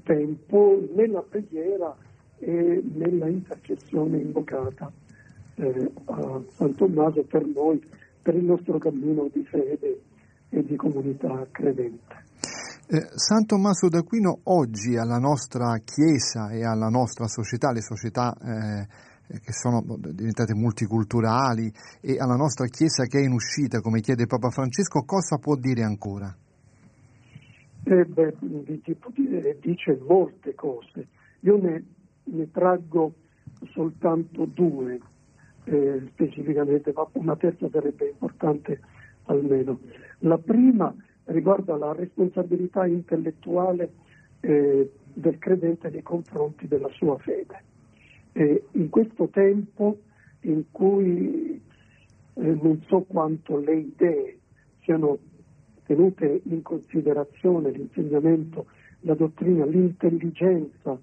tempo 0.02 0.82
nella 0.94 1.22
preghiera 1.22 1.94
e 2.38 2.82
nella 2.94 3.28
intercessione 3.28 4.18
invocata 4.18 4.90
eh, 5.56 5.90
a 6.06 6.40
San 6.48 6.74
Tommaso 6.74 7.22
per 7.22 7.44
noi, 7.46 7.82
per 8.20 8.34
il 8.34 8.44
nostro 8.44 8.78
cammino 8.78 9.28
di 9.32 9.44
fede 9.44 10.00
e 10.48 10.64
di 10.64 10.76
comunità 10.76 11.46
credente. 11.50 12.24
Eh, 12.88 13.02
San 13.16 13.44
Tommaso 13.46 13.88
d'Aquino 13.88 14.42
oggi 14.44 14.96
alla 14.96 15.18
nostra 15.18 15.76
Chiesa 15.82 16.50
e 16.50 16.64
alla 16.64 16.86
nostra 16.86 17.26
società, 17.26 17.72
le 17.72 17.80
società 17.80 18.32
eh, 18.38 18.86
che 19.40 19.50
sono 19.50 19.82
diventate 19.98 20.54
multiculturali 20.54 21.68
e 22.00 22.16
alla 22.16 22.36
nostra 22.36 22.66
Chiesa 22.66 23.02
che 23.06 23.18
è 23.18 23.24
in 23.24 23.32
uscita, 23.32 23.80
come 23.80 23.98
chiede 23.98 24.26
Papa 24.26 24.50
Francesco, 24.50 25.02
cosa 25.02 25.38
può 25.38 25.56
dire 25.56 25.82
ancora? 25.82 26.32
Eh 27.82 28.04
beh, 28.04 28.36
dice 29.60 29.98
molte 30.06 30.54
cose. 30.54 31.08
Io 31.40 31.56
ne, 31.56 31.82
ne 32.22 32.50
traggo 32.52 33.14
soltanto 33.72 34.44
due 34.44 35.00
eh, 35.64 36.08
specificamente, 36.12 36.92
ma 36.94 37.04
una 37.14 37.34
terza 37.34 37.68
sarebbe 37.68 38.10
importante 38.10 38.78
almeno. 39.24 39.80
La 40.20 40.38
prima 40.38 40.94
riguarda 41.26 41.76
la 41.76 41.92
responsabilità 41.92 42.86
intellettuale 42.86 43.90
eh, 44.40 44.90
del 45.12 45.38
credente 45.38 45.88
nei 45.90 46.02
confronti 46.02 46.66
della 46.68 46.90
sua 46.90 47.16
fede. 47.18 47.62
E 48.32 48.64
in 48.72 48.88
questo 48.90 49.28
tempo 49.28 49.98
in 50.40 50.64
cui 50.70 51.60
eh, 52.34 52.40
non 52.40 52.82
so 52.86 53.00
quanto 53.02 53.58
le 53.58 53.74
idee 53.76 54.38
siano 54.82 55.18
tenute 55.84 56.42
in 56.44 56.62
considerazione, 56.62 57.70
l'insegnamento, 57.70 58.66
la 59.00 59.14
dottrina, 59.14 59.64
l'intelligenza 59.64 60.98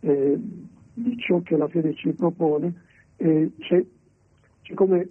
eh, 0.00 0.38
di 0.94 1.18
ciò 1.18 1.40
che 1.42 1.56
la 1.56 1.68
fede 1.68 1.94
ci 1.94 2.12
propone, 2.12 2.72
eh, 3.16 3.50
c'è, 3.58 3.84
c'è 4.62 4.74
come 4.74 5.08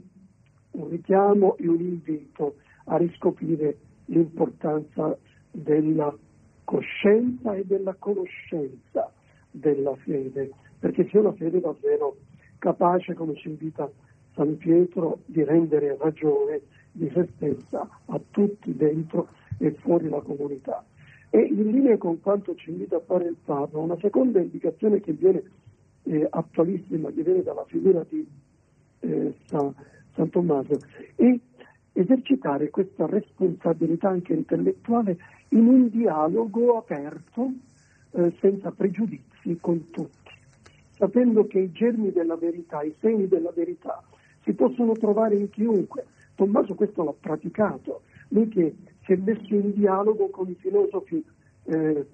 un 0.72 0.90
richiamo 0.90 1.58
e 1.58 1.68
un 1.68 1.80
invito 1.80 2.56
a 2.86 2.98
riscoprire 2.98 3.78
l'importanza 4.10 5.18
della 5.52 6.16
coscienza 6.64 7.56
e 7.56 7.66
della 7.66 7.96
conoscenza 7.98 9.12
della 9.50 9.96
fede, 9.96 10.52
perché 10.78 11.08
sia 11.10 11.22
una 11.22 11.34
fede 11.34 11.60
davvero 11.60 12.18
capace, 12.60 13.14
come 13.14 13.36
ci 13.36 13.50
invita 13.50 13.90
San 14.36 14.58
Pietro 14.58 15.20
di 15.26 15.44
rendere 15.44 15.98
ragione 16.00 16.62
di 16.92 17.10
se 17.14 17.28
stessa 17.36 17.88
a 18.06 18.20
tutti 18.30 18.76
dentro 18.76 19.30
e 19.58 19.72
fuori 19.72 20.10
la 20.10 20.22
comunità. 20.22 20.84
E 21.30 21.40
in 21.40 21.72
linea 21.72 21.98
con 21.98 22.20
quanto 22.22 22.56
ci 22.56 22.72
invita 22.72 22.98
a 22.98 23.02
fare 23.02 23.26
il 23.26 23.38
Papa, 23.44 23.78
una 23.78 23.98
seconda 24.00 24.40
indicazione 24.40 25.00
che 25.00 25.14
viene 25.14 25.44
eh, 26.04 26.28
attualissima, 26.30 27.12
che 27.12 27.22
viene 27.22 27.44
dalla 27.44 27.66
figura 27.66 28.06
di 28.08 28.26
eh, 29.02 29.34
San, 29.46 29.74
San 30.14 30.30
Tommaso, 30.30 30.80
è 31.16 31.38
esercitare 31.94 32.70
questa 32.70 33.06
responsabilità 33.06 34.10
anche 34.10 34.34
intellettuale 34.34 35.18
in 35.50 35.68
un 35.68 35.90
dialogo 35.90 36.78
aperto, 36.78 37.52
eh, 38.12 38.34
senza 38.40 38.72
pregiudizi 38.72 39.58
con 39.60 39.90
tutti, 39.92 40.32
sapendo 40.96 41.48
che 41.48 41.60
i 41.60 41.72
germi 41.72 42.12
della 42.12 42.36
verità, 42.36 42.82
i 42.82 42.94
segni 43.00 43.28
della 43.28 43.52
verità 43.52 44.04
si 44.44 44.54
possono 44.54 44.94
trovare 44.94 45.36
in 45.36 45.50
chiunque. 45.50 46.06
Tommaso 46.36 46.76
questo 46.76 47.04
l'ha 47.04 47.14
praticato, 47.20 48.02
lui 48.30 48.48
che 48.48 48.76
si 49.04 49.14
è 49.14 49.16
messo 49.18 49.54
in 49.54 49.74
dialogo 49.74 50.30
con 50.30 50.50
i 50.50 50.56
filosofi 50.56 51.24
eh, 51.66 52.06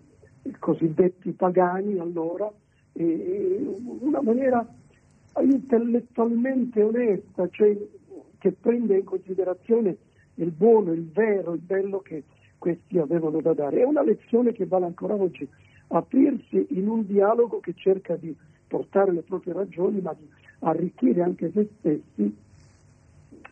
cosiddetti 0.60 1.32
pagani 1.32 1.98
allora, 2.00 2.52
in 2.94 3.98
una 4.00 4.22
maniera 4.22 4.66
intellettualmente 5.42 6.82
onesta, 6.82 7.48
cioè 7.50 7.78
che 8.46 8.52
prende 8.52 8.96
in 8.96 9.06
considerazione 9.06 9.98
il 10.36 10.52
buono, 10.52 10.92
il 10.92 11.10
vero, 11.12 11.54
il 11.54 11.62
bello 11.62 12.02
che 12.02 12.26
questi 12.60 13.00
avevano 13.00 13.42
da 13.42 13.56
dare. 13.56 13.80
È 13.80 13.84
una 13.84 14.04
lezione 14.04 14.52
che 14.52 14.68
vale 14.68 14.86
ancora 14.86 15.16
oggi, 15.16 15.50
aprirsi 15.88 16.64
in 16.70 16.88
un 16.88 17.08
dialogo 17.08 17.60
che 17.60 17.74
cerca 17.74 18.16
di 18.16 18.36
portare 18.68 19.14
le 19.14 19.24
proprie 19.24 19.54
ragioni, 19.54 20.00
ma 20.00 20.14
di 20.14 20.30
arricchire 20.60 21.24
anche 21.24 21.50
se 21.54 21.70
stessi 21.80 22.38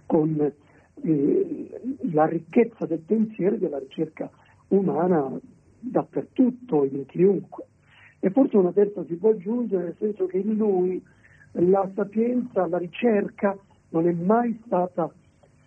con 0.05 0.51
eh, 1.01 1.69
la 2.11 2.25
ricchezza 2.25 2.85
del 2.85 3.01
pensiero 3.03 3.55
e 3.55 3.57
della 3.57 3.79
ricerca 3.79 4.29
umana 4.67 5.39
dappertutto, 5.79 6.83
in 6.83 7.07
chiunque. 7.07 7.65
E 8.19 8.29
forse 8.29 8.57
una 8.57 8.71
terza 8.71 9.03
si 9.05 9.15
può 9.15 9.31
aggiungere, 9.31 9.85
nel 9.85 9.95
senso 9.97 10.27
che 10.27 10.37
in 10.37 10.53
lui 10.53 11.03
la 11.53 11.89
sapienza, 11.95 12.67
la 12.67 12.77
ricerca 12.77 13.57
non 13.93 14.07
è 14.07 14.11
mai 14.11 14.59
stata 14.65 15.09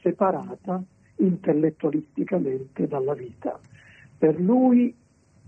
separata 0.01 0.83
intellettualisticamente 1.17 2.87
dalla 2.87 3.15
vita. 3.15 3.59
Per 4.19 4.41
lui 4.41 4.95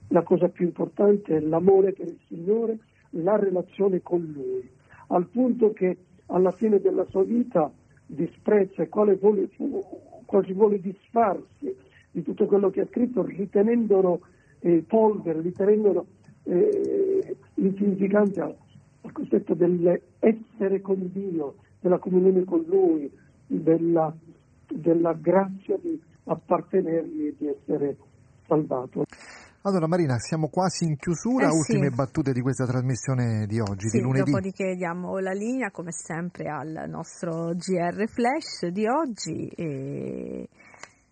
la 0.09 0.23
cosa 0.23 0.49
più 0.49 0.65
importante 0.65 1.37
è 1.37 1.41
l'amore 1.41 1.93
per 1.93 2.07
il 2.07 2.19
Signore, 2.29 2.79
la 3.11 3.37
relazione 3.37 4.01
con 4.01 4.21
Lui, 4.21 4.69
al 5.09 5.27
punto 5.27 5.73
che 5.73 5.97
alla 6.27 6.53
fine 6.53 6.79
della 6.81 7.05
sua 7.07 7.25
vita 7.25 7.71
disprezza 8.07 8.83
e 8.83 8.89
quasi 8.89 10.53
vuole 10.53 10.81
disfarsi 10.81 11.77
di 12.11 12.23
tutto 12.23 12.47
quello 12.47 12.71
che 12.71 12.83
ha 12.83 12.87
scritto, 12.87 13.23
ritenendolo 13.23 14.21
eh, 14.61 14.85
polvere, 14.87 15.41
ritenendolo 15.41 16.07
eh, 16.45 17.37
insignificante 17.55 18.41
al, 18.41 18.55
al 19.03 19.13
concetto 19.13 19.55
dell'essere 19.55 20.81
con 20.81 21.11
Dio, 21.13 21.55
della 21.81 21.99
comunione 21.99 22.45
con 22.45 22.65
Lui, 22.67 23.11
della, 23.47 24.15
della 24.69 25.13
grazia 25.15 25.77
di 25.81 26.01
appartenergli 26.25 27.27
e 27.27 27.35
di 27.39 27.47
essere 27.49 27.97
salvato. 28.47 29.05
Allora 29.63 29.87
Marina, 29.89 30.19
siamo 30.19 30.49
quasi 30.49 30.85
in 30.85 30.97
chiusura, 30.97 31.47
Eh 31.49 31.51
sì. 31.51 31.57
ultime 31.57 31.91
battute 31.91 32.33
di 32.33 32.41
questa 32.41 32.65
trasmissione 32.65 33.45
di 33.47 33.59
oggi, 33.61 33.89
Sì, 33.89 33.99
di 33.99 34.05
lunedì. 34.05 34.31
dopodiché 34.31 34.75
diamo 34.77 35.19
la 35.19 35.33
linea 35.33 35.71
come 35.71 35.91
sempre 35.91 36.49
al 36.49 36.85
nostro 36.89 37.53
GR 37.55 38.07
Flash 38.09 38.67
di 38.69 38.87
oggi 38.87 39.49
e 39.49 40.49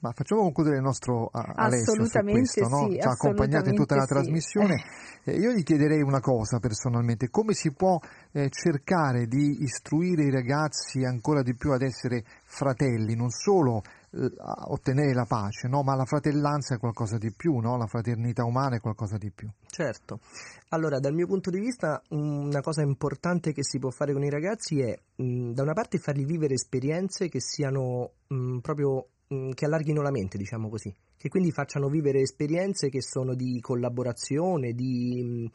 Ma 0.07 0.13
facciamo 0.13 0.43
concludere 0.43 0.77
il 0.77 0.83
nostro 0.83 1.31
Alessio 1.33 1.95
su 1.95 2.01
Assolutamente 2.03 2.61
questo, 2.61 2.69
no? 2.69 2.89
sì, 2.89 3.01
ci 3.01 3.07
ha 3.07 3.11
accompagnato 3.11 3.69
in 3.71 3.75
tutta 3.75 3.97
la 3.97 4.03
assolutamente 4.03 4.41
sì. 4.41 4.53
trasmissione. 4.53 4.85
Eh, 5.27 5.41
io 5.41 5.51
gli 5.51 5.65
chiederei 5.65 6.03
una 6.03 6.21
cosa 6.21 6.61
personalmente, 6.61 7.31
come 7.31 7.53
si 7.53 7.73
può 7.73 7.99
eh, 8.31 8.49
cercare 8.49 9.27
di 9.27 9.61
istruire 9.61 10.23
i 10.23 10.31
ragazzi 10.31 11.03
ancora 11.03 11.43
di 11.43 11.57
più 11.57 11.73
ad 11.73 11.83
essere 11.83 12.23
fratelli, 12.45 13.17
non 13.17 13.31
solo 13.31 13.83
eh, 14.13 14.33
a 14.39 14.71
ottenere 14.71 15.13
la 15.15 15.25
pace, 15.25 15.67
no? 15.67 15.83
ma 15.83 15.97
la 15.97 16.05
fratellanza 16.05 16.77
è 16.77 16.79
qualcosa 16.79 17.19
di 17.19 17.33
più, 17.37 17.59
no? 17.59 17.77
la 17.77 17.87
fraternità 17.87 18.45
umana 18.45 18.77
è 18.77 18.81
qualcosa 18.81 19.17
di 19.19 19.33
più. 19.33 19.49
Certo. 19.67 20.21
Allora, 20.69 21.01
dal 21.01 21.13
mio 21.13 21.27
punto 21.27 21.51
di 21.51 21.59
vista, 21.59 22.01
una 22.11 22.61
cosa 22.61 22.83
importante 22.83 23.53
che 23.53 23.65
si 23.65 23.81
può 23.81 23.91
fare 23.91 24.13
con 24.13 24.23
i 24.23 24.31
ragazzi 24.31 24.81
è, 24.81 24.97
mh, 25.17 25.53
da 25.55 25.63
una 25.63 25.73
parte, 25.73 25.99
fargli 25.99 26.25
vivere 26.25 26.55
esperienze 26.55 27.29
che 27.29 27.41
siano 27.41 28.13
mh, 28.29 28.59
proprio 28.59 29.09
che 29.27 29.65
allarghino 29.65 30.03
la 30.03 30.11
mente, 30.11 30.39
diciamo 30.39 30.69
così, 30.69 30.95
che 31.17 31.29
quindi 31.29 31.51
facciano 31.51 31.89
vivere 31.89 32.21
esperienze 32.21 32.89
che 32.89 33.03
sono 33.03 33.35
di 33.35 33.59
collaborazione, 33.61 34.73
di 34.73 35.51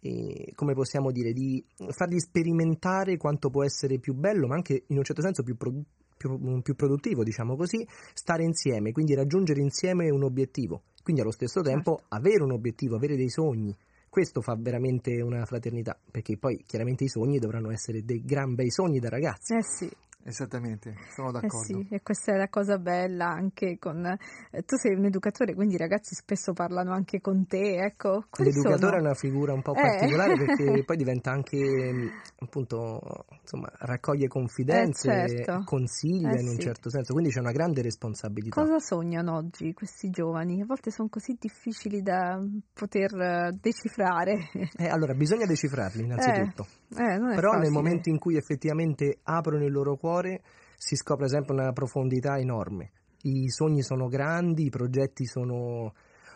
eh, 0.00 0.52
come 0.54 0.74
possiamo 0.74 1.10
dire, 1.10 1.32
di 1.32 1.62
fargli 1.90 2.18
sperimentare 2.18 3.16
quanto 3.16 3.50
può 3.50 3.64
essere 3.64 3.98
più 3.98 4.14
bello, 4.14 4.46
ma 4.46 4.54
anche 4.54 4.84
in 4.86 4.96
un 4.96 5.04
certo 5.04 5.22
senso 5.22 5.42
più, 5.42 5.56
produ- 5.56 5.84
più- 6.16 6.62
più 6.62 6.74
produttivo, 6.74 7.22
diciamo 7.22 7.56
così, 7.56 7.86
stare 8.14 8.44
insieme, 8.44 8.92
quindi 8.92 9.14
raggiungere 9.14 9.60
insieme 9.60 10.10
un 10.10 10.22
obiettivo. 10.22 10.82
Quindi 11.02 11.22
allo 11.22 11.32
stesso 11.32 11.60
tempo 11.62 12.02
avere 12.08 12.42
un 12.42 12.52
obiettivo, 12.52 12.96
avere 12.96 13.16
dei 13.16 13.30
sogni. 13.30 13.76
Questo 14.08 14.40
fa 14.40 14.56
veramente 14.58 15.20
una 15.22 15.44
fraternità, 15.44 15.98
perché 16.10 16.36
poi 16.36 16.64
chiaramente 16.66 17.04
i 17.04 17.08
sogni 17.08 17.38
dovranno 17.38 17.70
essere 17.70 18.04
dei 18.04 18.22
gran 18.24 18.54
bei 18.54 18.70
sogni 18.70 18.98
da 18.98 19.08
ragazzi. 19.08 19.54
Eh 19.54 19.62
sì. 19.62 19.90
Esattamente, 20.22 20.94
sono 21.14 21.28
Eh 21.28 21.32
d'accordo. 21.32 21.64
sì, 21.64 21.86
e 21.90 22.02
questa 22.02 22.34
è 22.34 22.36
la 22.36 22.48
cosa 22.48 22.78
bella 22.78 23.28
anche 23.28 23.78
con... 23.78 24.04
eh, 24.04 24.62
tu 24.64 24.76
sei 24.76 24.94
un 24.94 25.06
educatore, 25.06 25.54
quindi 25.54 25.74
i 25.74 25.78
ragazzi 25.78 26.14
spesso 26.14 26.52
parlano 26.52 26.92
anche 26.92 27.20
con 27.20 27.46
te, 27.46 27.76
ecco. 27.78 28.24
L'educatore 28.38 28.78
sono? 28.78 28.96
è 28.96 29.00
una 29.00 29.14
figura 29.14 29.54
un 29.54 29.62
po' 29.62 29.72
Eh. 29.72 29.80
particolare 29.80 30.36
perché 30.44 30.84
poi 30.84 30.96
diventa 30.96 31.30
anche, 31.30 31.56
mh, 31.56 32.10
appunto, 32.40 33.24
insomma, 33.40 33.70
raccoglie 33.78 34.28
confidenze, 34.28 35.10
Eh, 35.10 35.28
certo. 35.44 35.62
consiglia 35.64 36.36
Eh, 36.36 36.40
in 36.40 36.48
un 36.48 36.54
sì. 36.54 36.60
certo 36.62 36.90
senso, 36.90 37.12
quindi 37.14 37.30
c'è 37.32 37.40
una 37.40 37.52
grande 37.52 37.80
responsabilità. 37.80 38.60
Cosa 38.62 38.78
sognano 38.78 39.36
oggi 39.36 39.72
questi 39.72 40.10
giovani? 40.10 40.60
A 40.60 40.66
volte 40.66 40.90
sono 40.90 41.08
così 41.08 41.36
difficili 41.40 42.02
da 42.02 42.38
poter 42.74 43.14
eh, 43.18 43.56
decifrare. 43.58 44.50
Eh, 44.76 44.86
allora, 44.86 45.14
bisogna 45.14 45.46
decifrarli 45.46 46.02
innanzitutto. 46.02 46.66
Eh, 46.92 47.18
Però 47.18 47.52
nel 47.52 47.60
facile. 47.62 47.70
momento 47.70 48.08
in 48.08 48.18
cui 48.18 48.36
effettivamente 48.36 49.18
aprono 49.22 49.64
il 49.64 49.72
loro 49.72 49.96
cuore 49.96 50.42
si 50.76 50.96
scopre 50.96 51.28
sempre 51.28 51.54
una 51.54 51.72
profondità 51.72 52.38
enorme. 52.38 52.90
I 53.22 53.48
sogni 53.50 53.82
sono 53.82 54.08
grandi, 54.08 54.66
i 54.66 54.70
progetti 54.70 55.26
sono 55.26 55.92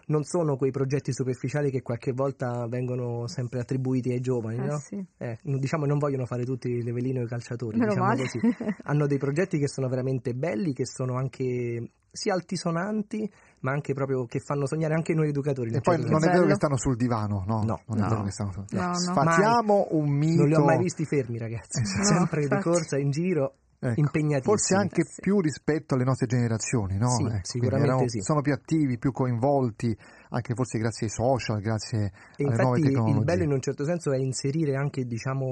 non 0.06 0.22
sono 0.22 0.56
quei 0.56 0.70
progetti 0.70 1.14
superficiali 1.14 1.70
che 1.70 1.80
qualche 1.80 2.12
volta 2.12 2.66
vengono 2.68 3.26
sempre 3.26 3.60
attribuiti 3.60 4.10
ai 4.10 4.20
giovani, 4.20 4.58
Eh, 4.58 4.66
no? 4.66 4.76
sì. 4.78 5.02
Eh, 5.16 5.38
diciamo 5.42 5.86
non 5.86 5.96
vogliono 5.96 6.26
fare 6.26 6.44
tutti 6.44 6.82
le 6.82 6.92
velino 6.92 7.20
e 7.20 7.24
i 7.24 7.26
calciatori, 7.26 7.78
Meno 7.78 7.88
diciamo 7.92 8.06
male. 8.08 8.20
così. 8.20 8.38
Hanno 8.84 9.06
dei 9.06 9.16
progetti 9.16 9.58
che 9.58 9.66
sono 9.66 9.88
veramente 9.88 10.34
belli, 10.34 10.74
che 10.74 10.84
sono 10.84 11.16
anche 11.16 11.90
sia 12.10 12.34
altisonanti, 12.34 13.28
ma 13.64 13.72
anche 13.72 13.94
proprio 13.94 14.26
che 14.26 14.40
fanno 14.40 14.66
sognare 14.66 14.94
anche 14.94 15.14
noi 15.14 15.28
educatori. 15.28 15.72
E 15.74 15.80
poi 15.80 15.96
certo 15.96 16.10
non 16.10 16.22
è 16.22 16.30
vero 16.30 16.46
che 16.46 16.54
stanno 16.54 16.76
sul 16.76 16.96
divano, 16.96 17.44
no? 17.46 17.64
No, 17.64 17.80
non 17.86 18.04
è 18.04 18.08
vero 18.08 18.22
che 18.22 18.30
stanno 18.30 18.52
sul 18.52 18.64
No, 18.70 18.86
no. 18.88 18.94
Sfatiamo 18.94 19.88
un 19.92 20.10
mito. 20.10 20.40
Non 20.42 20.48
li 20.48 20.54
ho 20.54 20.64
mai 20.64 20.78
visti 20.78 21.06
fermi, 21.06 21.38
ragazzi. 21.38 21.80
Esatto. 21.80 22.04
Sempre 22.04 22.46
di 22.46 22.58
corsa 22.60 22.98
in 22.98 23.10
giro, 23.10 23.54
Ecco, 23.78 24.00
impegnatissimi. 24.00 24.42
Forse 24.56 24.74
anche 24.74 25.02
più 25.18 25.40
rispetto 25.40 25.94
alle 25.94 26.04
nostre 26.04 26.26
generazioni, 26.26 26.98
no? 26.98 27.08
Sì, 27.16 27.24
Ecco, 27.24 27.38
sicuramente 27.42 27.88
erano- 27.88 28.08
sì. 28.08 28.20
Sono 28.20 28.42
più 28.42 28.52
attivi, 28.52 28.98
più 28.98 29.12
coinvolti, 29.12 29.96
anche 30.30 30.54
forse 30.54 30.78
grazie 30.78 31.06
ai 31.06 31.12
social, 31.12 31.60
grazie 31.60 32.12
E 32.36 32.44
alle 32.44 32.56
nuove 32.56 32.78
infatti 32.78 32.82
tecnologie. 32.82 33.18
il 33.18 33.24
bello 33.24 33.42
in 33.44 33.52
un 33.52 33.60
certo 33.60 33.84
senso 33.84 34.12
è 34.12 34.18
inserire 34.18 34.76
anche 34.76 35.04
diciamo, 35.04 35.46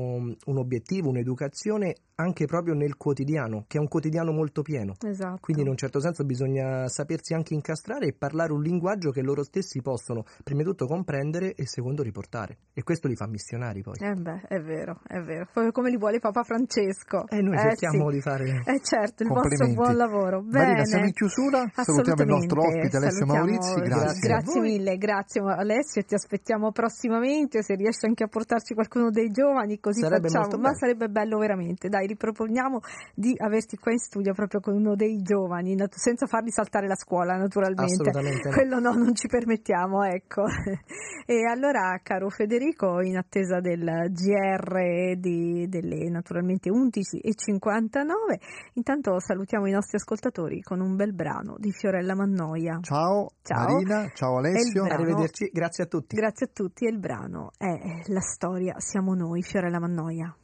un 0.46 0.58
obiettivo, 0.58 1.08
un'educazione 1.08 1.94
anche 2.14 2.46
proprio 2.46 2.74
nel 2.74 2.96
quotidiano, 2.96 3.64
che 3.66 3.78
è 3.78 3.80
un 3.80 3.88
quotidiano 3.88 4.30
molto 4.32 4.62
pieno. 4.62 4.94
Esatto. 5.04 5.38
Quindi 5.40 5.62
in 5.62 5.68
un 5.68 5.76
certo 5.76 5.98
senso 5.98 6.24
bisogna 6.24 6.86
sapersi 6.88 7.34
anche 7.34 7.54
incastrare 7.54 8.06
e 8.06 8.12
parlare 8.12 8.52
un 8.52 8.62
linguaggio 8.62 9.10
che 9.10 9.22
loro 9.22 9.42
stessi 9.42 9.80
possono 9.82 10.24
prima 10.44 10.60
di 10.62 10.68
tutto 10.68 10.86
comprendere 10.86 11.54
e 11.54 11.66
secondo 11.66 12.02
riportare. 12.02 12.58
E 12.74 12.82
questo 12.84 13.08
li 13.08 13.16
fa 13.16 13.26
missionari 13.26 13.82
poi. 13.82 13.94
Eh 13.98 14.14
beh, 14.14 14.42
è 14.46 14.60
vero, 14.60 15.00
è 15.06 15.20
vero. 15.20 15.46
Proprio 15.52 15.72
come 15.72 15.90
li 15.90 15.96
vuole 15.98 16.20
Papa 16.20 16.44
Francesco. 16.44 17.26
E 17.28 17.40
noi 17.40 17.54
Eh 17.56 17.60
cerchiamo 17.60 18.08
sì. 18.08 18.14
di 18.14 18.20
fare 18.20 18.62
Eh 18.66 18.80
certo, 18.82 19.22
il 19.24 19.28
vostro 19.28 19.48
Complimenti. 19.48 19.74
buon 19.74 19.96
lavoro. 19.96 20.42
Bene. 20.42 20.64
Marina, 20.66 20.84
siamo 20.84 21.04
in 21.06 21.12
chiusura. 21.12 21.70
Salutiamo 21.74 22.22
il 22.22 22.28
nostro 22.28 22.62
ospite 22.62 22.96
Alessio 22.98 23.26
Maurizi. 23.26 23.80
Grazie. 23.80 24.28
Grazie 24.28 24.60
mille, 24.62 24.96
grazie 24.96 25.42
Alessio, 25.42 26.02
ti 26.02 26.14
aspettiamo 26.14 26.72
prossimamente. 26.72 27.62
Se 27.62 27.74
riesci 27.74 28.06
anche 28.06 28.24
a 28.24 28.28
portarci 28.28 28.74
qualcuno 28.74 29.10
dei 29.10 29.28
giovani, 29.30 29.78
così 29.78 30.00
Sarebbe 30.00 30.28
facciamo. 30.28 30.62
Ma 30.62 30.72
sarebbe 30.74 31.08
bello 31.08 31.38
veramente. 31.38 31.88
Dai, 31.88 32.06
riproponiamo 32.06 32.80
di 33.14 33.34
averti 33.36 33.76
qua 33.76 33.92
in 33.92 33.98
studio 33.98 34.32
proprio 34.32 34.60
con 34.60 34.74
uno 34.74 34.94
dei 34.94 35.20
giovani, 35.22 35.76
senza 35.90 36.26
farli 36.26 36.50
saltare 36.50 36.86
la 36.86 36.96
scuola, 36.96 37.36
naturalmente. 37.36 38.10
Quello 38.50 38.78
no, 38.78 38.92
non 38.92 39.14
ci 39.14 39.26
permettiamo, 39.26 40.02
ecco. 40.04 40.44
E 41.24 41.46
allora, 41.48 42.00
caro 42.02 42.28
Federico, 42.30 43.00
in 43.00 43.16
attesa 43.16 43.60
del 43.60 44.10
GR 44.10 45.16
di- 45.16 45.68
delle 45.68 46.10
naturalmente 46.10 46.68
11 46.68 47.18
e 47.20 47.34
59, 47.34 48.12
9. 48.12 48.40
Intanto 48.74 49.18
salutiamo 49.18 49.66
i 49.66 49.70
nostri 49.70 49.96
ascoltatori 49.96 50.60
con 50.60 50.80
un 50.80 50.96
bel 50.96 51.14
brano 51.14 51.56
di 51.58 51.72
Fiorella 51.72 52.14
Mannoia. 52.14 52.78
Ciao, 52.82 53.30
ciao. 53.42 53.72
Marina, 53.72 54.10
ciao 54.14 54.38
Alessio. 54.38 54.51
Brano, 54.52 54.92
Arrivederci, 54.92 55.50
grazie 55.52 55.84
a 55.84 55.86
tutti. 55.86 56.16
Grazie 56.16 56.46
a 56.46 56.50
tutti 56.52 56.84
e 56.86 56.90
il 56.90 56.98
brano 56.98 57.50
è 57.56 58.02
La 58.06 58.20
storia 58.20 58.74
siamo 58.78 59.14
noi, 59.14 59.42
Fiorella 59.42 59.78
Mannoia. 59.78 60.36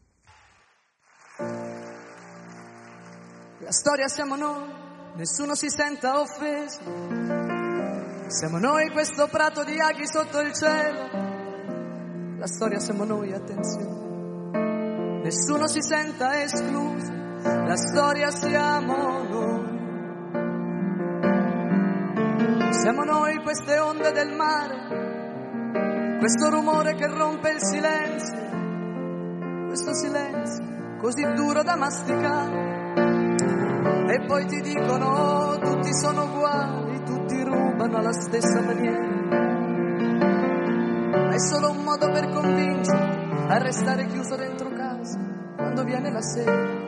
La 3.61 3.73
storia 3.73 4.09
siamo 4.09 4.37
noi, 4.37 4.69
nessuno 5.17 5.55
si 5.55 5.69
senta 5.69 6.21
offeso. 6.21 6.81
Siamo 8.29 8.59
noi 8.59 8.91
questo 8.91 9.27
prato 9.29 9.65
di 9.65 9.81
aghi 9.81 10.07
sotto 10.07 10.41
il 10.41 10.53
cielo. 10.53 12.37
La 12.39 12.47
storia 12.47 12.79
siamo 12.79 13.05
noi, 13.05 13.33
attenzione. 13.33 15.21
Nessuno 15.23 15.67
si 15.67 15.83
senta 15.83 16.43
escluso. 16.43 17.11
La 17.43 17.77
storia 17.77 18.31
siamo 18.31 19.23
noi. 19.25 19.78
Siamo 22.81 23.03
noi 23.03 23.43
queste 23.43 23.77
onde 23.81 24.13
del 24.13 24.33
mare, 24.35 26.19
questo 26.19 26.49
rumore 26.49 26.95
che 26.95 27.09
rompe 27.09 27.51
il 27.51 27.59
silenzio, 27.59 29.67
questo 29.67 29.93
silenzio 29.95 30.77
così 30.99 31.23
duro 31.35 31.63
da 31.63 31.77
masticare. 31.77 32.67
E 34.11 34.25
poi 34.27 34.47
ti 34.47 34.61
dicono 34.61 35.59
tutti 35.59 35.93
sono 35.93 36.25
uguali, 36.25 37.03
tutti 37.05 37.43
rubano 37.43 37.99
alla 37.99 38.13
stessa 38.13 38.63
maniera. 38.63 39.07
Ma 41.11 41.35
è 41.35 41.39
solo 41.39 41.71
un 41.71 41.83
modo 41.83 42.11
per 42.11 42.29
convincerti 42.29 43.47
a 43.49 43.59
restare 43.59 44.07
chiuso 44.07 44.35
dentro 44.37 44.71
casa 44.71 45.19
quando 45.57 45.85
viene 45.85 46.11
la 46.11 46.23
sera. 46.23 46.87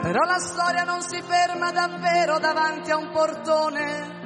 Però 0.00 0.24
la 0.24 0.38
storia 0.38 0.84
non 0.84 1.02
si 1.02 1.20
ferma 1.22 1.70
davvero 1.70 2.38
davanti 2.38 2.90
a 2.90 2.96
un 2.96 3.10
portone. 3.10 4.17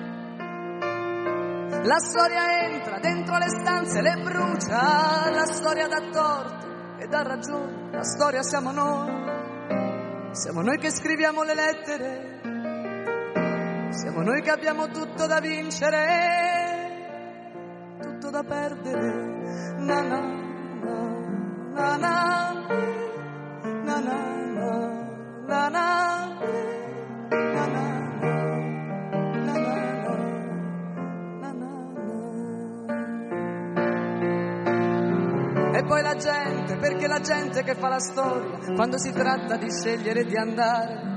La 1.84 1.98
storia 1.98 2.68
entra 2.70 3.00
dentro 3.00 3.36
le 3.38 3.48
stanze, 3.48 4.00
le 4.00 4.14
brucia, 4.22 5.30
la 5.30 5.46
storia 5.46 5.88
dà 5.88 6.00
torto 6.12 6.96
e 6.98 7.08
dà 7.08 7.22
ragione, 7.22 7.90
la 7.90 8.04
storia 8.04 8.40
siamo 8.42 8.70
noi. 8.70 9.10
Siamo 10.30 10.62
noi 10.62 10.78
che 10.78 10.90
scriviamo 10.90 11.42
le 11.42 11.54
lettere, 11.54 12.40
siamo 13.90 14.22
noi 14.22 14.42
che 14.42 14.50
abbiamo 14.50 14.86
tutto 14.90 15.26
da 15.26 15.40
vincere, 15.40 15.98
tutto 18.00 18.30
da 18.30 18.44
perdere. 18.44 19.30
Na 19.78 20.02
na 20.02 20.20
na 21.74 21.96
na 21.96 22.52
na 23.82 23.98
na 23.98 24.20
na 25.48 25.68
na 25.68 25.68
na 25.68 26.12
E 27.34 28.01
poi 35.92 36.00
la 36.00 36.14
gente, 36.14 36.78
perché 36.78 37.06
la 37.06 37.20
gente 37.20 37.62
che 37.62 37.74
fa 37.74 37.88
la 37.88 37.98
storia, 37.98 38.74
quando 38.74 38.96
si 38.96 39.12
tratta 39.12 39.56
di 39.58 39.70
scegliere 39.70 40.24
di 40.24 40.34
andare, 40.38 41.10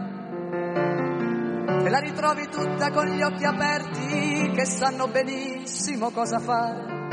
e 1.82 1.89
la 1.89 1.99
ritrovi 1.99 2.49
tutta 2.49 2.91
con 2.91 3.05
gli 3.05 3.21
occhi 3.21 3.45
aperti, 3.45 4.51
che 4.53 4.65
sanno 4.65 5.07
benissimo 5.07 6.11
cosa 6.11 6.39
fare. 6.39 7.07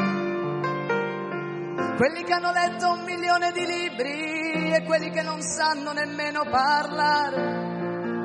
Quelli 1.97 2.25
che 2.25 2.33
hanno 2.33 2.51
letto 2.51 2.91
un 2.91 3.05
milione 3.05 3.53
di 3.53 3.65
libri 3.65 4.73
e 4.73 4.83
quelli 4.85 5.11
che 5.11 5.23
non 5.23 5.41
sanno 5.41 5.93
nemmeno 5.93 6.41
parlare. 6.51 7.71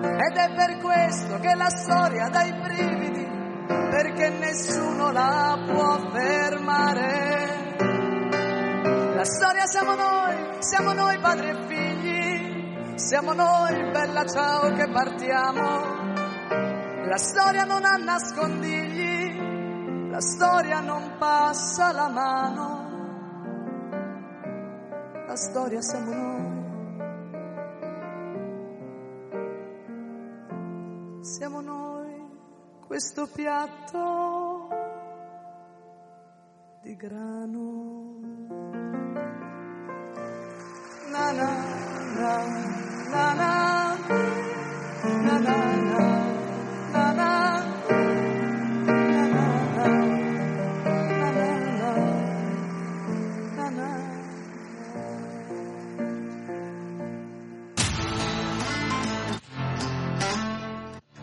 Ed 0.01 0.35
è 0.35 0.51
per 0.55 0.77
questo 0.77 1.37
che 1.37 1.53
la 1.53 1.69
storia 1.69 2.27
dà 2.29 2.41
i 2.41 2.53
brividi, 2.53 3.27
perché 3.67 4.29
nessuno 4.29 5.11
la 5.11 5.63
può 5.63 6.09
fermare. 6.09 7.56
La 9.17 9.25
storia 9.25 9.65
siamo 9.65 9.95
noi, 9.95 10.57
siamo 10.59 10.93
noi 10.93 11.17
padri 11.17 11.49
e 11.49 11.55
figli, 11.65 12.99
siamo 12.99 13.33
noi, 13.33 13.89
bella 13.89 14.23
ciao 14.27 14.71
che 14.73 14.87
partiamo. 14.91 15.63
La 17.07 17.17
storia 17.17 17.63
non 17.63 17.83
ha 17.83 17.95
nascondigli, 17.95 20.11
la 20.11 20.21
storia 20.21 20.81
non 20.81 21.15
passa 21.17 21.91
la 21.93 22.09
mano. 22.09 22.85
La 25.25 25.35
storia 25.35 25.81
siamo 25.81 26.13
noi. 26.13 26.65
Siamo 31.21 31.61
noi 31.61 32.21
questo 32.85 33.27
piatto 33.33 34.67
di 36.83 36.95
grano. 36.95 38.36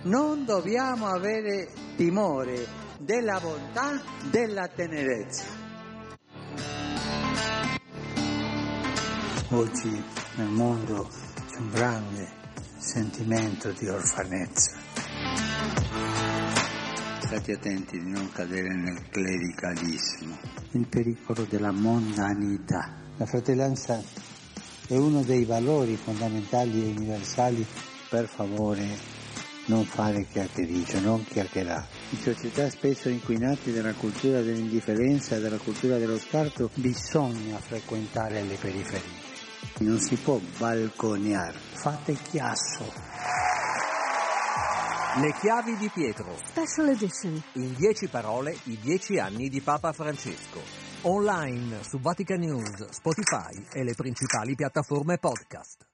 Non 0.04 0.44
dobbiamo 0.44 1.06
avere 1.06 1.68
timore 1.96 2.66
della 2.98 3.40
bontà, 3.40 4.00
della 4.30 4.68
tenerezza. 4.68 5.63
Oggi 9.50 10.02
nel 10.36 10.48
mondo 10.48 11.06
c'è 11.46 11.58
un 11.58 11.70
grande 11.70 12.28
sentimento 12.78 13.70
di 13.72 13.86
orfanezza. 13.86 14.72
State 17.20 17.52
attenti 17.52 17.98
di 17.98 18.10
non 18.10 18.30
cadere 18.32 18.74
nel 18.74 19.06
clericalismo. 19.10 20.38
Il 20.72 20.86
pericolo 20.88 21.44
della 21.44 21.72
mondanità. 21.72 22.90
La 23.18 23.26
fratellanza 23.26 24.02
è 24.88 24.96
uno 24.96 25.22
dei 25.22 25.44
valori 25.44 25.96
fondamentali 25.96 26.82
e 26.82 26.96
universali. 26.96 27.66
Per 28.08 28.26
favore 28.26 28.86
non 29.66 29.84
fare 29.84 30.26
chiacchiericcio, 30.26 31.00
non 31.00 31.22
chiacchierare. 31.22 31.86
In 32.10 32.18
società 32.18 32.70
spesso 32.70 33.10
inquinate 33.10 33.72
dalla 33.72 33.92
cultura 33.92 34.40
dell'indifferenza 34.40 35.36
e 35.36 35.40
dalla 35.40 35.58
cultura 35.58 35.98
dello 35.98 36.18
scarto 36.18 36.70
bisogna 36.74 37.58
frequentare 37.58 38.42
le 38.42 38.56
periferie. 38.56 39.23
Non 39.84 39.98
si 39.98 40.16
può 40.16 40.40
balconiare, 40.56 41.58
fate 41.58 42.14
chiasso. 42.14 42.90
Le 45.20 45.34
chiavi 45.38 45.76
di 45.76 45.90
Pietro. 45.92 46.38
Special 46.42 46.88
edition. 46.88 47.42
In 47.56 47.74
dieci 47.74 48.08
parole, 48.08 48.56
i 48.64 48.78
dieci 48.80 49.18
anni 49.18 49.50
di 49.50 49.60
Papa 49.60 49.92
Francesco. 49.92 50.62
Online 51.02 51.84
su 51.84 52.00
Vatican 52.00 52.40
News, 52.40 52.88
Spotify 52.88 53.62
e 53.74 53.84
le 53.84 53.92
principali 53.92 54.54
piattaforme 54.54 55.18
podcast. 55.18 55.86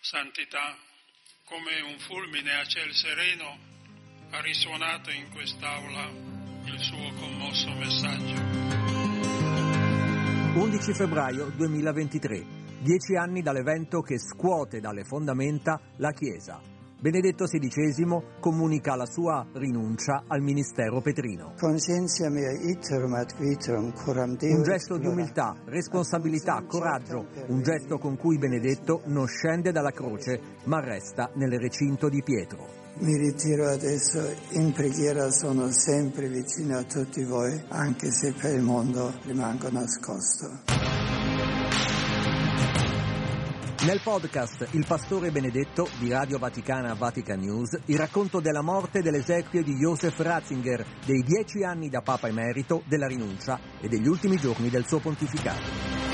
Santità, 0.00 0.76
come 1.44 1.80
un 1.82 2.00
fulmine 2.00 2.58
a 2.58 2.64
ciel 2.64 2.92
sereno, 2.92 3.56
ha 4.30 4.40
risuonato 4.40 5.10
in 5.10 5.30
quest'aula 5.30 6.10
il 6.64 6.78
suo 6.80 7.12
commosso 7.14 7.72
messaggio. 7.74 8.60
11 10.52 10.92
febbraio 10.94 11.46
2023, 11.54 12.60
dieci 12.80 13.14
anni 13.14 13.42
dall'evento 13.42 14.00
che 14.00 14.18
scuote 14.18 14.80
dalle 14.80 15.04
fondamenta 15.04 15.78
la 15.96 16.12
Chiesa. 16.12 16.60
Benedetto 17.00 17.44
XVI 17.44 18.38
comunica 18.40 18.94
la 18.94 19.06
sua 19.06 19.46
rinuncia 19.54 20.24
al 20.26 20.42
ministero 20.42 21.00
petrino. 21.00 21.54
Un 21.62 21.76
gesto 24.62 24.98
di 24.98 25.06
umiltà, 25.06 25.56
responsabilità, 25.64 26.62
coraggio, 26.66 27.28
un 27.48 27.62
gesto 27.62 27.96
con 27.96 28.18
cui 28.18 28.36
Benedetto 28.36 29.00
non 29.06 29.26
scende 29.26 29.72
dalla 29.72 29.92
croce 29.92 30.58
ma 30.64 30.80
resta 30.80 31.30
nel 31.36 31.58
recinto 31.58 32.10
di 32.10 32.22
Pietro. 32.22 32.66
Mi 32.98 33.16
ritiro 33.16 33.68
adesso 33.68 34.20
in 34.50 34.72
preghiera, 34.72 35.30
sono 35.30 35.70
sempre 35.70 36.28
vicino 36.28 36.76
a 36.76 36.82
tutti 36.82 37.24
voi, 37.24 37.58
anche 37.68 38.10
se 38.10 38.34
per 38.34 38.54
il 38.54 38.62
mondo 38.62 39.10
rimango 39.24 39.70
nascosto. 39.70 41.19
Nel 43.82 44.02
podcast 44.02 44.68
Il 44.72 44.84
Pastore 44.86 45.30
Benedetto 45.30 45.88
di 45.98 46.10
Radio 46.10 46.36
Vaticana 46.36 46.92
Vatican 46.92 47.40
News, 47.40 47.78
il 47.86 47.96
racconto 47.96 48.38
della 48.38 48.60
morte 48.60 48.98
e 48.98 49.02
dell'esequio 49.02 49.62
di 49.62 49.74
Joseph 49.76 50.18
Ratzinger, 50.18 50.84
dei 51.06 51.22
dieci 51.22 51.64
anni 51.64 51.88
da 51.88 52.02
Papa 52.02 52.28
Emerito, 52.28 52.82
della 52.86 53.06
rinuncia 53.06 53.58
e 53.80 53.88
degli 53.88 54.06
ultimi 54.06 54.36
giorni 54.36 54.68
del 54.68 54.86
suo 54.86 54.98
pontificato. 54.98 56.09